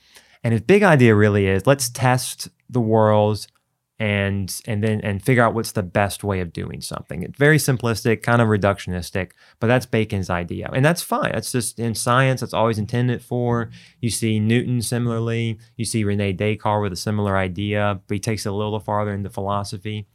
And 0.45 0.53
his 0.53 0.63
big 0.63 0.85
idea 0.85 1.17
really 1.17 1.47
is 1.49 1.67
let's 1.67 1.89
test 1.91 2.49
the 2.71 2.81
world 2.81 3.47
and 3.99 4.61
and 4.67 4.85
then 4.85 5.01
and 5.01 5.23
figure 5.23 5.43
out 5.43 5.55
what's 5.55 5.73
the 5.73 5.83
best 5.83 6.23
way 6.23 6.41
of 6.41 6.53
doing 6.53 6.81
something. 6.81 7.23
It's 7.23 7.39
very 7.39 7.57
simplistic, 7.57 8.23
kind 8.23 8.43
of 8.43 8.49
reductionistic, 8.49 9.31
but 9.59 9.69
that's 9.69 9.87
Bacon's 9.87 10.29
idea. 10.29 10.69
And 10.73 10.85
that's 10.85 11.03
fine. 11.03 11.33
That's 11.33 11.53
just 11.53 11.79
in 11.79 11.95
science, 11.95 12.41
that's 12.41 12.53
always 12.53 12.79
intended 12.79 13.23
for. 13.23 13.71
You 14.01 14.11
see 14.11 14.39
Newton 14.39 14.83
similarly, 14.83 15.59
you 15.77 15.85
see 15.85 16.05
Rene 16.05 16.35
Descartes 16.35 16.83
with 16.83 16.93
a 16.93 16.97
similar 16.97 17.37
idea, 17.37 18.01
but 18.07 18.15
he 18.15 18.21
takes 18.21 18.45
it 18.45 18.51
a 18.51 18.55
little 18.55 18.81
farther 18.81 19.15
into 19.15 19.31
philosophy. 19.31 20.07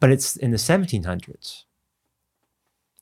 But 0.00 0.10
it's 0.10 0.36
in 0.36 0.50
the 0.50 0.58
1700s. 0.58 1.64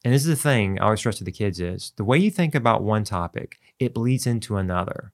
And 0.04 0.14
this 0.14 0.22
is 0.22 0.28
the 0.28 0.36
thing 0.36 0.78
I 0.78 0.84
always 0.84 1.00
stress 1.00 1.18
to 1.18 1.24
the 1.24 1.32
kids 1.32 1.58
is 1.58 1.92
the 1.96 2.04
way 2.04 2.16
you 2.16 2.30
think 2.30 2.54
about 2.54 2.84
one 2.84 3.02
topic, 3.02 3.58
it 3.80 3.92
bleeds 3.92 4.24
into 4.24 4.56
another. 4.56 5.12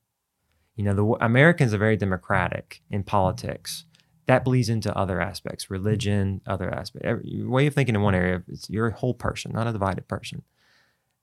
You 0.77 0.85
know, 0.85 0.95
the 0.95 1.25
Americans 1.25 1.73
are 1.73 1.79
very 1.79 1.97
democratic 1.97 2.83
in 2.91 3.03
politics. 3.03 3.87
That 4.27 4.45
bleeds 4.45 4.69
into 4.69 4.97
other 4.97 5.21
aspects, 5.21 5.71
religion, 5.71 6.41
other 6.47 6.71
aspects. 6.71 7.25
Way 7.25 7.67
of 7.67 7.75
thinking 7.75 7.97
in 7.97 8.03
one 8.03 8.15
area, 8.15 8.43
it's, 8.49 8.71
you're 8.71 8.89
a 8.89 8.95
whole 8.95 9.15
person, 9.15 9.53
not 9.53 9.67
a 9.67 9.73
divided 9.73 10.07
person. 10.07 10.43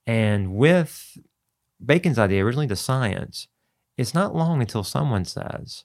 And 0.06 0.54
with 0.54 1.18
Bacon's 1.84 2.18
idea, 2.18 2.44
originally 2.44 2.66
to 2.68 2.76
science, 2.76 3.48
it's 3.96 4.14
not 4.14 4.34
long 4.34 4.60
until 4.60 4.84
someone 4.84 5.24
says, 5.24 5.84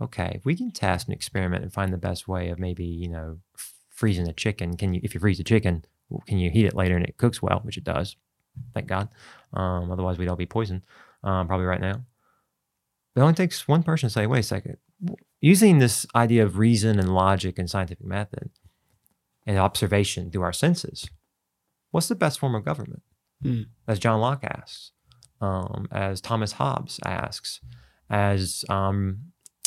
okay, 0.00 0.32
if 0.34 0.44
we 0.44 0.56
can 0.56 0.70
test 0.70 1.06
and 1.06 1.14
experiment 1.14 1.62
and 1.62 1.72
find 1.72 1.92
the 1.92 1.98
best 1.98 2.26
way 2.26 2.48
of 2.48 2.58
maybe, 2.58 2.84
you 2.84 3.08
know, 3.08 3.38
freezing 3.88 4.28
a 4.28 4.32
chicken, 4.32 4.76
can 4.76 4.94
you, 4.94 5.00
if 5.04 5.14
you 5.14 5.20
freeze 5.20 5.40
a 5.40 5.44
chicken, 5.44 5.84
can 6.26 6.38
you 6.38 6.50
heat 6.50 6.66
it 6.66 6.74
later 6.74 6.96
and 6.96 7.04
it 7.04 7.16
cooks 7.16 7.42
well, 7.42 7.60
which 7.62 7.76
it 7.76 7.84
does, 7.84 8.16
thank 8.72 8.86
God. 8.86 9.08
Um, 9.52 9.90
otherwise, 9.90 10.18
we'd 10.18 10.28
all 10.28 10.36
be 10.36 10.46
poisoned 10.46 10.82
um, 11.22 11.46
probably 11.46 11.66
right 11.66 11.80
now. 11.80 12.00
It 13.16 13.20
only 13.20 13.34
takes 13.34 13.68
one 13.68 13.82
person 13.82 14.08
to 14.08 14.12
say, 14.12 14.26
wait 14.26 14.40
a 14.40 14.42
second, 14.42 14.76
using 15.44 15.78
this 15.78 16.06
idea 16.14 16.42
of 16.42 16.56
reason 16.56 16.98
and 16.98 17.14
logic 17.14 17.58
and 17.58 17.68
scientific 17.68 18.06
method 18.06 18.48
and 19.46 19.58
observation 19.58 20.30
through 20.30 20.40
our 20.40 20.54
senses, 20.54 21.10
what's 21.90 22.08
the 22.08 22.14
best 22.14 22.38
form 22.38 22.54
of 22.54 22.64
government? 22.64 23.02
Hmm. 23.42 23.64
As 23.86 23.98
John 23.98 24.20
Locke 24.20 24.42
asks, 24.44 24.92
um, 25.42 25.86
as 25.92 26.22
Thomas 26.22 26.52
Hobbes 26.52 26.98
asks, 27.04 27.60
as 28.08 28.64
um, 28.70 29.18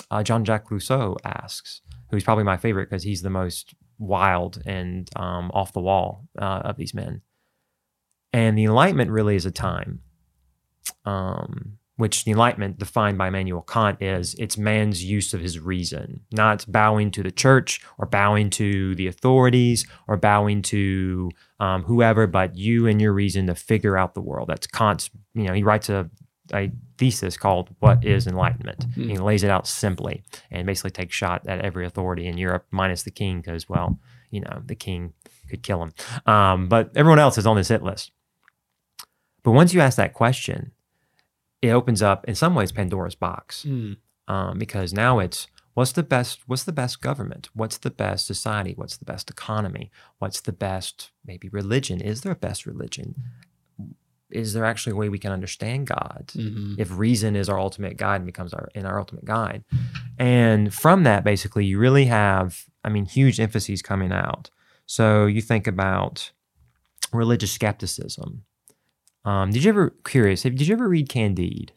uh, 0.10 0.24
Jean-Jacques 0.24 0.72
Rousseau 0.72 1.16
asks, 1.24 1.82
who's 2.10 2.24
probably 2.24 2.44
my 2.44 2.58
favorite 2.58 2.90
because 2.90 3.04
he's 3.04 3.22
the 3.22 3.30
most 3.30 3.76
wild 4.00 4.60
and 4.66 5.08
um, 5.16 5.52
off 5.54 5.74
the 5.74 5.80
wall 5.80 6.28
uh, 6.42 6.62
of 6.66 6.78
these 6.78 6.96
men. 6.96 7.22
And 8.34 8.58
the 8.58 8.64
Enlightenment 8.64 9.12
really 9.12 9.36
is 9.36 9.46
a 9.46 9.52
time, 9.52 10.02
um, 11.06 11.78
which 11.98 12.24
the 12.24 12.32
Enlightenment, 12.32 12.78
defined 12.78 13.18
by 13.18 13.28
Immanuel 13.28 13.64
Kant, 13.64 14.02
is 14.02 14.36
it's 14.36 14.58
man's 14.58 15.04
use 15.04 15.34
of 15.34 15.42
his 15.42 15.60
reason, 15.60 16.22
not 16.32 16.64
bowing 16.68 17.12
to 17.12 17.24
the 17.24 17.32
church 17.32 17.82
or 17.98 18.06
bowing 18.06 18.50
to 18.52 18.96
the 18.96 19.08
authorities 19.08 19.86
or 20.08 20.16
bowing 20.16 20.62
to 20.62 21.32
um, 21.60 21.84
whoever, 21.84 22.28
but 22.28 22.56
you 22.56 22.88
and 22.88 23.02
your 23.02 23.14
reason 23.14 23.48
to 23.48 23.56
figure 23.56 23.98
out 23.98 24.14
the 24.14 24.22
world. 24.22 24.48
That's 24.48 24.68
Kant's, 24.68 25.10
you 25.34 25.44
know, 25.44 25.54
he 25.54 25.64
writes 25.64 25.90
a, 25.90 26.10
a 26.54 26.72
thesis 27.00 27.36
called 27.36 27.76
What 27.80 28.06
is 28.06 28.28
Enlightenment? 28.28 28.86
Hmm. 28.94 29.10
He 29.10 29.18
lays 29.18 29.44
it 29.44 29.50
out 29.50 29.68
simply 29.68 30.24
and 30.52 30.68
basically 30.68 30.92
takes 30.92 31.16
shot 31.16 31.48
at 31.48 31.62
every 31.62 31.86
authority 31.86 32.28
in 32.28 32.38
Europe, 32.38 32.68
minus 32.72 33.04
the 33.04 33.12
king, 33.12 33.42
because, 33.42 33.68
well, 33.68 34.00
you 34.30 34.42
know, 34.42 34.62
the 34.64 34.76
king 34.76 35.14
could 35.50 35.64
kill 35.64 35.82
him. 35.82 35.94
Um, 36.26 36.68
but 36.68 36.92
everyone 36.96 37.20
else 37.20 37.38
is 37.38 37.48
on 37.48 37.56
this 37.56 37.70
hit 37.70 37.82
list. 37.82 38.12
But 39.44 39.52
once 39.52 39.74
you 39.74 39.82
ask 39.82 39.98
that 39.98 40.14
question, 40.14 40.74
it 41.68 41.72
opens 41.74 42.02
up, 42.02 42.26
in 42.26 42.36
some 42.36 42.56
ways, 42.56 42.72
Pandora's 42.72 43.16
box. 43.16 43.64
Mm. 43.68 43.98
um, 44.28 44.58
because 44.60 44.94
now 44.94 45.20
it's 45.20 45.48
what's 45.74 45.92
the 45.94 46.04
best 46.04 46.40
what's 46.48 46.64
the 46.66 46.72
best 46.74 47.02
government? 47.02 47.50
What's 47.54 47.78
the 47.78 47.90
best 47.92 48.26
society? 48.28 48.74
What's 48.76 48.98
the 48.98 49.06
best 49.06 49.30
economy? 49.30 49.92
What's 50.20 50.42
the 50.42 50.52
best 50.52 51.12
maybe 51.26 51.48
religion? 51.50 52.02
Is 52.02 52.22
there 52.22 52.32
a 52.34 52.36
best 52.36 52.66
religion? 52.66 53.16
Is 54.30 54.52
there 54.54 54.66
actually 54.66 54.92
a 54.92 54.96
way 54.98 55.08
we 55.08 55.20
can 55.20 55.32
understand 55.32 55.88
god 55.88 56.32
Mhm. 56.36 56.76
if 56.78 56.98
reason 56.98 57.38
is 57.38 57.48
our 57.48 57.58
ultimate 57.60 57.96
guide 57.96 58.18
and 58.18 58.26
becomes 58.26 58.54
our 58.54 58.68
in 58.76 58.86
our 58.86 59.00
ultimate 59.00 59.24
guide? 59.24 59.64
And 60.20 60.74
from 60.74 61.04
that 61.04 61.24
basically 61.24 61.64
you 61.66 61.80
really 61.80 62.06
have 62.06 62.66
i 62.84 62.90
mean 62.90 63.06
huge 63.06 63.40
emphases 63.40 63.82
coming 63.82 64.12
out. 64.12 64.50
So 64.86 65.26
you 65.28 65.42
think 65.42 65.66
about 65.68 66.32
religious 67.14 67.52
skepticism 67.54 68.44
um, 69.28 69.52
did 69.52 69.64
you 69.64 69.70
ever 69.70 69.90
curious 70.06 70.42
did 70.44 70.62
you 70.68 70.74
ever 70.74 70.88
read 70.88 71.10
candide 71.10 71.72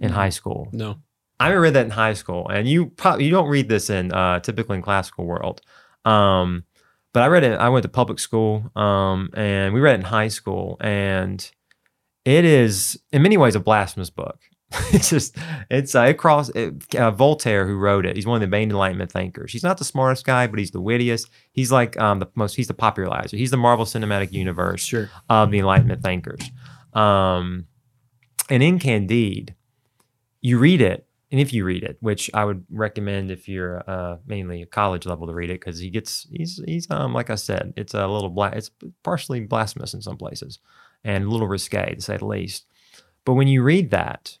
in 0.00 0.10
high 0.10 0.28
school 0.38 0.68
No. 0.72 0.98
I 1.38 1.48
never 1.50 1.60
read 1.60 1.74
that 1.74 1.84
in 1.84 1.90
high 1.90 2.14
school, 2.14 2.48
and 2.48 2.66
you 2.66 2.86
probably 2.86 3.26
you 3.26 3.30
don't 3.30 3.48
read 3.48 3.68
this 3.68 3.90
in 3.90 4.10
uh, 4.10 4.40
typically 4.40 4.76
in 4.76 4.82
classical 4.82 5.26
world. 5.26 5.60
Um, 6.06 6.64
but 7.12 7.22
I 7.22 7.26
read 7.26 7.44
it. 7.44 7.58
I 7.60 7.68
went 7.68 7.82
to 7.82 7.90
public 7.90 8.18
school, 8.18 8.70
um, 8.74 9.28
and 9.34 9.74
we 9.74 9.80
read 9.80 9.96
it 9.96 10.00
in 10.00 10.06
high 10.06 10.28
school, 10.28 10.78
and 10.80 11.38
it 12.24 12.44
is 12.46 12.98
in 13.12 13.20
many 13.22 13.36
ways 13.36 13.54
a 13.54 13.60
blasphemous 13.60 14.08
book. 14.08 14.38
it's 14.94 15.10
just 15.10 15.36
it's 15.70 15.94
uh, 15.94 16.04
it 16.08 16.14
cross 16.14 16.48
it, 16.54 16.94
uh, 16.94 17.10
Voltaire 17.10 17.66
who 17.66 17.76
wrote 17.76 18.06
it. 18.06 18.16
He's 18.16 18.26
one 18.26 18.36
of 18.36 18.40
the 18.40 18.46
main 18.50 18.70
Enlightenment 18.70 19.12
thinkers. 19.12 19.52
He's 19.52 19.62
not 19.62 19.76
the 19.76 19.84
smartest 19.84 20.24
guy, 20.24 20.46
but 20.46 20.58
he's 20.58 20.70
the 20.70 20.80
wittiest. 20.80 21.28
He's 21.52 21.70
like 21.70 22.00
um, 22.00 22.18
the 22.18 22.28
most. 22.34 22.54
He's 22.56 22.66
the 22.68 22.72
popularizer. 22.74 23.36
He's 23.36 23.50
the 23.50 23.56
Marvel 23.58 23.84
Cinematic 23.84 24.32
Universe 24.32 24.82
Sure. 24.82 25.10
of 25.28 25.50
the 25.50 25.58
Enlightenment 25.58 26.02
thinkers. 26.02 26.50
Um, 26.96 27.66
and 28.48 28.62
in 28.62 28.78
Candide, 28.78 29.54
you 30.40 30.58
read 30.58 30.80
it, 30.80 31.06
and 31.30 31.40
if 31.40 31.52
you 31.52 31.64
read 31.64 31.82
it, 31.82 31.96
which 32.00 32.30
I 32.32 32.44
would 32.44 32.64
recommend 32.70 33.30
if 33.30 33.48
you're 33.48 33.82
uh, 33.88 34.18
mainly 34.26 34.62
a 34.62 34.66
college 34.66 35.06
level 35.06 35.26
to 35.26 35.34
read 35.34 35.50
it, 35.50 35.60
because 35.60 35.78
he 35.80 35.90
gets 35.90 36.26
he's 36.30 36.60
he's 36.64 36.90
um 36.90 37.12
like 37.12 37.30
I 37.30 37.34
said, 37.34 37.72
it's 37.76 37.94
a 37.94 38.06
little 38.06 38.30
bla- 38.30 38.52
it's 38.54 38.70
partially 39.02 39.40
blasphemous 39.40 39.92
in 39.94 40.02
some 40.02 40.16
places, 40.16 40.58
and 41.04 41.24
a 41.24 41.28
little 41.28 41.48
risque 41.48 41.94
to 41.94 42.00
say 42.00 42.16
the 42.16 42.26
least. 42.26 42.66
But 43.24 43.34
when 43.34 43.48
you 43.48 43.62
read 43.62 43.90
that, 43.90 44.38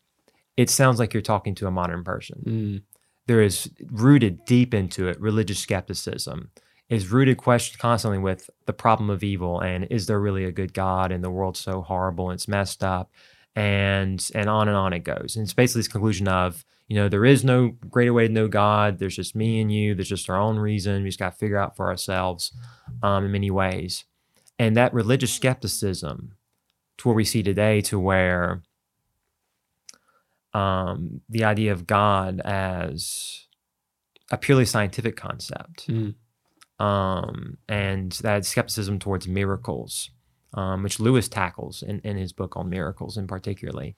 it 0.56 0.70
sounds 0.70 0.98
like 1.00 1.12
you're 1.12 1.22
talking 1.22 1.54
to 1.56 1.66
a 1.66 1.70
modern 1.72 2.04
person 2.04 2.42
Mm. 2.46 2.82
there 3.26 3.42
is 3.42 3.68
rooted 3.90 4.44
deep 4.46 4.72
into 4.72 5.08
it 5.08 5.20
religious 5.20 5.58
skepticism 5.58 6.50
is 6.88 7.10
rooted 7.10 7.36
question 7.36 7.76
constantly 7.80 8.18
with 8.18 8.48
the 8.66 8.72
problem 8.72 9.10
of 9.10 9.24
evil 9.24 9.60
and 9.60 9.86
is 9.90 10.06
there 10.06 10.20
really 10.20 10.44
a 10.44 10.52
good 10.52 10.72
god 10.72 11.10
and 11.10 11.22
the 11.24 11.30
world's 11.30 11.60
so 11.60 11.82
horrible 11.82 12.30
and 12.30 12.38
it's 12.38 12.48
messed 12.48 12.84
up 12.84 13.10
and 13.54 14.30
and 14.34 14.48
on 14.48 14.68
and 14.68 14.76
on 14.76 14.92
it 14.92 15.00
goes 15.00 15.34
and 15.36 15.44
it's 15.44 15.52
basically 15.54 15.80
this 15.80 15.88
conclusion 15.88 16.28
of 16.28 16.64
you 16.88 16.96
know, 16.96 17.08
there 17.08 17.24
is 17.24 17.44
no 17.44 17.70
greater 17.90 18.12
way 18.12 18.28
to 18.28 18.32
know 18.32 18.48
God. 18.48 18.98
There's 18.98 19.16
just 19.16 19.34
me 19.34 19.60
and 19.60 19.72
you. 19.72 19.94
There's 19.94 20.08
just 20.08 20.30
our 20.30 20.38
own 20.38 20.58
reason. 20.58 21.02
We 21.02 21.08
just 21.08 21.18
got 21.18 21.32
to 21.32 21.36
figure 21.36 21.58
out 21.58 21.76
for 21.76 21.86
ourselves 21.86 22.52
um, 23.02 23.24
in 23.24 23.32
many 23.32 23.50
ways. 23.50 24.04
And 24.58 24.76
that 24.76 24.94
religious 24.94 25.32
skepticism 25.32 26.36
to 26.98 27.08
where 27.08 27.14
we 27.14 27.24
see 27.24 27.42
today, 27.42 27.80
to 27.82 27.98
where 27.98 28.62
um, 30.54 31.22
the 31.28 31.44
idea 31.44 31.72
of 31.72 31.86
God 31.86 32.40
as 32.44 33.46
a 34.30 34.38
purely 34.38 34.64
scientific 34.64 35.16
concept, 35.16 35.88
Mm. 35.88 36.14
Um, 36.78 37.58
and 37.68 38.12
that 38.22 38.44
skepticism 38.44 38.98
towards 38.98 39.26
miracles, 39.26 40.10
um, 40.54 40.82
which 40.82 41.00
Lewis 41.00 41.28
tackles 41.28 41.82
in, 41.82 42.00
in 42.00 42.16
his 42.16 42.32
book 42.32 42.56
on 42.56 42.68
miracles, 42.68 43.16
in 43.16 43.26
particularly, 43.26 43.96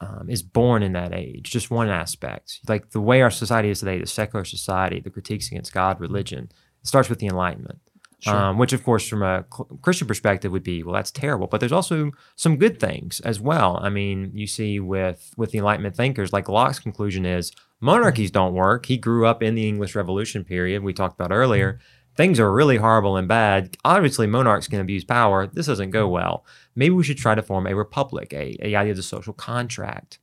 um, 0.00 0.28
is 0.28 0.42
born 0.42 0.82
in 0.82 0.92
that 0.92 1.14
age. 1.14 1.50
Just 1.50 1.70
one 1.70 1.88
aspect, 1.88 2.60
like 2.68 2.90
the 2.90 3.00
way 3.00 3.22
our 3.22 3.30
society 3.30 3.70
is 3.70 3.80
today, 3.80 3.98
the 3.98 4.06
secular 4.06 4.44
society, 4.44 5.00
the 5.00 5.10
critiques 5.10 5.48
against 5.48 5.72
God, 5.72 6.00
religion, 6.00 6.50
it 6.80 6.86
starts 6.86 7.08
with 7.08 7.18
the 7.18 7.26
Enlightenment. 7.26 7.78
Sure. 8.20 8.36
Um, 8.36 8.58
which, 8.58 8.72
of 8.72 8.84
course, 8.84 9.08
from 9.08 9.22
a 9.22 9.44
Christian 9.80 10.06
perspective, 10.06 10.52
would 10.52 10.62
be 10.62 10.84
well, 10.84 10.94
that's 10.94 11.10
terrible. 11.10 11.48
But 11.48 11.58
there's 11.58 11.72
also 11.72 12.12
some 12.36 12.56
good 12.56 12.78
things 12.78 13.18
as 13.20 13.40
well. 13.40 13.80
I 13.82 13.88
mean, 13.88 14.30
you 14.32 14.46
see 14.46 14.78
with 14.78 15.34
with 15.36 15.50
the 15.50 15.58
Enlightenment 15.58 15.96
thinkers, 15.96 16.32
like 16.32 16.48
Locke's 16.48 16.78
conclusion 16.78 17.26
is 17.26 17.50
monarchies 17.80 18.30
don't 18.30 18.54
work. 18.54 18.86
He 18.86 18.96
grew 18.96 19.26
up 19.26 19.42
in 19.42 19.56
the 19.56 19.68
English 19.68 19.96
Revolution 19.96 20.44
period 20.44 20.84
we 20.84 20.92
talked 20.92 21.18
about 21.20 21.32
earlier. 21.32 21.80
Things 22.16 22.38
are 22.38 22.52
really 22.52 22.76
horrible 22.76 23.16
and 23.16 23.26
bad. 23.26 23.76
Obviously, 23.84 24.26
monarchs 24.26 24.68
can 24.68 24.80
abuse 24.80 25.04
power. 25.04 25.46
This 25.46 25.66
doesn't 25.66 25.90
go 25.90 26.06
well. 26.08 26.44
Maybe 26.74 26.94
we 26.94 27.04
should 27.04 27.18
try 27.18 27.34
to 27.34 27.42
form 27.42 27.66
a 27.66 27.74
republic, 27.74 28.32
a, 28.34 28.56
a 28.62 28.74
idea 28.76 28.90
of 28.92 28.96
the 28.96 29.02
social 29.02 29.32
contract. 29.32 30.18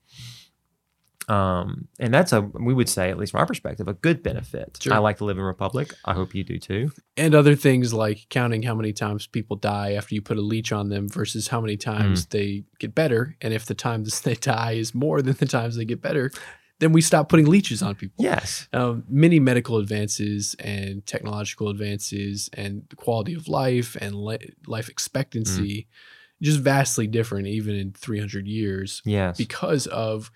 Um, 1.27 1.87
and 1.99 2.11
that's 2.11 2.33
a 2.33 2.41
we 2.41 2.73
would 2.73 2.89
say, 2.89 3.11
at 3.11 3.17
least 3.19 3.33
from 3.33 3.39
our 3.41 3.45
perspective, 3.45 3.87
a 3.87 3.93
good 3.93 4.23
benefit. 4.23 4.79
Sure. 4.81 4.95
I 4.95 4.97
like 4.97 5.17
to 5.17 5.25
live 5.25 5.37
in 5.37 5.43
a 5.43 5.45
republic. 5.45 5.93
I 6.03 6.13
hope 6.15 6.33
you 6.33 6.43
do 6.43 6.57
too. 6.57 6.91
and 7.17 7.35
other 7.35 7.55
things 7.55 7.93
like 7.93 8.25
counting 8.29 8.63
how 8.63 8.73
many 8.73 8.93
times 8.93 9.27
people 9.27 9.55
die 9.55 9.93
after 9.93 10.15
you 10.15 10.23
put 10.23 10.37
a 10.37 10.41
leech 10.41 10.71
on 10.71 10.89
them 10.89 11.07
versus 11.07 11.47
how 11.49 11.61
many 11.61 11.77
times 11.77 12.25
Mm. 12.25 12.29
they 12.29 12.63
get 12.79 12.95
better. 12.95 13.35
And 13.41 13.53
if 13.53 13.65
the 13.67 13.75
times 13.75 14.21
they 14.27 14.33
die 14.35 14.71
is 14.73 14.95
more 14.95 15.21
than 15.21 15.35
the 15.35 15.45
times 15.45 15.75
they 15.75 15.85
get 15.85 16.01
better, 16.01 16.31
then 16.79 16.91
we 16.93 17.01
stop 17.01 17.27
putting 17.29 17.45
leeches 17.45 17.81
on 17.81 17.95
people. 17.95 18.23
Yes. 18.23 18.67
Um, 18.73 19.03
many 19.09 19.39
medical 19.39 19.77
advances 19.77 20.55
and 20.59 21.05
technological 21.05 21.69
advances 21.69 22.49
and 22.53 22.83
the 22.89 22.95
quality 22.95 23.33
of 23.33 23.47
life 23.47 23.95
and 23.99 24.15
li- 24.15 24.53
life 24.65 24.89
expectancy 24.89 25.87
Mm. 25.89 26.43
just 26.45 26.59
vastly 26.61 27.05
different 27.05 27.47
even 27.47 27.75
in 27.75 27.91
300 27.91 28.47
years 28.47 29.01
Yes. 29.05 29.37
because 29.37 29.87
of 29.87 30.31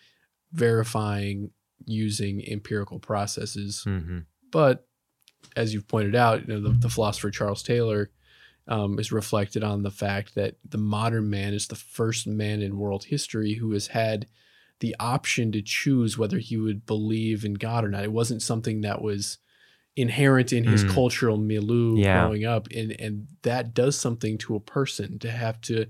verifying 0.52 1.52
using 1.86 2.44
empirical 2.50 3.00
processes 3.00 3.84
hmm 3.84 4.20
but 4.52 4.86
as 5.56 5.74
you've 5.74 5.88
pointed 5.88 6.16
out, 6.16 6.42
you 6.42 6.54
know, 6.54 6.62
the, 6.62 6.78
the 6.78 6.90
philosopher 6.90 7.30
Charles 7.32 7.64
Taylor 7.64 8.12
um, 8.68 8.98
is 9.00 9.12
reflected 9.12 9.64
on 9.64 9.82
the 9.84 9.90
fact 9.92 10.36
that 10.36 10.56
the 10.68 10.78
modern 10.78 11.30
man 11.30 11.54
is 11.56 11.68
the 11.68 11.76
first 11.76 12.28
man 12.28 12.62
in 12.62 12.78
world 12.78 13.06
history 13.06 13.56
who 13.56 13.72
has 13.72 13.88
had 13.88 14.28
the 14.84 14.96
option 15.00 15.52
to 15.54 15.62
choose 15.62 16.18
whether 16.18 16.40
he 16.40 16.58
would 16.58 16.86
believe 16.86 17.46
in 17.46 17.54
God 17.54 17.86
or 17.86 17.90
not. 17.90 18.04
It 18.04 18.12
wasn't 18.12 18.42
something 18.42 18.82
that 18.82 19.02
was 19.02 19.38
inherent 19.96 20.52
in 20.52 20.66
his 20.66 20.84
Mm. 20.84 20.90
cultural 20.90 21.38
milieu 21.38 21.98
Yeah. 21.98 22.22
growing 22.26 22.44
up, 22.46 22.68
and 22.76 22.92
and 23.00 23.28
that 23.44 23.74
does 23.74 23.96
something 23.98 24.38
to 24.40 24.56
a 24.56 24.60
person 24.60 25.20
to 25.20 25.32
have 25.32 25.62
to. 25.62 25.86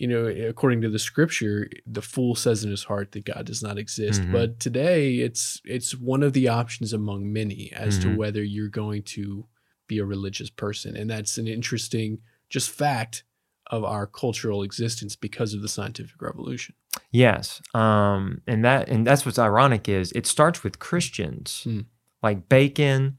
You 0.00 0.06
know, 0.06 0.26
according 0.26 0.80
to 0.82 0.88
the 0.90 0.98
scripture, 0.98 1.68
the 1.84 2.02
fool 2.02 2.34
says 2.36 2.62
in 2.64 2.70
his 2.70 2.84
heart 2.84 3.10
that 3.12 3.24
God 3.24 3.46
does 3.46 3.62
not 3.62 3.78
exist. 3.78 4.22
Mhm. 4.22 4.32
But 4.32 4.60
today, 4.60 5.18
it's 5.20 5.60
it's 5.64 5.94
one 5.94 6.22
of 6.24 6.32
the 6.32 6.48
options 6.48 6.92
among 6.92 7.32
many 7.32 7.72
as 7.72 7.98
Mhm. 7.98 8.02
to 8.02 8.16
whether 8.16 8.42
you're 8.42 8.68
going 8.84 9.02
to 9.18 9.46
be 9.88 9.98
a 9.98 10.04
religious 10.04 10.50
person, 10.50 10.96
and 10.96 11.08
that's 11.10 11.38
an 11.38 11.46
interesting 11.48 12.18
just 12.50 12.70
fact 12.70 13.24
of 13.70 13.84
our 13.84 14.06
cultural 14.06 14.62
existence 14.62 15.14
because 15.16 15.52
of 15.54 15.60
the 15.62 15.68
scientific 15.68 16.20
revolution. 16.22 16.74
Yes, 17.10 17.62
um, 17.74 18.42
and 18.46 18.64
that 18.64 18.88
and 18.88 19.06
that's 19.06 19.24
what's 19.24 19.38
ironic 19.38 19.88
is 19.88 20.12
it 20.12 20.26
starts 20.26 20.62
with 20.62 20.78
Christians 20.78 21.62
Hmm. 21.64 21.80
like 22.22 22.48
Bacon. 22.48 23.18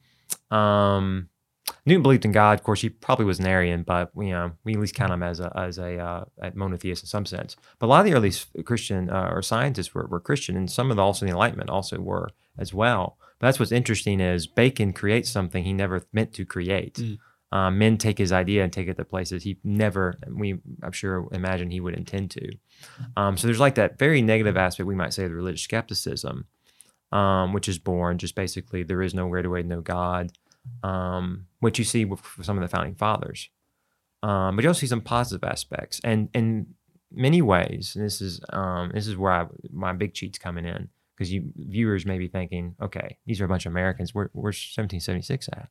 Um, 0.51 1.29
Newton 1.85 2.03
believed 2.03 2.25
in 2.25 2.31
God. 2.31 2.59
Of 2.59 2.63
course, 2.63 2.81
he 2.81 2.89
probably 2.89 3.25
was 3.25 3.39
an 3.39 3.47
Arian, 3.47 3.83
but 3.83 4.11
you 4.17 4.29
know 4.31 4.51
we 4.63 4.73
at 4.73 4.79
least 4.79 4.95
count 4.95 5.11
him 5.11 5.23
as 5.23 5.39
a 5.39 5.51
as 5.55 5.77
a, 5.77 5.97
uh, 5.97 6.25
monotheist 6.53 7.03
in 7.03 7.07
some 7.07 7.25
sense. 7.25 7.55
But 7.79 7.87
a 7.87 7.89
lot 7.89 7.99
of 8.01 8.05
the 8.05 8.13
early 8.13 8.31
Christian 8.63 9.09
uh, 9.09 9.29
or 9.31 9.41
scientists 9.41 9.93
were, 9.93 10.05
were 10.07 10.19
Christian, 10.19 10.55
and 10.55 10.69
some 10.69 10.91
of 10.91 10.97
the 10.97 11.03
also 11.03 11.25
the 11.25 11.31
Enlightenment 11.31 11.69
also 11.69 11.99
were 11.99 12.29
as 12.57 12.73
well. 12.73 13.17
But 13.39 13.47
that's 13.47 13.59
what's 13.59 13.71
interesting 13.71 14.19
is 14.19 14.47
Bacon 14.47 14.93
creates 14.93 15.29
something 15.29 15.63
he 15.63 15.73
never 15.73 16.03
meant 16.11 16.33
to 16.33 16.45
create. 16.45 16.97
Hmm. 16.97 17.13
Um, 17.51 17.79
men 17.79 17.97
take 17.97 18.17
his 18.19 18.31
idea 18.31 18.63
and 18.63 18.71
take 18.71 18.87
it 18.87 18.97
to 18.97 19.05
places 19.05 19.43
he 19.43 19.57
never, 19.63 20.19
we 20.27 20.59
I'm 20.83 20.91
sure, 20.91 21.27
imagine 21.31 21.71
he 21.71 21.79
would 21.79 21.95
intend 21.95 22.31
to. 22.31 22.51
Um, 23.17 23.37
so 23.37 23.47
there's 23.47 23.59
like 23.59 23.75
that 23.75 23.97
very 23.97 24.21
negative 24.21 24.55
aspect, 24.55 24.87
we 24.87 24.95
might 24.95 25.13
say, 25.13 25.23
of 25.23 25.31
the 25.31 25.35
religious 25.35 25.63
skepticism, 25.63 26.45
um, 27.11 27.53
which 27.53 27.67
is 27.67 27.79
born 27.79 28.19
just 28.19 28.35
basically 28.35 28.83
there 28.83 29.01
is 29.01 29.15
no 29.15 29.27
greater 29.27 29.49
way 29.49 29.63
to 29.63 29.67
know 29.67 29.81
God, 29.81 30.31
um, 30.83 31.47
which 31.59 31.79
you 31.79 31.85
see 31.85 32.05
with 32.05 32.21
some 32.41 32.57
of 32.57 32.61
the 32.61 32.67
founding 32.67 32.95
fathers. 32.95 33.49
Um, 34.21 34.55
but 34.55 34.63
you 34.63 34.69
also 34.69 34.81
see 34.81 34.87
some 34.87 35.01
positive 35.01 35.43
aspects, 35.49 36.01
and 36.03 36.29
in 36.33 36.75
many 37.11 37.41
ways, 37.41 37.93
and 37.95 38.05
this 38.05 38.21
is 38.21 38.41
um, 38.49 38.91
this 38.93 39.07
is 39.07 39.15
where 39.15 39.31
I, 39.31 39.47
my 39.71 39.93
big 39.93 40.13
cheats 40.13 40.37
coming 40.37 40.65
in 40.65 40.89
because 41.15 41.31
you 41.31 41.51
viewers 41.55 42.05
may 42.05 42.17
be 42.17 42.27
thinking, 42.27 42.75
okay, 42.81 43.17
these 43.25 43.41
are 43.41 43.45
a 43.45 43.47
bunch 43.47 43.65
of 43.65 43.71
Americans. 43.71 44.13
Where, 44.13 44.29
where's 44.33 44.57
1776 44.57 45.49
at? 45.53 45.69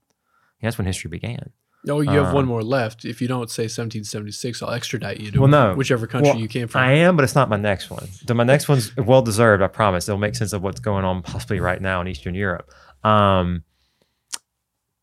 that's 0.60 0.76
when 0.76 0.86
history 0.86 1.08
began. 1.08 1.50
Oh, 1.88 2.00
you 2.00 2.10
have 2.10 2.32
one 2.34 2.44
Um, 2.44 2.48
more 2.48 2.62
left. 2.62 3.04
If 3.04 3.20
you 3.22 3.28
don't 3.28 3.50
say 3.50 3.64
1776, 3.64 4.62
I'll 4.62 4.70
extradite 4.70 5.20
you 5.20 5.30
to 5.30 5.40
Well, 5.40 5.48
no. 5.48 5.74
whichever 5.74 6.06
country 6.06 6.30
Well, 6.32 6.40
you 6.40 6.48
came 6.48 6.66
from. 6.66 6.80
I 6.80 6.92
am, 6.92 7.14
but 7.16 7.22
it's 7.22 7.34
not 7.36 7.48
my 7.48 7.56
next 7.56 7.88
one. 7.90 8.08
My 8.28 8.42
next 8.44 8.68
one's 8.68 8.96
well 8.96 9.22
deserved. 9.22 9.62
I 9.62 9.68
promise. 9.68 10.08
It'll 10.08 10.18
make 10.18 10.34
sense 10.34 10.52
of 10.52 10.62
what's 10.62 10.80
going 10.80 11.04
on 11.04 11.22
possibly 11.22 11.60
right 11.60 11.80
now 11.80 12.00
in 12.00 12.08
Eastern 12.08 12.34
Europe. 12.34 12.70
Um, 13.04 13.62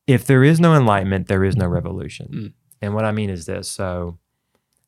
if 0.08 0.26
there 0.26 0.44
is 0.44 0.60
no 0.60 0.76
enlightenment, 0.76 1.28
there 1.28 1.44
is 1.44 1.56
no 1.56 1.66
revolution. 1.68 2.28
Mm. 2.32 2.54
And 2.82 2.94
what 2.94 3.06
I 3.06 3.12
mean 3.12 3.30
is 3.30 3.46
this. 3.46 3.70
So, 3.70 4.20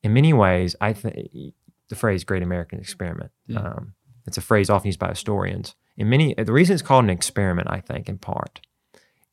in 0.04 0.14
many 0.14 0.34
ways, 0.34 0.76
I 0.82 0.94
think 0.94 1.54
the 1.90 1.96
phrase 1.96 2.24
"Great 2.24 2.44
American 2.44 2.80
Experiment." 2.80 3.32
Mm. 3.50 3.66
Um, 3.66 3.94
it's 4.28 4.38
a 4.38 4.42
phrase 4.42 4.70
often 4.70 4.88
used 4.88 5.00
by 5.00 5.10
historians. 5.10 5.74
In 5.96 6.10
many, 6.10 6.34
the 6.36 6.52
reason 6.54 6.74
it's 6.74 6.84
called 6.84 7.06
an 7.06 7.10
experiment, 7.10 7.70
I 7.72 7.80
think, 7.80 8.08
in 8.10 8.18
part, 8.20 8.60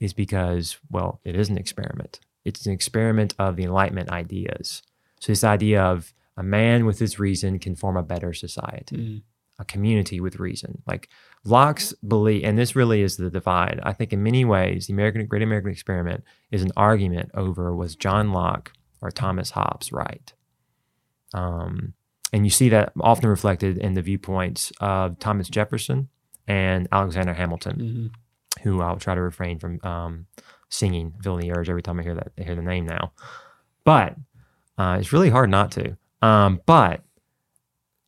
is 0.00 0.14
because 0.14 0.78
well, 0.90 1.20
it 1.24 1.34
is 1.36 1.50
an 1.50 1.58
experiment. 1.58 2.20
It's 2.44 2.66
an 2.66 2.72
experiment 2.72 3.34
of 3.38 3.56
the 3.56 3.64
Enlightenment 3.64 4.10
ideas. 4.10 4.82
So 5.20 5.32
this 5.32 5.44
idea 5.44 5.82
of 5.82 6.12
a 6.36 6.42
man 6.42 6.84
with 6.84 6.98
his 6.98 7.18
reason 7.18 7.58
can 7.58 7.74
form 7.76 7.96
a 7.96 8.02
better 8.02 8.32
society, 8.32 8.96
Mm. 8.96 9.22
a 9.58 9.64
community 9.64 10.20
with 10.20 10.38
reason. 10.40 10.82
Like 10.86 11.08
Locke's 11.44 11.92
belief, 12.06 12.42
and 12.44 12.58
this 12.58 12.74
really 12.74 13.02
is 13.02 13.16
the 13.16 13.30
divide. 13.30 13.78
I 13.82 13.92
think 13.92 14.12
in 14.12 14.22
many 14.22 14.44
ways, 14.44 14.86
the 14.86 14.92
American 14.92 15.26
Great 15.26 15.42
American 15.42 15.70
Experiment 15.70 16.24
is 16.50 16.62
an 16.62 16.72
argument 16.76 17.30
over 17.34 17.74
was 17.74 17.94
John 17.96 18.32
Locke 18.32 18.72
or 19.00 19.10
Thomas 19.10 19.50
Hobbes 19.50 19.92
right. 19.92 20.32
Um, 21.32 21.94
and 22.32 22.44
you 22.44 22.50
see 22.50 22.68
that 22.70 22.92
often 23.00 23.28
reflected 23.28 23.78
in 23.78 23.94
the 23.94 24.02
viewpoints 24.02 24.72
of 24.80 25.18
Thomas 25.18 25.48
Jefferson 25.48 26.08
and 26.48 26.88
Alexander 26.92 27.34
Hamilton 27.34 27.76
Mhm. 27.78 28.62
who 28.62 28.80
I'll 28.82 28.96
try 28.98 29.14
to 29.14 29.20
refrain 29.20 29.58
from 29.58 29.80
um, 29.84 30.26
singing 30.74 31.14
"Fill 31.22 31.36
the 31.36 31.52
Urge" 31.52 31.70
every 31.70 31.82
time 31.82 32.00
I 32.00 32.02
hear 32.02 32.14
that 32.14 32.32
I 32.38 32.42
hear 32.42 32.54
the 32.54 32.62
name 32.62 32.86
now. 32.86 33.12
But 33.84 34.16
uh, 34.78 34.98
it's 35.00 35.12
really 35.12 35.30
hard 35.30 35.50
not 35.50 35.70
to. 35.72 35.96
Um, 36.22 36.60
but 36.66 37.02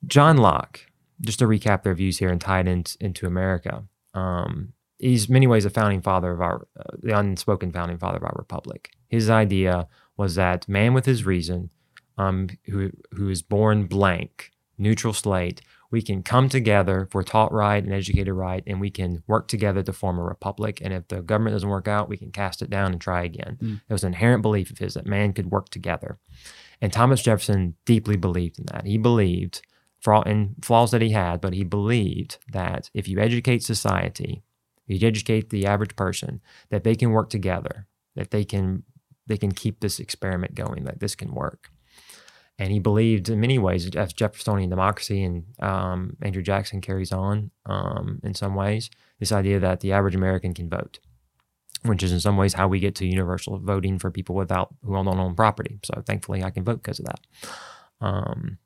John 0.06 0.38
Locke, 0.38 0.80
just 1.20 1.38
to 1.38 1.46
recap 1.46 1.82
their 1.82 1.94
views 1.94 2.18
here 2.18 2.30
and 2.30 2.40
tie 2.40 2.60
it 2.60 2.68
in, 2.68 2.84
into 3.00 3.26
America, 3.26 3.84
um, 4.14 4.72
he's 4.98 5.28
many 5.28 5.46
ways 5.46 5.64
a 5.64 5.70
founding 5.70 6.00
father 6.00 6.32
of 6.32 6.40
our, 6.40 6.66
uh, 6.78 6.96
the 7.02 7.16
unspoken 7.16 7.72
founding 7.72 7.98
father 7.98 8.18
of 8.18 8.24
our 8.24 8.34
republic. 8.36 8.90
His 9.08 9.30
idea 9.30 9.86
was 10.16 10.34
that 10.34 10.68
man 10.68 10.94
with 10.94 11.06
his 11.06 11.26
reason, 11.26 11.70
um, 12.18 12.48
who 12.64 12.90
who 13.12 13.28
is 13.28 13.42
born 13.42 13.86
blank, 13.86 14.50
neutral 14.78 15.12
slate, 15.12 15.60
we 15.90 16.02
can 16.02 16.22
come 16.22 16.48
together 16.48 17.02
if 17.02 17.14
we're 17.14 17.22
taught 17.22 17.52
right 17.52 17.82
and 17.82 17.92
educated 17.92 18.34
right, 18.34 18.62
and 18.66 18.80
we 18.80 18.90
can 18.90 19.22
work 19.26 19.48
together 19.48 19.82
to 19.82 19.92
form 19.92 20.18
a 20.18 20.22
republic. 20.22 20.80
And 20.82 20.92
if 20.92 21.08
the 21.08 21.22
government 21.22 21.54
doesn't 21.54 21.68
work 21.68 21.88
out, 21.88 22.08
we 22.08 22.16
can 22.16 22.32
cast 22.32 22.62
it 22.62 22.70
down 22.70 22.92
and 22.92 23.00
try 23.00 23.24
again. 23.24 23.58
Mm. 23.60 23.80
It 23.88 23.92
was 23.92 24.04
an 24.04 24.14
inherent 24.14 24.42
belief 24.42 24.70
of 24.70 24.78
his 24.78 24.94
that 24.94 25.06
man 25.06 25.32
could 25.32 25.50
work 25.50 25.68
together. 25.68 26.18
And 26.80 26.92
Thomas 26.92 27.22
Jefferson 27.22 27.74
deeply 27.84 28.16
believed 28.16 28.58
in 28.58 28.66
that. 28.72 28.86
He 28.86 28.98
believed, 28.98 29.62
for 30.00 30.12
all 30.12 30.22
in 30.22 30.56
flaws 30.62 30.90
that 30.90 31.02
he 31.02 31.10
had, 31.10 31.40
but 31.40 31.54
he 31.54 31.64
believed 31.64 32.38
that 32.52 32.90
if 32.92 33.08
you 33.08 33.18
educate 33.18 33.62
society, 33.62 34.42
you 34.86 35.06
educate 35.06 35.50
the 35.50 35.66
average 35.66 35.96
person, 35.96 36.40
that 36.70 36.84
they 36.84 36.94
can 36.94 37.10
work 37.10 37.30
together, 37.30 37.86
that 38.14 38.30
they 38.30 38.44
can 38.44 38.84
they 39.26 39.36
can 39.36 39.50
keep 39.50 39.80
this 39.80 39.98
experiment 39.98 40.54
going, 40.54 40.84
that 40.84 41.00
this 41.00 41.16
can 41.16 41.34
work. 41.34 41.70
And 42.58 42.72
he 42.72 42.78
believed 42.78 43.28
in 43.28 43.40
many 43.40 43.58
ways, 43.58 43.94
as 43.94 44.12
Jeffersonian 44.14 44.70
democracy 44.70 45.22
and 45.22 45.44
um, 45.60 46.16
Andrew 46.22 46.42
Jackson 46.42 46.80
carries 46.80 47.12
on 47.12 47.50
um, 47.66 48.20
in 48.22 48.34
some 48.34 48.54
ways, 48.54 48.88
this 49.20 49.30
idea 49.32 49.60
that 49.60 49.80
the 49.80 49.92
average 49.92 50.14
American 50.14 50.54
can 50.54 50.70
vote, 50.70 50.98
which 51.82 52.02
is 52.02 52.12
in 52.12 52.20
some 52.20 52.38
ways 52.38 52.54
how 52.54 52.66
we 52.66 52.80
get 52.80 52.94
to 52.96 53.06
universal 53.06 53.58
voting 53.58 53.98
for 53.98 54.10
people 54.10 54.34
without 54.34 54.74
who 54.82 54.94
don't 54.94 55.06
own 55.06 55.34
property. 55.34 55.78
So 55.84 56.02
thankfully, 56.06 56.42
I 56.42 56.50
can 56.50 56.64
vote 56.64 56.82
because 56.82 56.98
of 56.98 57.06
that. 57.06 57.20
Um, 58.00 58.58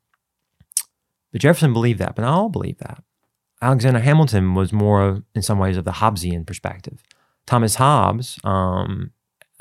but 1.33 1.41
Jefferson 1.41 1.73
believed 1.73 1.99
that, 1.99 2.15
but 2.15 2.21
not 2.21 2.33
all 2.33 2.49
believe 2.49 2.77
that. 2.77 3.03
Alexander 3.61 3.99
Hamilton 3.99 4.55
was 4.55 4.73
more, 4.73 5.23
in 5.35 5.41
some 5.41 5.59
ways, 5.59 5.77
of 5.77 5.85
the 5.85 5.91
Hobbesian 5.91 6.47
perspective. 6.47 7.03
Thomas 7.45 7.75
Hobbes, 7.75 8.39
um, 8.43 9.11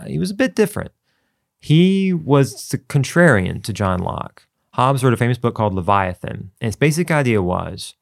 he 0.07 0.19
was 0.19 0.31
a 0.31 0.35
bit 0.35 0.55
different. 0.55 0.93
He 1.61 2.13
was 2.13 2.69
the 2.69 2.79
contrarian 2.79 3.63
to 3.65 3.73
John 3.73 4.01
Locke. 4.01 4.47
Hobbes 4.75 5.05
wrote 5.05 5.13
a 5.13 5.19
famous 5.19 5.39
book 5.39 5.55
called 5.55 5.75
Leviathan, 5.75 6.51
and 6.61 6.69
its 6.69 6.77
basic 6.77 7.11
idea 7.11 7.43
was 7.43 7.95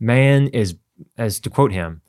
man 0.00 0.48
is, 0.48 0.76
as 1.16 1.38
to 1.40 1.50
quote 1.50 1.72
him, 1.72 2.02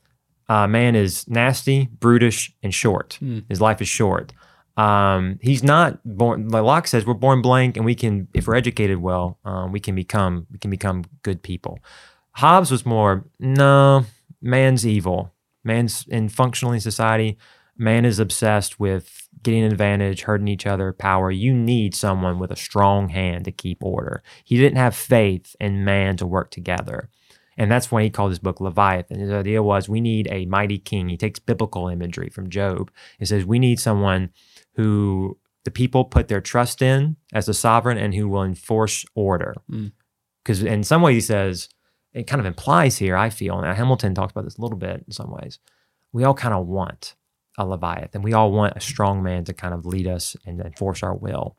uh, 0.49 0.67
man 0.67 0.95
is 0.95 1.27
nasty, 1.29 1.89
brutish, 1.99 2.53
and 2.63 2.73
short. 2.73 3.15
Hmm. 3.19 3.39
His 3.47 3.61
life 3.61 3.81
is 3.81 3.87
short. 3.87 4.33
Um, 4.77 5.39
he's 5.41 5.63
not 5.63 5.99
born. 6.03 6.49
Like 6.49 6.63
Locke 6.63 6.87
says, 6.87 7.05
we're 7.05 7.13
born 7.13 7.41
blank, 7.41 7.77
and 7.77 7.85
we 7.85 7.95
can, 7.95 8.27
if 8.33 8.47
we're 8.47 8.55
educated 8.55 8.97
well, 8.97 9.37
um, 9.45 9.71
we 9.71 9.79
can 9.79 9.95
become 9.95 10.47
we 10.51 10.57
can 10.57 10.71
become 10.71 11.05
good 11.23 11.43
people. 11.43 11.79
Hobbes 12.31 12.71
was 12.71 12.85
more 12.85 13.25
no, 13.39 14.05
man's 14.41 14.85
evil. 14.85 15.33
Man's 15.63 16.05
in 16.07 16.29
functionally 16.29 16.79
society. 16.79 17.37
Man 17.81 18.05
is 18.05 18.19
obsessed 18.19 18.79
with 18.79 19.27
getting 19.41 19.63
an 19.63 19.71
advantage, 19.71 20.21
hurting 20.21 20.47
each 20.47 20.67
other, 20.67 20.93
power. 20.93 21.31
You 21.31 21.51
need 21.51 21.95
someone 21.95 22.37
with 22.37 22.51
a 22.51 22.55
strong 22.55 23.09
hand 23.09 23.45
to 23.45 23.51
keep 23.51 23.83
order. 23.83 24.21
He 24.43 24.55
didn't 24.55 24.77
have 24.77 24.95
faith 24.95 25.55
in 25.59 25.83
man 25.83 26.15
to 26.17 26.27
work 26.27 26.51
together. 26.51 27.09
And 27.57 27.71
that's 27.71 27.91
why 27.91 28.03
he 28.03 28.11
called 28.11 28.29
his 28.29 28.37
book 28.37 28.61
Leviathan. 28.61 29.19
His 29.19 29.31
idea 29.31 29.63
was 29.63 29.89
we 29.89 29.99
need 29.99 30.27
a 30.29 30.45
mighty 30.45 30.77
king. 30.77 31.09
He 31.09 31.17
takes 31.17 31.39
biblical 31.39 31.87
imagery 31.87 32.29
from 32.29 32.51
Job. 32.51 32.91
He 33.17 33.25
says 33.25 33.45
we 33.45 33.57
need 33.57 33.79
someone 33.79 34.29
who 34.75 35.39
the 35.63 35.71
people 35.71 36.05
put 36.05 36.27
their 36.27 36.39
trust 36.39 36.83
in 36.83 37.15
as 37.33 37.49
a 37.49 37.53
sovereign 37.55 37.97
and 37.97 38.13
who 38.13 38.29
will 38.29 38.43
enforce 38.43 39.05
order. 39.15 39.55
Mm. 39.71 39.91
Because 40.43 40.61
in 40.61 40.83
some 40.83 41.01
ways 41.01 41.15
he 41.15 41.21
says, 41.21 41.67
it 42.13 42.27
kind 42.27 42.39
of 42.39 42.45
implies 42.45 42.99
here, 42.99 43.17
I 43.17 43.31
feel, 43.31 43.59
and 43.59 43.75
Hamilton 43.75 44.13
talks 44.13 44.31
about 44.31 44.43
this 44.43 44.59
a 44.59 44.61
little 44.61 44.77
bit 44.77 45.03
in 45.07 45.13
some 45.13 45.31
ways, 45.31 45.57
we 46.13 46.23
all 46.23 46.35
kind 46.35 46.53
of 46.53 46.67
want 46.67 47.15
a 47.57 47.65
Leviathan. 47.65 48.21
We 48.21 48.33
all 48.33 48.51
want 48.51 48.77
a 48.77 48.81
strong 48.81 49.23
man 49.23 49.43
to 49.45 49.53
kind 49.53 49.73
of 49.73 49.85
lead 49.85 50.07
us 50.07 50.35
and 50.45 50.61
enforce 50.61 51.03
our 51.03 51.15
will. 51.15 51.57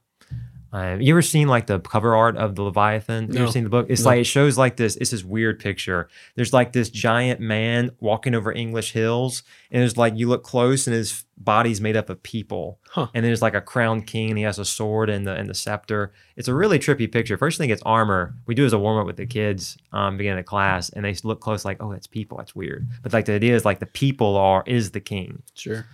Um, 0.75 1.03
you 1.03 1.13
ever 1.13 1.21
seen 1.21 1.49
like 1.49 1.67
the 1.67 1.81
cover 1.81 2.15
art 2.17 2.37
of 2.39 2.55
the 2.55 2.63
Leviathan? 2.63 3.31
You 3.31 3.43
ever 3.43 3.53
seen 3.53 3.65
the 3.65 3.71
book? 3.71 3.87
It's 3.91 4.03
No. 4.05 4.11
like 4.11 4.21
it 4.21 4.25
shows 4.25 4.57
like 4.57 4.77
this. 4.77 4.97
It's 4.97 5.11
this 5.11 5.23
weird 5.23 5.59
picture. 5.59 6.09
There's 6.35 6.55
like 6.55 6.73
this 6.73 6.89
giant 6.89 7.41
man 7.41 7.91
walking 8.01 8.35
over 8.35 8.51
English 8.51 8.93
hills, 8.93 9.43
and 9.71 9.83
there's 9.83 9.99
like 9.99 10.17
you 10.17 10.29
look 10.29 10.43
close, 10.43 10.87
and 10.87 10.95
his 10.97 11.27
body's 11.37 11.81
made 11.83 11.95
up 11.97 12.09
of 12.09 12.23
people. 12.23 12.79
Huh. 12.89 13.09
And 13.13 13.23
there's 13.23 13.43
like 13.43 13.55
a 13.55 13.61
crowned 13.61 14.07
king, 14.07 14.31
and 14.31 14.39
he 14.39 14.45
has 14.45 14.59
a 14.59 14.65
sword 14.65 15.11
and 15.11 15.27
the 15.27 15.35
and 15.35 15.47
the 15.51 15.55
scepter. 15.55 16.15
It's 16.37 16.49
a 16.49 16.55
really 16.55 16.79
trippy 16.79 17.11
picture. 17.11 17.37
First 17.37 17.59
thing, 17.59 17.69
it's 17.69 17.83
armor. 17.85 18.35
We 18.47 18.55
do 18.55 18.65
as 18.65 18.73
a 18.73 18.79
warm 18.79 18.99
up 18.99 19.07
with 19.07 19.17
the 19.19 19.27
kids, 19.27 19.77
um, 19.93 20.17
beginning 20.17 20.39
of 20.39 20.47
class, 20.47 20.89
and 20.89 21.05
they 21.05 21.15
look 21.23 21.41
close, 21.41 21.67
like, 21.67 21.83
oh, 21.83 21.93
that's 21.93 22.07
people. 22.07 22.39
That's 22.39 22.55
weird. 22.57 22.89
But 23.03 23.13
like 23.13 23.27
the 23.27 23.35
idea 23.35 23.55
is 23.55 23.67
like 23.67 23.81
the 23.81 23.87
people 23.87 24.39
are 24.39 24.65
is 24.67 24.93
the 24.93 25.01
king. 25.01 25.43
Sure. 25.53 25.85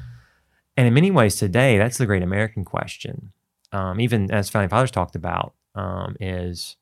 And 0.76 0.87
in 0.87 0.95
many 0.95 1.11
ways 1.11 1.35
today, 1.35 1.79
that's 1.79 1.99
the 1.99 2.07
great 2.07 2.22
American 2.22 2.64
question. 2.64 3.33
Um, 3.73 4.01
even 4.01 4.31
as 4.31 4.49
founding 4.49 4.71
fathers 4.71 4.91
talked 4.91 5.16
about, 5.16 5.55
um, 5.75 6.16
is 6.21 6.77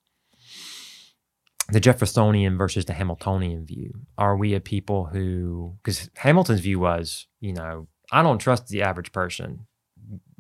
the 1.68 1.80
Jeffersonian 1.80 2.56
versus 2.56 2.84
the 2.84 2.92
Hamiltonian 2.92 3.66
view. 3.66 3.92
Are 4.16 4.36
we 4.36 4.54
a 4.54 4.60
people 4.60 5.06
who, 5.06 5.74
because 5.82 6.10
Hamilton's 6.16 6.60
view 6.60 6.78
was, 6.78 7.26
you 7.40 7.52
know, 7.52 7.88
I 8.12 8.22
don't 8.22 8.38
trust 8.38 8.68
the 8.68 8.82
average 8.82 9.10
person. 9.12 9.66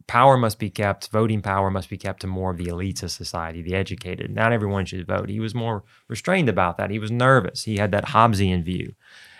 Power 0.06 0.36
must 0.36 0.60
be 0.60 0.70
kept, 0.70 1.08
voting 1.08 1.42
power 1.42 1.68
must 1.68 1.90
be 1.90 1.96
kept 1.96 2.20
to 2.20 2.28
more 2.28 2.52
of 2.52 2.58
the 2.58 2.66
elites 2.66 3.02
of 3.02 3.10
society, 3.10 3.60
the 3.60 3.74
educated. 3.74 4.30
Not 4.30 4.52
everyone 4.52 4.86
should 4.86 5.04
vote. 5.04 5.28
He 5.28 5.40
was 5.40 5.52
more 5.52 5.82
restrained 6.08 6.48
about 6.48 6.78
that. 6.78 6.90
He 6.90 7.00
was 7.00 7.10
nervous. 7.10 7.64
He 7.64 7.78
had 7.78 7.90
that 7.90 8.06
Hobbesian 8.06 8.62
view. 8.62 8.94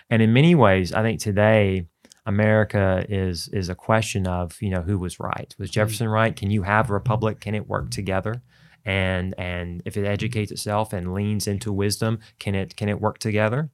And 0.09 0.21
in 0.21 0.33
many 0.33 0.55
ways, 0.55 0.91
I 0.91 1.03
think 1.03 1.21
today, 1.21 1.87
America 2.27 3.05
is 3.09 3.47
is 3.47 3.69
a 3.69 3.75
question 3.75 4.27
of 4.27 4.61
you 4.61 4.69
know 4.69 4.81
who 4.83 4.99
was 4.99 5.19
right. 5.19 5.55
Was 5.57 5.71
Jefferson 5.71 6.07
right? 6.09 6.35
Can 6.35 6.51
you 6.51 6.63
have 6.63 6.89
a 6.89 6.93
republic? 6.93 7.39
Can 7.39 7.55
it 7.55 7.67
work 7.67 7.89
together? 7.89 8.41
And 8.85 9.33
and 9.39 9.81
if 9.85 9.97
it 9.97 10.05
educates 10.05 10.51
itself 10.51 10.93
and 10.93 11.13
leans 11.13 11.47
into 11.47 11.73
wisdom, 11.73 12.19
can 12.39 12.53
it 12.53 12.75
can 12.75 12.89
it 12.89 13.01
work 13.01 13.17
together 13.19 13.69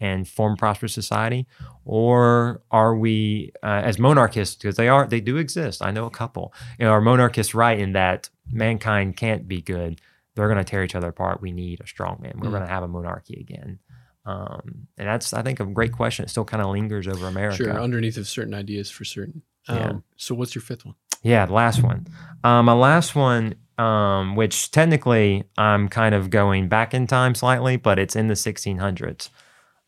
and 0.00 0.26
form 0.28 0.54
a 0.54 0.56
prosperous 0.56 0.94
society? 0.94 1.46
Or 1.84 2.62
are 2.70 2.96
we 2.96 3.52
uh, 3.62 3.82
as 3.84 3.98
monarchists 3.98 4.56
because 4.56 4.76
they 4.76 4.88
are 4.88 5.06
they 5.06 5.20
do 5.20 5.36
exist? 5.36 5.82
I 5.84 5.90
know 5.90 6.06
a 6.06 6.10
couple. 6.10 6.52
You 6.78 6.86
know, 6.86 6.92
are 6.92 7.00
monarchists 7.00 7.54
right 7.54 7.78
in 7.78 7.92
that 7.92 8.30
mankind 8.50 9.16
can't 9.16 9.46
be 9.46 9.60
good? 9.62 10.00
They're 10.34 10.48
going 10.48 10.58
to 10.58 10.64
tear 10.64 10.84
each 10.84 10.94
other 10.94 11.08
apart. 11.08 11.40
We 11.42 11.50
need 11.50 11.80
a 11.80 11.86
strong 11.86 12.18
man. 12.22 12.34
We're 12.36 12.48
Mm. 12.48 12.52
going 12.52 12.62
to 12.62 12.68
have 12.68 12.84
a 12.84 12.88
monarchy 12.88 13.40
again. 13.40 13.80
Um, 14.28 14.88
and 14.98 15.08
that's, 15.08 15.32
I 15.32 15.40
think, 15.40 15.58
a 15.58 15.64
great 15.64 15.92
question. 15.92 16.22
It 16.26 16.28
still 16.28 16.44
kind 16.44 16.62
of 16.62 16.68
lingers 16.70 17.08
over 17.08 17.26
America. 17.26 17.56
Sure. 17.56 17.80
Underneath 17.80 18.18
of 18.18 18.28
certain 18.28 18.52
ideas 18.52 18.90
for 18.90 19.04
certain. 19.06 19.40
Um, 19.68 19.76
Yeah. 19.78 19.92
So 20.16 20.34
what's 20.34 20.54
your 20.54 20.60
fifth 20.60 20.84
one? 20.84 20.96
Yeah, 21.22 21.46
the 21.46 21.54
last 21.54 21.82
one. 21.82 22.06
Um, 22.44 22.66
my 22.66 22.74
last 22.74 23.14
one, 23.14 23.54
um, 23.78 24.36
which 24.36 24.70
technically 24.70 25.44
I'm 25.56 25.88
kind 25.88 26.14
of 26.14 26.28
going 26.28 26.68
back 26.68 26.92
in 26.92 27.06
time 27.06 27.34
slightly, 27.34 27.76
but 27.76 27.98
it's 27.98 28.14
in 28.14 28.28
the 28.28 28.34
1600s. 28.34 29.30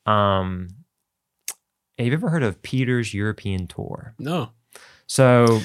Um, 0.07 0.69
have 1.99 2.07
you 2.07 2.13
ever 2.15 2.31
heard 2.31 2.43
of 2.43 2.63
Peter's 2.63 3.13
European 3.13 3.67
Tour? 3.67 4.15
No. 4.19 4.53
So 5.07 5.61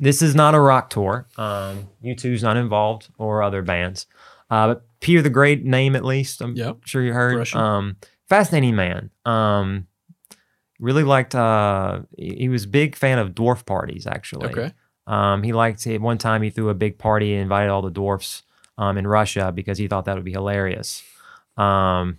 this 0.00 0.22
is 0.22 0.34
not 0.34 0.54
a 0.54 0.60
rock 0.60 0.88
tour. 0.88 1.26
Um, 1.36 1.90
U2's 2.02 2.42
not 2.42 2.56
involved 2.56 3.08
or 3.18 3.42
other 3.42 3.60
bands. 3.60 4.06
Uh, 4.50 4.68
but 4.68 4.86
Peter 5.00 5.22
the 5.22 5.30
Great 5.30 5.64
name 5.64 5.96
at 5.96 6.04
least. 6.04 6.40
I'm 6.40 6.54
Yep. 6.54 6.78
sure 6.84 7.02
you 7.02 7.12
heard. 7.12 7.36
Russian. 7.36 7.60
Um, 7.60 7.96
fascinating 8.28 8.76
man. 8.76 9.10
Um, 9.24 9.86
really 10.78 11.04
liked. 11.04 11.34
Uh, 11.34 12.00
he 12.16 12.48
was 12.48 12.64
a 12.64 12.68
big 12.68 12.94
fan 12.96 13.18
of 13.18 13.30
dwarf 13.34 13.64
parties. 13.66 14.06
Actually, 14.06 14.50
Okay. 14.50 14.72
um, 15.06 15.42
he 15.42 15.52
liked 15.52 15.86
at 15.86 16.00
one 16.00 16.18
time 16.18 16.42
he 16.42 16.50
threw 16.50 16.68
a 16.68 16.74
big 16.74 16.98
party 16.98 17.32
and 17.32 17.42
invited 17.42 17.70
all 17.70 17.82
the 17.82 17.90
dwarfs 17.90 18.42
um, 18.78 18.98
in 18.98 19.06
Russia 19.06 19.52
because 19.54 19.78
he 19.78 19.88
thought 19.88 20.04
that 20.04 20.14
would 20.16 20.24
be 20.24 20.32
hilarious. 20.32 21.02
Um, 21.56 22.18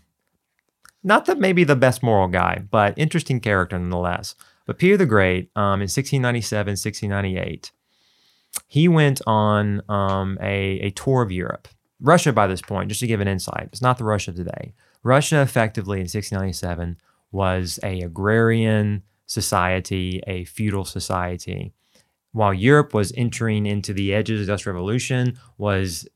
not 1.03 1.25
that 1.27 1.39
maybe 1.39 1.63
the 1.63 1.75
best 1.75 2.01
moral 2.03 2.27
guy, 2.27 2.63
but 2.69 2.93
interesting 2.97 3.39
character 3.39 3.77
nonetheless. 3.77 4.35
But 4.65 4.77
Peter 4.79 4.97
the 4.97 5.05
Great 5.05 5.49
um, 5.55 5.79
in 5.79 5.87
1697, 5.87 6.71
1698, 6.71 7.71
he 8.67 8.87
went 8.87 9.21
on 9.27 9.81
um, 9.87 10.37
a, 10.41 10.79
a 10.79 10.89
tour 10.89 11.21
of 11.21 11.31
Europe. 11.31 11.67
Russia, 11.99 12.31
by 12.31 12.47
this 12.47 12.61
point, 12.61 12.89
just 12.89 12.99
to 12.99 13.07
give 13.07 13.21
an 13.21 13.27
insight, 13.27 13.69
it's 13.71 13.81
not 13.81 13.97
the 13.97 14.03
Russia 14.03 14.31
of 14.31 14.37
today. 14.37 14.73
Russia, 15.03 15.41
effectively 15.41 15.97
in 15.97 16.03
1697, 16.03 16.97
was 17.31 17.79
a 17.83 18.01
agrarian 18.01 19.03
society, 19.25 20.21
a 20.27 20.43
feudal 20.45 20.85
society, 20.85 21.73
while 22.31 22.53
Europe 22.53 22.93
was 22.93 23.11
entering 23.17 23.65
into 23.65 23.93
the 23.93 24.13
edges 24.13 24.41
of 24.41 24.45
the 24.47 24.51
Industrial 24.51 24.75
Revolution, 24.75 25.37
was 25.57 26.07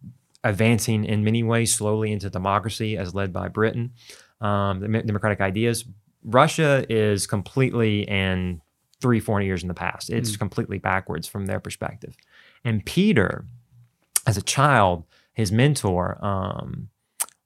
advancing 0.43 1.03
in 1.05 1.23
many 1.23 1.43
ways 1.43 1.73
slowly 1.73 2.11
into 2.11 2.29
democracy 2.29 2.97
as 2.97 3.13
led 3.15 3.31
by 3.33 3.47
Britain, 3.47 3.91
um, 4.39 4.79
the 4.79 4.87
democratic 4.87 5.41
ideas. 5.41 5.85
Russia 6.23 6.85
is 6.89 7.25
completely 7.27 8.01
in 8.03 8.61
three, 9.01 9.19
four 9.19 9.41
years 9.41 9.63
in 9.63 9.67
the 9.67 9.73
past. 9.73 10.09
It's 10.11 10.31
Mm. 10.35 10.39
completely 10.39 10.77
backwards 10.77 11.27
from 11.27 11.47
their 11.47 11.59
perspective. 11.59 12.15
And 12.63 12.85
Peter, 12.85 13.45
as 14.27 14.37
a 14.37 14.41
child, 14.43 15.03
his 15.41 15.51
mentor, 15.51 16.17
um, 16.25 16.89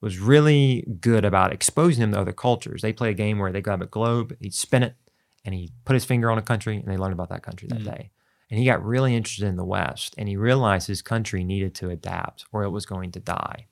was 0.02 0.20
really 0.20 0.86
good 1.02 1.26
about 1.26 1.52
exposing 1.52 2.04
him 2.04 2.12
to 2.12 2.20
other 2.20 2.32
cultures. 2.34 2.82
They 2.82 2.93
play 2.93 3.10
a 3.10 3.14
game 3.16 3.39
where 3.39 3.52
they 3.52 3.62
grab 3.62 3.82
a 3.82 3.88
globe, 3.88 4.36
he'd 4.39 4.54
spin 4.54 4.84
it, 4.84 4.96
and 5.43 5.56
he 5.56 5.72
put 5.86 5.93
his 5.96 6.06
finger 6.06 6.30
on 6.30 6.38
a 6.38 6.43
country, 6.43 6.76
and 6.78 6.88
they 6.88 6.98
learned 6.98 7.14
about 7.14 7.30
that 7.30 7.43
country 7.43 7.68
that 7.70 7.80
Mm. 7.82 7.86
day. 7.86 8.12
And 8.52 8.60
he 8.60 8.66
got 8.66 8.86
really 8.86 9.16
interested 9.16 9.48
in 9.48 9.56
the 9.56 9.66
West, 9.66 10.14
and 10.18 10.30
he 10.30 10.38
realized 10.38 10.88
his 10.88 11.02
country 11.02 11.43
needed 11.43 11.74
to 11.76 11.89
adapt, 11.89 12.46
or 12.52 12.64
it 12.64 12.70
was 12.70 12.86
going 12.86 13.12
to 13.14 13.20
die. 13.20 13.66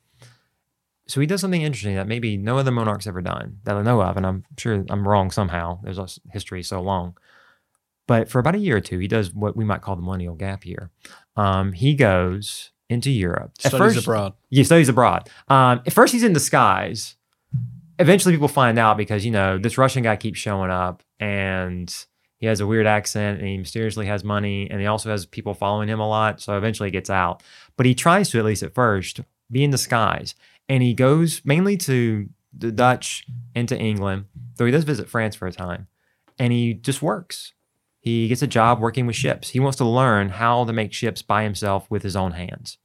So 1.07 1.21
he 1.21 1.27
does 1.27 1.41
something 1.41 1.61
interesting 1.61 1.95
that 1.95 2.07
maybe 2.07 2.37
no 2.37 2.57
other 2.57 2.71
monarch's 2.71 3.05
ever 3.07 3.21
done 3.21 3.59
that 3.65 3.75
I 3.75 3.81
know 3.83 4.01
of, 4.01 4.17
and 4.17 4.25
I'm 4.25 4.45
sure 4.57 4.83
I'm 4.89 5.07
wrong 5.07 5.29
somehow. 5.31 5.79
There's 5.83 6.19
history 6.31 6.63
so 6.63 6.81
long. 6.81 7.17
But 8.07 8.29
for 8.29 8.39
about 8.39 8.55
a 8.55 8.59
year 8.59 8.77
or 8.77 8.81
two, 8.81 8.99
he 8.99 9.07
does 9.07 9.33
what 9.33 9.55
we 9.55 9.63
might 9.65 9.81
call 9.81 9.95
the 9.95 10.01
millennial 10.01 10.35
gap 10.35 10.65
year. 10.65 10.89
Um, 11.35 11.73
he 11.73 11.93
goes 11.95 12.71
into 12.93 13.11
Europe. 13.11 13.51
At 13.65 13.71
Studies 13.71 13.95
first- 13.95 14.05
abroad. 14.07 14.33
yeah, 14.49 14.63
studies 14.63 14.87
abroad. 14.89 15.29
Um, 15.49 15.81
at 15.85 15.91
first, 15.93 16.13
he's 16.13 16.23
in 16.23 16.31
disguise. 16.33 17.15
Eventually, 17.99 18.33
people 18.33 18.47
find 18.47 18.79
out 18.79 18.97
because 18.97 19.25
you 19.25 19.31
know 19.31 19.57
this 19.57 19.77
Russian 19.77 20.03
guy 20.03 20.15
keeps 20.15 20.39
showing 20.39 20.71
up, 20.71 21.03
and 21.19 21.93
He 22.39 22.47
has 22.47 22.59
a 22.59 22.67
weird 22.67 22.85
accent 22.87 23.39
and 23.39 23.47
he 23.47 23.57
mysteriously 23.57 24.05
has 24.07 24.21
money 24.21 24.69
and 24.69 24.81
he 24.81 24.85
also 24.85 25.09
has 25.09 25.25
people 25.25 25.53
following 25.53 25.87
him 25.87 26.01
a 26.01 26.07
lot. 26.09 26.41
So 26.41 26.57
eventually 26.57 26.87
he 26.87 26.91
gets 26.91 27.09
out. 27.09 27.41
But 27.77 27.85
he 27.85 27.95
tries 27.95 28.29
to, 28.31 28.39
at 28.39 28.43
least 28.43 28.63
at 28.63 28.73
first, 28.73 29.21
be 29.49 29.63
in 29.63 29.71
disguise. 29.71 30.35
And 30.67 30.83
he 30.83 30.93
goes 30.93 31.41
mainly 31.45 31.77
to 31.77 32.27
the 32.51 32.69
Dutch 32.73 33.25
and 33.55 33.69
to 33.69 33.77
England, 33.79 34.25
though 34.57 34.65
he 34.65 34.73
does 34.73 34.83
visit 34.83 35.07
France 35.07 35.35
for 35.37 35.47
a 35.47 35.53
time. 35.53 35.87
And 36.37 36.51
he 36.51 36.73
just 36.73 37.01
works. 37.01 37.53
He 38.01 38.27
gets 38.27 38.41
a 38.41 38.47
job 38.47 38.81
working 38.81 39.07
with 39.07 39.15
ships. 39.15 39.51
He 39.51 39.61
wants 39.61 39.77
to 39.77 39.85
learn 39.85 40.27
how 40.27 40.65
to 40.65 40.73
make 40.73 40.91
ships 40.91 41.21
by 41.21 41.43
himself 41.43 41.89
with 41.89 42.03
his 42.03 42.17
own 42.17 42.33
hands. 42.33 42.77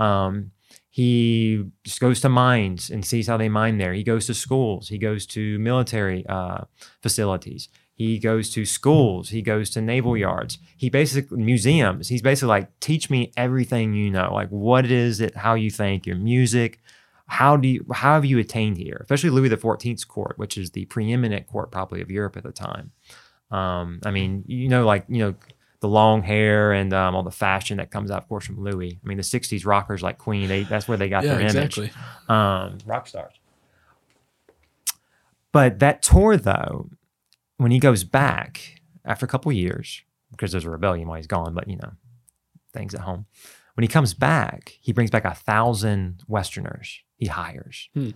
Um, 0.00 0.52
he 0.88 1.70
goes 2.00 2.20
to 2.22 2.28
mines 2.28 2.90
and 2.90 3.04
sees 3.04 3.28
how 3.28 3.36
they 3.36 3.48
mine 3.48 3.78
there. 3.78 3.92
He 3.92 4.02
goes 4.02 4.26
to 4.26 4.34
schools. 4.34 4.88
He 4.88 4.98
goes 4.98 5.24
to 5.26 5.58
military 5.60 6.26
uh, 6.28 6.64
facilities. 7.00 7.68
He 7.94 8.18
goes 8.18 8.50
to 8.54 8.64
schools. 8.64 9.28
He 9.28 9.42
goes 9.42 9.70
to 9.70 9.80
naval 9.80 10.16
yards. 10.16 10.58
He 10.76 10.90
basically 10.90 11.42
museums. 11.42 12.08
He's 12.08 12.22
basically 12.22 12.48
like, 12.48 12.80
teach 12.80 13.08
me 13.08 13.30
everything 13.36 13.94
you 13.94 14.10
know. 14.10 14.32
Like, 14.34 14.48
what 14.48 14.86
is 14.86 15.20
it? 15.20 15.36
How 15.36 15.54
you 15.54 15.70
think? 15.70 16.06
Your 16.06 16.16
music. 16.16 16.80
How 17.26 17.56
do 17.56 17.68
you? 17.68 17.86
How 17.92 18.14
have 18.14 18.24
you 18.24 18.38
attained 18.38 18.78
here? 18.78 18.98
Especially 19.02 19.30
Louis 19.30 19.50
XIV's 19.50 20.04
court, 20.04 20.38
which 20.38 20.58
is 20.58 20.70
the 20.70 20.86
preeminent 20.86 21.46
court 21.46 21.70
probably 21.70 22.00
of 22.00 22.10
Europe 22.10 22.36
at 22.36 22.42
the 22.42 22.50
time. 22.52 22.90
Um, 23.52 24.00
I 24.04 24.10
mean, 24.10 24.44
you 24.46 24.68
know, 24.68 24.84
like 24.84 25.04
you 25.08 25.18
know, 25.18 25.34
the 25.80 25.88
long 25.88 26.22
hair 26.22 26.72
and 26.72 26.92
um, 26.92 27.14
all 27.14 27.22
the 27.22 27.30
fashion 27.30 27.78
that 27.78 27.90
comes 27.90 28.10
out, 28.10 28.22
of 28.22 28.28
course, 28.28 28.46
from 28.46 28.62
Louis. 28.62 28.98
I 29.02 29.08
mean, 29.08 29.16
the 29.16 29.22
'60s 29.22 29.66
rockers 29.66 30.02
like 30.02 30.18
Queen, 30.18 30.48
they, 30.48 30.62
that's 30.64 30.86
where 30.86 30.98
they 30.98 31.08
got 31.08 31.24
yeah, 31.24 31.34
their 31.34 31.42
exactly. 31.42 31.84
image. 31.84 32.28
Um, 32.28 32.78
rock 32.86 33.06
stars. 33.06 33.34
But 35.52 35.80
that 35.80 36.02
tour, 36.02 36.36
though, 36.36 36.90
when 37.56 37.70
he 37.70 37.78
goes 37.78 38.04
back 38.04 38.80
after 39.04 39.24
a 39.24 39.28
couple 39.28 39.50
years, 39.52 40.02
because 40.30 40.52
there's 40.52 40.64
a 40.64 40.70
rebellion 40.70 41.08
while 41.08 41.16
he's 41.16 41.26
gone, 41.26 41.54
but 41.54 41.68
you 41.68 41.76
know, 41.76 41.92
things 42.72 42.94
at 42.94 43.00
home. 43.00 43.26
When 43.74 43.82
he 43.82 43.88
comes 43.88 44.14
back, 44.14 44.76
he 44.80 44.92
brings 44.92 45.10
back 45.10 45.24
a 45.24 45.34
thousand 45.34 46.22
Westerners 46.28 47.00
he 47.20 47.26
hires. 47.26 47.88
Hmm. 47.94 48.10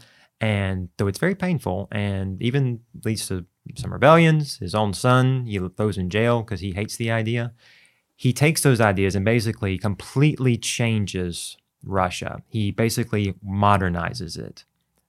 And 0.45 0.91
though 0.99 1.07
it's 1.07 1.19
very 1.19 1.35
painful 1.35 1.89
and 1.91 2.43
even 2.43 2.81
leads 3.03 3.27
to 3.29 3.47
some 3.77 3.91
rebellions, 3.91 4.59
his 4.59 4.75
own 4.75 4.93
son, 4.93 5.47
he 5.47 5.59
throws 5.59 5.97
in 5.97 6.11
jail 6.11 6.43
because 6.43 6.61
he 6.61 6.73
hates 6.73 6.97
the 6.97 7.11
idea. 7.11 7.55
He 8.15 8.35
takes 8.35 8.61
those 8.61 8.79
ideas 8.79 9.17
and 9.17 9.25
basically 9.25 9.79
completely 9.79 10.59
changes 10.59 11.57
Russia. 11.83 12.43
He 12.51 12.71
basically 12.73 13.37
modernizes 13.43 14.39
it, 14.39 14.67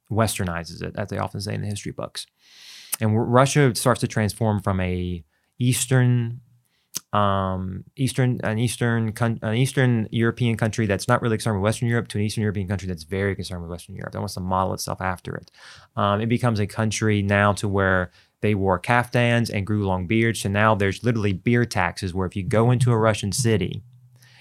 westernizes 0.10 0.82
it, 0.82 0.96
as 0.98 1.10
they 1.10 1.18
often 1.18 1.42
say 1.42 1.54
in 1.54 1.64
the 1.64 1.68
history 1.68 1.92
books. 1.92 2.28
And 3.02 3.34
Russia 3.34 3.76
starts 3.76 4.00
to 4.00 4.08
transform 4.08 4.62
from 4.62 4.80
a 4.80 5.22
Eastern 5.60 6.40
um, 7.16 7.86
Eastern 7.95 8.41
an 8.43 8.59
Eastern 8.59 9.13
an 9.20 9.55
Eastern 9.55 10.09
European 10.11 10.57
country 10.57 10.86
that's 10.86 11.07
not 11.07 11.22
really 11.22 11.38
concerned 11.38 11.57
with 11.57 11.63
Western 11.63 11.88
Europe 11.88 12.09
to 12.09 12.18
an 12.18 12.26
Eastern 12.26 12.41
European 12.41 12.68
country 12.68 12.89
that's 12.89 13.03
very 13.03 13.36
concerned 13.36 13.61
with 13.61 13.72
Western 13.72 13.95
Europe 13.95 14.11
that 14.11 14.20
wants 14.20 14.34
to 14.34 14.41
model 14.41 14.74
itself 14.74 14.99
after 14.99 15.34
it. 15.36 15.49
Um, 15.95 16.20
it 16.20 16.28
becomes 16.28 16.59
a 16.59 16.68
country 16.68 17.22
now 17.22 17.53
to 17.53 17.70
where 17.70 18.11
they 18.41 18.53
wore 18.53 18.80
caftans 18.80 19.49
and 19.49 19.66
grew 19.66 19.88
long 19.88 20.07
beards. 20.07 20.41
So 20.41 20.49
now 20.49 20.76
there's 20.76 21.05
literally 21.05 21.32
beard 21.32 21.72
taxes 21.72 22.13
where 22.13 22.28
if 22.28 22.36
you 22.36 22.43
go 22.43 22.70
into 22.70 22.91
a 22.91 22.97
Russian 22.97 23.32
city 23.32 23.82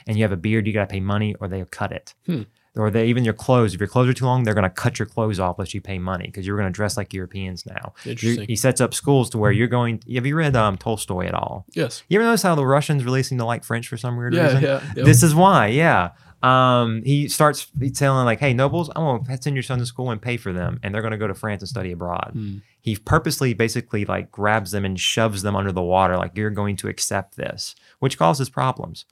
and 0.07 0.17
you 0.17 0.23
have 0.25 0.33
a 0.33 0.37
beard, 0.37 0.67
you 0.67 0.73
got 0.73 0.89
to 0.89 0.93
pay 0.93 1.01
money 1.01 1.35
or 1.41 1.49
they'll 1.49 1.65
cut 1.67 1.93
it. 1.93 2.15
Hmm 2.27 2.43
or 2.77 2.91
they 2.91 3.07
even 3.07 3.25
your 3.25 3.35
clothes. 3.35 3.73
If 3.75 3.81
your 3.81 3.87
clothes 3.89 4.09
are 4.09 4.13
too 4.15 4.25
long, 4.25 4.43
they're 4.43 4.55
going 4.55 4.65
to 4.65 4.69
cut 4.71 4.99
your 4.99 5.07
clothes 5.07 5.39
off 5.39 5.59
unless 5.59 5.75
you 5.75 5.81
pay 5.81 5.99
money 5.99 6.27
because 6.27 6.45
you're 6.47 6.57
going 6.57 6.67
to 6.67 6.73
dress 6.73 6.97
like 6.97 7.15
Europeans 7.15 7.65
now. 7.67 7.95
Interesting. 8.05 8.49
he 8.49 8.57
sets 8.57 8.81
up 8.81 8.95
schools 8.95 9.31
to 9.31 9.39
where 9.39 9.53
you're 9.53 9.69
going. 9.69 10.03
Have 10.13 10.27
you 10.27 10.35
read 10.35 10.57
um, 10.57 10.77
Tolstoy 10.77 11.27
at 11.27 11.35
all? 11.35 11.67
Yes. 11.75 12.03
You 12.09 12.19
ever 12.19 12.27
notice 12.27 12.43
how 12.43 12.57
the 12.57 12.67
Russians 12.67 13.05
really 13.05 13.23
seem 13.23 13.39
to 13.39 13.45
like 13.45 13.63
French 13.63 13.87
for 13.87 13.97
some 13.97 14.17
weird 14.17 14.35
Yeah, 14.35 14.45
reason? 14.47 14.63
yeah. 14.65 14.83
Yep. 14.97 15.05
This 15.07 15.23
is 15.23 15.37
why. 15.37 15.69
Yeah. 15.69 16.11
Um, 16.43 17.03
he 17.05 17.29
starts 17.29 17.71
telling 17.95 18.27
like, 18.27 18.39
"Hey, 18.41 18.53
nobles, 18.53 18.91
I'm 18.95 19.03
going 19.05 19.25
to 19.25 19.41
send 19.43 19.57
your 19.57 19.63
son 19.63 19.79
to 19.79 19.87
school 19.87 20.11
and 20.11 20.21
pay 20.21 20.37
for 20.37 20.53
them, 20.53 20.79
and 20.83 20.93
they're 20.95 21.01
going 21.01 21.13
to 21.13 21.17
go 21.17 21.27
to 21.27 21.33
France 21.35 21.63
and 21.63 21.69
study 21.69 21.91
abroad." 21.93 22.31
Hmm. 22.35 22.59
He 22.83 22.97
purposely, 22.97 23.55
basically, 23.55 24.05
like 24.05 24.31
grabs 24.31 24.73
them 24.73 24.85
and 24.85 25.01
shoves 25.01 25.41
them 25.41 25.57
under 25.57 25.73
the 25.73 25.81
water, 25.81 26.19
like 26.19 26.37
you're 26.37 26.51
going 26.51 26.77
to 26.77 26.89
accept 26.89 27.37
this, 27.37 27.75
which 27.99 28.19
causes 28.19 28.51
problems. 28.51 29.07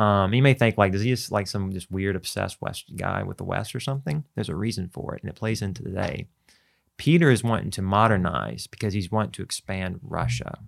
Um, 0.00 0.32
you 0.32 0.42
may 0.42 0.54
think 0.54 0.78
like, 0.78 0.92
does 0.92 1.02
he 1.02 1.10
just 1.10 1.30
like 1.30 1.46
some 1.46 1.72
just 1.72 1.90
weird 1.90 2.16
obsessed 2.16 2.62
West 2.62 2.96
guy 2.96 3.22
with 3.22 3.36
the 3.36 3.44
West 3.44 3.74
or 3.74 3.80
something? 3.80 4.24
There's 4.34 4.48
a 4.48 4.56
reason 4.56 4.88
for 4.88 5.14
it, 5.14 5.22
and 5.22 5.28
it 5.28 5.36
plays 5.36 5.60
into 5.60 5.82
today. 5.82 6.26
Peter 6.96 7.30
is 7.30 7.44
wanting 7.44 7.70
to 7.72 7.82
modernize 7.82 8.66
because 8.66 8.94
he's 8.94 9.10
wanting 9.10 9.32
to 9.32 9.42
expand 9.42 10.00
Russia. 10.02 10.60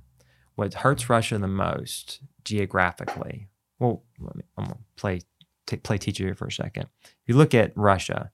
What 0.54 0.74
hurts 0.74 1.08
Russia 1.08 1.38
the 1.38 1.48
most 1.48 2.20
geographically? 2.44 3.48
Well, 3.78 4.02
me, 4.18 4.42
I'm 4.58 4.64
gonna 4.64 4.78
play 4.96 5.20
t- 5.66 5.76
play 5.78 5.96
teacher 5.96 6.24
here 6.24 6.34
for 6.34 6.48
a 6.48 6.52
second. 6.52 6.88
If 7.02 7.22
you 7.24 7.34
look 7.34 7.54
at 7.54 7.72
Russia, 7.74 8.32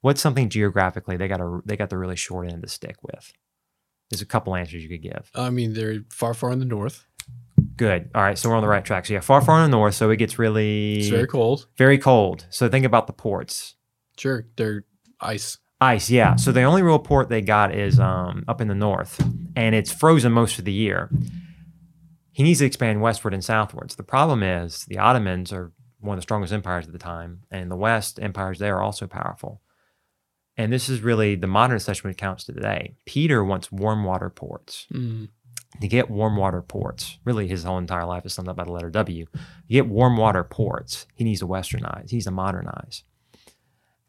what's 0.00 0.20
something 0.20 0.48
geographically 0.48 1.16
they 1.16 1.26
got 1.26 1.40
a 1.40 1.60
they 1.64 1.76
got 1.76 1.90
the 1.90 1.98
really 1.98 2.14
short 2.14 2.52
end 2.52 2.62
the 2.62 2.68
stick 2.68 3.02
with? 3.02 3.32
There's 4.10 4.22
a 4.22 4.26
couple 4.26 4.54
answers 4.54 4.84
you 4.84 4.88
could 4.88 5.02
give. 5.02 5.28
I 5.34 5.50
mean, 5.50 5.72
they're 5.72 6.04
far, 6.08 6.34
far 6.34 6.52
in 6.52 6.60
the 6.60 6.64
north. 6.64 7.04
Good. 7.76 8.10
All 8.14 8.22
right, 8.22 8.38
so 8.38 8.48
we're 8.48 8.56
on 8.56 8.62
the 8.62 8.68
right 8.68 8.84
track. 8.84 9.06
So 9.06 9.14
yeah, 9.14 9.20
far, 9.20 9.40
far 9.42 9.62
in 9.62 9.70
the 9.70 9.76
north, 9.76 9.94
so 9.94 10.10
it 10.10 10.16
gets 10.16 10.38
really 10.38 10.98
It's 10.98 11.08
very 11.08 11.26
cold. 11.26 11.66
very 11.76 11.98
cold. 11.98 12.46
So 12.50 12.68
think 12.68 12.86
about 12.86 13.06
the 13.06 13.12
ports. 13.12 13.74
Sure, 14.16 14.46
they're 14.56 14.84
ice. 15.20 15.58
Ice, 15.80 16.08
yeah. 16.08 16.36
So 16.36 16.52
the 16.52 16.62
only 16.62 16.82
real 16.82 16.98
port 16.98 17.28
they 17.28 17.42
got 17.42 17.74
is 17.74 18.00
um, 18.00 18.44
up 18.48 18.62
in 18.62 18.68
the 18.68 18.74
north, 18.74 19.22
and 19.54 19.74
it's 19.74 19.92
frozen 19.92 20.32
most 20.32 20.58
of 20.58 20.64
the 20.64 20.72
year. 20.72 21.10
He 22.32 22.42
needs 22.42 22.60
to 22.60 22.64
expand 22.66 23.02
westward 23.02 23.34
and 23.34 23.44
southwards. 23.44 23.96
The 23.96 24.02
problem 24.02 24.42
is 24.42 24.84
the 24.86 24.98
Ottomans 24.98 25.52
are 25.52 25.72
one 26.00 26.14
of 26.14 26.18
the 26.18 26.22
strongest 26.22 26.52
empires 26.52 26.86
at 26.86 26.92
the 26.92 26.98
time, 26.98 27.42
and 27.50 27.70
the 27.70 27.76
West, 27.76 28.18
empires 28.20 28.58
there 28.58 28.76
are 28.76 28.82
also 28.82 29.06
powerful. 29.06 29.60
And 30.56 30.72
this 30.72 30.88
is 30.88 31.00
really 31.02 31.34
the 31.34 31.46
modern 31.46 31.76
assessment 31.76 32.16
counts 32.16 32.44
to 32.44 32.52
today. 32.54 32.94
Peter 33.04 33.44
wants 33.44 33.70
warm 33.70 34.04
water 34.04 34.30
ports. 34.30 34.86
Mm. 34.92 35.28
To 35.80 35.88
get 35.88 36.10
warm 36.10 36.36
water 36.36 36.62
ports, 36.62 37.18
really 37.24 37.46
his 37.48 37.64
whole 37.64 37.78
entire 37.78 38.06
life 38.06 38.24
is 38.24 38.32
summed 38.32 38.48
up 38.48 38.56
by 38.56 38.64
the 38.64 38.72
letter 38.72 38.90
W. 38.90 39.26
To 39.26 39.38
get 39.68 39.86
warm 39.86 40.16
water 40.16 40.42
ports, 40.44 41.06
he 41.14 41.24
needs 41.24 41.40
to 41.40 41.46
westernize, 41.46 42.10
he 42.10 42.16
needs 42.16 42.26
to 42.26 42.30
modernize. 42.30 43.04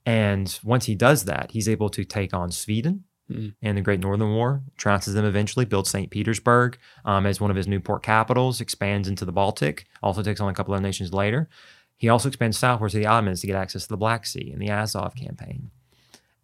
And 0.05 0.57
once 0.63 0.85
he 0.85 0.95
does 0.95 1.25
that, 1.25 1.51
he's 1.51 1.67
able 1.67 1.89
to 1.89 2.03
take 2.05 2.33
on 2.33 2.51
Sweden 2.51 3.03
Mm. 3.29 3.55
and 3.61 3.77
the 3.77 3.81
Great 3.81 3.99
Northern 3.99 4.33
War, 4.33 4.61
trounces 4.77 5.13
them 5.13 5.25
eventually, 5.25 5.65
builds 5.65 5.89
St. 5.89 6.09
Petersburg 6.09 6.77
um, 7.03 7.25
as 7.25 7.41
one 7.41 7.51
of 7.51 7.57
his 7.57 7.67
new 7.67 7.81
port 7.81 8.01
capitals, 8.01 8.61
expands 8.61 9.05
into 9.05 9.25
the 9.25 9.33
Baltic, 9.33 9.85
also 10.01 10.23
takes 10.23 10.39
on 10.39 10.47
a 10.47 10.53
couple 10.53 10.73
other 10.73 10.81
nations 10.81 11.13
later. 11.13 11.49
He 11.97 12.07
also 12.07 12.29
expands 12.29 12.57
southwards 12.57 12.93
to 12.93 12.99
the 12.99 13.05
Ottomans 13.05 13.41
to 13.41 13.47
get 13.47 13.57
access 13.57 13.83
to 13.83 13.89
the 13.89 13.97
Black 13.97 14.25
Sea 14.25 14.49
in 14.53 14.59
the 14.59 14.69
Azov 14.69 15.13
campaign. 15.15 15.71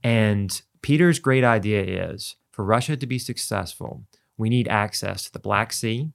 And 0.04 0.62
Peter's 0.82 1.20
great 1.20 1.46
idea 1.46 2.12
is 2.12 2.36
for 2.52 2.66
Russia 2.66 2.98
to 2.98 3.08
be 3.08 3.18
successful, 3.18 4.04
we 4.38 4.50
need 4.50 4.68
access 4.68 5.24
to 5.26 5.32
the 5.32 5.40
Black 5.40 5.74
Sea, 5.74 6.12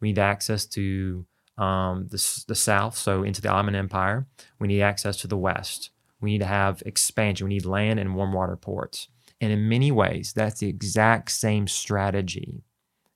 we 0.00 0.08
need 0.08 0.18
access 0.18 0.66
to 0.66 1.26
um, 1.56 2.08
the, 2.10 2.44
the 2.48 2.54
south, 2.54 2.96
so 2.96 3.22
into 3.22 3.40
the 3.40 3.48
Ottoman 3.48 3.74
Empire, 3.74 4.26
we 4.58 4.68
need 4.68 4.82
access 4.82 5.16
to 5.18 5.26
the 5.26 5.36
west. 5.36 5.90
We 6.20 6.32
need 6.32 6.38
to 6.38 6.46
have 6.46 6.82
expansion. 6.86 7.46
We 7.46 7.54
need 7.54 7.66
land 7.66 8.00
and 8.00 8.14
warm 8.14 8.32
water 8.32 8.56
ports. 8.56 9.08
And 9.40 9.52
in 9.52 9.68
many 9.68 9.92
ways, 9.92 10.32
that's 10.32 10.60
the 10.60 10.68
exact 10.68 11.30
same 11.30 11.68
strategy 11.68 12.62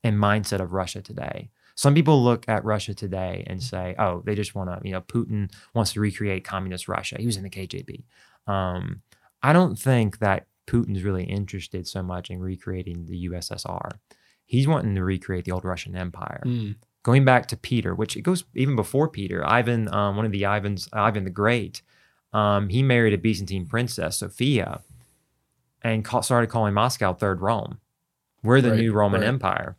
and 0.05 0.17
mindset 0.19 0.61
of 0.61 0.73
Russia 0.73 1.01
today. 1.01 1.51
Some 1.75 1.95
people 1.95 2.23
look 2.23 2.45
at 2.49 2.65
Russia 2.65 2.93
today 2.93 3.45
and 3.47 3.63
say, 3.63 3.95
oh, 3.99 4.23
they 4.27 4.35
just 4.35 4.55
want 4.55 4.69
to, 4.69 4.81
you 4.85 4.93
know, 4.93 5.01
Putin 5.01 5.51
wants 5.75 5.93
to 5.93 6.01
recreate 6.01 6.45
communist 6.45 6.89
Russia. 6.89 7.17
He 7.19 7.27
was 7.27 7.37
in 7.37 7.45
the 7.45 7.51
KGB. 7.51 8.03
Um, 8.47 9.03
I 9.43 9.53
don't 9.53 9.79
think 9.79 10.19
that 10.19 10.47
Putin's 10.67 11.05
really 11.05 11.25
interested 11.25 11.87
so 11.87 12.03
much 12.03 12.31
in 12.31 12.41
recreating 12.41 13.07
the 13.07 13.29
USSR. 13.29 13.93
He's 14.49 14.67
wanting 14.67 14.95
to 14.95 15.05
recreate 15.05 15.45
the 15.45 15.53
old 15.53 15.67
Russian 15.67 15.95
Empire. 15.95 16.43
Mm. 16.47 16.77
Going 17.03 17.25
back 17.27 17.47
to 17.49 17.57
Peter, 17.57 17.95
which 17.95 18.17
it 18.17 18.23
goes 18.23 18.45
even 18.55 18.77
before 18.77 19.07
Peter, 19.09 19.47
Ivan, 19.47 19.93
um, 19.95 20.17
one 20.17 20.25
of 20.25 20.33
the 20.33 20.47
Ivans, 20.47 20.89
Ivan 20.91 21.25
the 21.25 21.31
Great, 21.31 21.83
um, 22.33 22.71
he 22.71 22.83
married 22.83 23.13
a 23.13 23.19
Byzantine 23.19 23.67
princess, 23.67 24.17
Sophia, 24.17 24.81
and 25.83 26.03
ca- 26.03 26.23
started 26.23 26.49
calling 26.49 26.73
Moscow 26.73 27.13
Third 27.13 27.43
Rome. 27.43 27.79
We're 28.43 28.63
the 28.63 28.71
Right, 28.71 28.81
new 28.81 28.93
Roman 28.95 29.21
right. 29.21 29.29
Empire. 29.29 29.77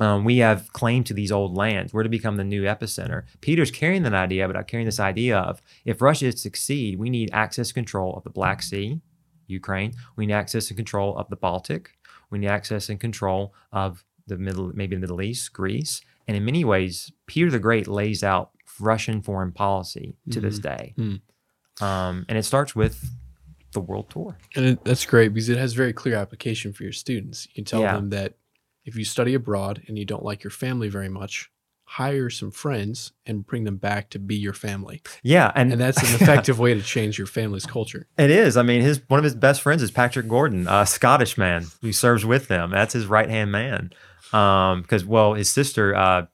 Um, 0.00 0.24
we 0.24 0.38
have 0.38 0.72
claim 0.72 1.04
to 1.04 1.14
these 1.14 1.30
old 1.30 1.56
lands. 1.56 1.94
We're 1.94 2.02
to 2.02 2.08
become 2.08 2.36
the 2.36 2.42
new 2.42 2.62
epicenter. 2.64 3.22
Peter's 3.42 3.70
carrying 3.70 4.02
that 4.02 4.12
idea, 4.12 4.48
but 4.48 4.56
i 4.56 4.64
carrying 4.64 4.86
this 4.86 4.98
idea 4.98 5.38
of 5.38 5.62
if 5.84 6.02
Russia 6.02 6.26
is 6.26 6.34
to 6.34 6.40
succeed, 6.40 6.98
we 6.98 7.10
need 7.10 7.30
access 7.32 7.70
control 7.70 8.16
of 8.16 8.24
the 8.24 8.30
Black 8.30 8.60
Sea, 8.60 9.00
Ukraine. 9.46 9.92
We 10.16 10.26
need 10.26 10.34
access 10.34 10.68
and 10.68 10.76
control 10.76 11.16
of 11.16 11.28
the 11.28 11.36
Baltic. 11.36 11.92
We 12.30 12.38
need 12.38 12.48
access 12.48 12.88
and 12.88 12.98
control 13.00 13.54
of 13.72 14.04
the 14.26 14.36
middle, 14.38 14.72
maybe 14.74 14.96
the 14.96 15.00
Middle 15.00 15.20
East, 15.22 15.52
Greece. 15.52 16.00
And 16.26 16.36
in 16.36 16.44
many 16.44 16.64
ways, 16.64 17.12
Peter 17.26 17.50
the 17.50 17.58
Great 17.58 17.86
lays 17.86 18.22
out 18.24 18.50
Russian 18.80 19.20
foreign 19.22 19.52
policy 19.52 20.16
to 20.30 20.40
this 20.40 20.58
day. 20.58 20.94
Mhm. 20.96 21.20
Um, 21.82 22.24
and 22.28 22.38
it 22.38 22.44
starts 22.44 22.74
with 22.74 23.10
the 23.72 23.80
world 23.80 24.08
tour. 24.10 24.38
And 24.56 24.64
it, 24.64 24.84
that's 24.84 25.04
great 25.04 25.34
because 25.34 25.48
it 25.48 25.58
has 25.58 25.74
very 25.74 25.92
clear 25.92 26.14
application 26.14 26.72
for 26.72 26.82
your 26.84 26.92
students. 26.92 27.46
You 27.46 27.54
can 27.54 27.64
tell 27.64 27.80
Yeah. 27.82 27.96
them 27.96 28.10
that 28.10 28.34
If 28.86 28.96
you 28.96 29.04
study 29.06 29.32
abroad 29.32 29.82
and 29.88 29.98
you 29.98 30.04
don't 30.04 30.22
like 30.22 30.44
your 30.44 30.50
family 30.50 30.90
very 30.90 31.08
much, 31.08 31.50
hire 31.94 32.28
some 32.28 32.50
friends 32.50 33.12
and 33.24 33.46
bring 33.46 33.62
them 33.62 33.76
back 33.76 34.10
to 34.10 34.18
be 34.18 34.34
your 34.34 34.52
family. 34.52 35.00
Yeah, 35.22 35.52
and, 35.54 35.70
And 35.70 35.80
that's 35.80 35.98
an 35.98 36.14
effective 36.20 36.58
way 36.58 36.74
to 36.74 36.82
change 36.82 37.18
your 37.18 37.28
family's 37.28 37.66
culture. 37.66 38.08
It 38.18 38.30
is. 38.30 38.56
I 38.56 38.62
mean, 38.62 38.80
his 38.80 39.00
one 39.06 39.18
of 39.18 39.24
his 39.24 39.36
best 39.36 39.62
friends 39.62 39.80
is 39.80 39.92
Patrick 39.92 40.26
Gordon, 40.26 40.66
a 40.68 40.86
Scottish 40.86 41.38
man 41.38 41.66
who 41.82 41.92
serves 41.92 42.26
with 42.26 42.48
them. 42.48 42.70
That's 42.70 42.94
his 42.94 43.06
right 43.06 43.30
hand 43.30 43.52
man. 43.52 43.92
Um, 44.32 44.82
because 44.82 45.04
well, 45.04 45.34
his 45.34 45.48
sister, 45.48 45.94
uh, 45.94 46.26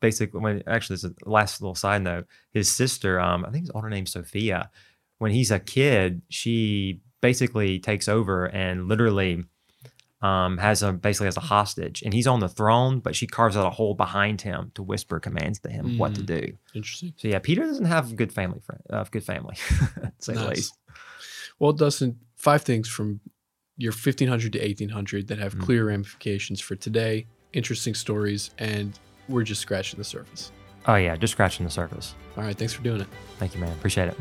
basically, 0.00 0.40
when 0.40 0.62
actually, 0.68 0.94
this 0.94 1.04
is 1.04 1.10
a 1.26 1.28
last 1.28 1.60
little 1.60 1.74
side 1.74 2.02
note. 2.02 2.28
His 2.52 2.70
sister, 2.70 3.18
um, 3.18 3.44
I 3.44 3.50
think 3.50 3.64
his 3.64 3.72
older 3.74 3.90
name 3.90 4.06
Sophia. 4.06 4.70
When 5.18 5.32
he's 5.32 5.50
a 5.50 5.58
kid, 5.58 6.22
she 6.28 7.00
basically 7.20 7.80
takes 7.80 8.06
over 8.06 8.46
and 8.46 8.86
literally 8.86 9.42
um, 10.20 10.58
has 10.58 10.82
a 10.82 10.92
basically 10.92 11.28
as 11.28 11.36
a 11.36 11.40
hostage, 11.40 12.02
and 12.02 12.12
he's 12.12 12.26
on 12.26 12.40
the 12.40 12.48
throne, 12.48 12.98
but 13.00 13.14
she 13.14 13.26
carves 13.26 13.56
out 13.56 13.66
a 13.66 13.70
hole 13.70 13.94
behind 13.94 14.40
him 14.42 14.72
to 14.74 14.82
whisper 14.82 15.20
commands 15.20 15.60
to 15.60 15.70
him 15.70 15.96
what 15.96 16.14
to 16.16 16.22
Mm. 16.22 16.26
do. 16.26 16.52
Interesting. 16.74 17.12
So 17.16 17.28
yeah, 17.28 17.38
Peter 17.38 17.62
doesn't 17.62 17.84
have 17.86 18.16
good 18.16 18.32
family 18.32 18.60
friend, 18.60 18.82
uh, 18.90 19.04
good 19.10 19.22
family, 19.24 19.54
say 20.18 20.34
the 20.34 20.40
Nice. 20.44 20.56
least. 20.56 20.74
Well, 21.60 21.72
Dustin, 21.72 22.18
five 22.36 22.62
things 22.62 22.88
from 22.88 23.20
your 23.76 23.92
1500 23.92 24.52
to 24.54 24.58
1800 24.60 25.28
that 25.28 25.38
have 25.38 25.54
Mm. 25.54 25.60
clear 25.60 25.86
ramifications 25.86 26.60
for 26.60 26.74
today, 26.74 27.26
interesting 27.52 27.94
stories, 27.94 28.50
and 28.58 28.98
we're 29.28 29.44
just 29.44 29.60
scratching 29.60 29.98
the 29.98 30.04
surface. 30.04 30.50
Oh 30.86 30.96
yeah, 30.96 31.14
just 31.16 31.32
scratching 31.32 31.64
the 31.64 31.70
surface. 31.70 32.14
All 32.36 32.42
right, 32.42 32.56
thanks 32.56 32.72
for 32.72 32.82
doing 32.82 33.00
it. 33.02 33.06
Thank 33.38 33.54
you, 33.54 33.60
man. 33.60 33.70
Appreciate 33.72 34.08
it. 34.08 34.16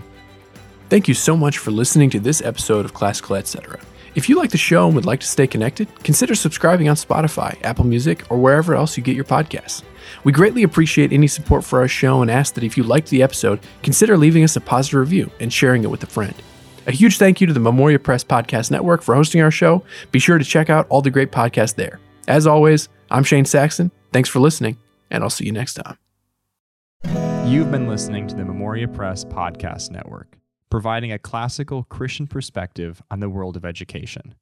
Thank 0.90 1.08
you 1.08 1.14
so 1.14 1.36
much 1.36 1.58
for 1.58 1.72
listening 1.72 2.10
to 2.12 2.20
this 2.20 2.42
episode 2.42 2.86
of 2.86 2.94
Classical 2.94 3.36
Etc. 3.36 3.80
If 4.16 4.30
you 4.30 4.36
like 4.36 4.52
the 4.52 4.58
show 4.58 4.88
and 4.88 4.96
would 4.96 5.06
like 5.06 5.20
to 5.20 5.28
stay 5.28 5.48
connected, 5.48 5.88
consider 6.04 6.36
subscribing 6.36 6.90
on 6.90 6.96
Spotify, 6.96 7.58
Apple 7.64 7.86
Music, 7.86 8.24
or 8.32 8.38
wherever 8.38 8.76
else 8.76 8.98
you 8.98 9.04
get 9.04 9.16
your 9.16 9.26
podcasts. 9.26 9.84
We 10.24 10.32
greatly 10.32 10.64
appreciate 10.64 11.12
any 11.12 11.28
support 11.28 11.64
for 11.64 11.80
our 11.80 11.88
show 11.88 12.22
and 12.22 12.32
ask 12.32 12.54
that 12.56 12.64
if 12.64 12.78
you 12.78 12.84
liked 12.84 13.10
the 13.10 13.24
episode, 13.24 13.60
consider 13.84 14.18
leaving 14.18 14.44
us 14.44 14.56
a 14.56 14.62
positive 14.62 15.00
review 15.00 15.30
and 15.40 15.52
sharing 15.52 15.84
it 15.84 15.92
with 15.92 16.04
a 16.04 16.08
friend. 16.08 16.36
A 16.88 16.92
huge 16.92 17.18
thank 17.18 17.42
you 17.42 17.48
to 17.48 17.54
the 17.54 17.60
Memoria 17.60 18.00
Press 18.00 18.24
Podcast 18.24 18.72
Network 18.72 19.02
for 19.02 19.14
hosting 19.14 19.42
our 19.42 19.52
show. 19.52 19.84
Be 20.12 20.20
sure 20.20 20.38
to 20.38 20.46
check 20.46 20.70
out 20.70 20.88
all 20.90 21.02
the 21.02 21.12
great 21.12 21.32
podcasts 21.32 21.76
there. 21.76 22.00
As 22.28 22.48
always, 22.48 22.90
I'm 23.12 23.24
Shane 23.24 23.46
Saxon. 23.46 23.92
Thanks 24.14 24.30
for 24.30 24.40
listening, 24.40 24.78
and 25.12 25.24
I'll 25.24 25.30
see 25.30 25.46
you 25.46 25.52
next 25.52 25.74
time. 25.74 25.98
You've 27.46 27.72
been 27.72 27.88
listening 27.88 28.28
to 28.28 28.36
the 28.36 28.44
Memoria 28.44 28.88
Press 28.88 29.24
Podcast 29.24 29.92
Network, 29.92 30.38
providing 30.70 31.12
a 31.12 31.20
classical 31.20 31.84
Christian 31.84 32.28
perspective 32.28 33.02
on 33.10 33.20
the 33.20 33.30
world 33.30 33.56
of 33.56 33.66
education. 33.66 34.36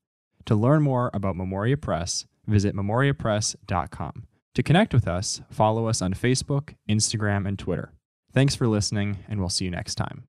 To 0.45 0.55
learn 0.55 0.83
more 0.83 1.09
about 1.13 1.35
Memoria 1.35 1.77
Press, 1.77 2.25
visit 2.47 2.75
memoriapress.com. 2.75 4.27
To 4.53 4.63
connect 4.63 4.93
with 4.93 5.07
us, 5.07 5.41
follow 5.49 5.87
us 5.87 6.01
on 6.01 6.13
Facebook, 6.13 6.75
Instagram, 6.89 7.47
and 7.47 7.59
Twitter. 7.59 7.91
Thanks 8.31 8.55
for 8.55 8.67
listening, 8.67 9.17
and 9.27 9.39
we'll 9.39 9.49
see 9.49 9.65
you 9.65 9.71
next 9.71 9.95
time. 9.95 10.27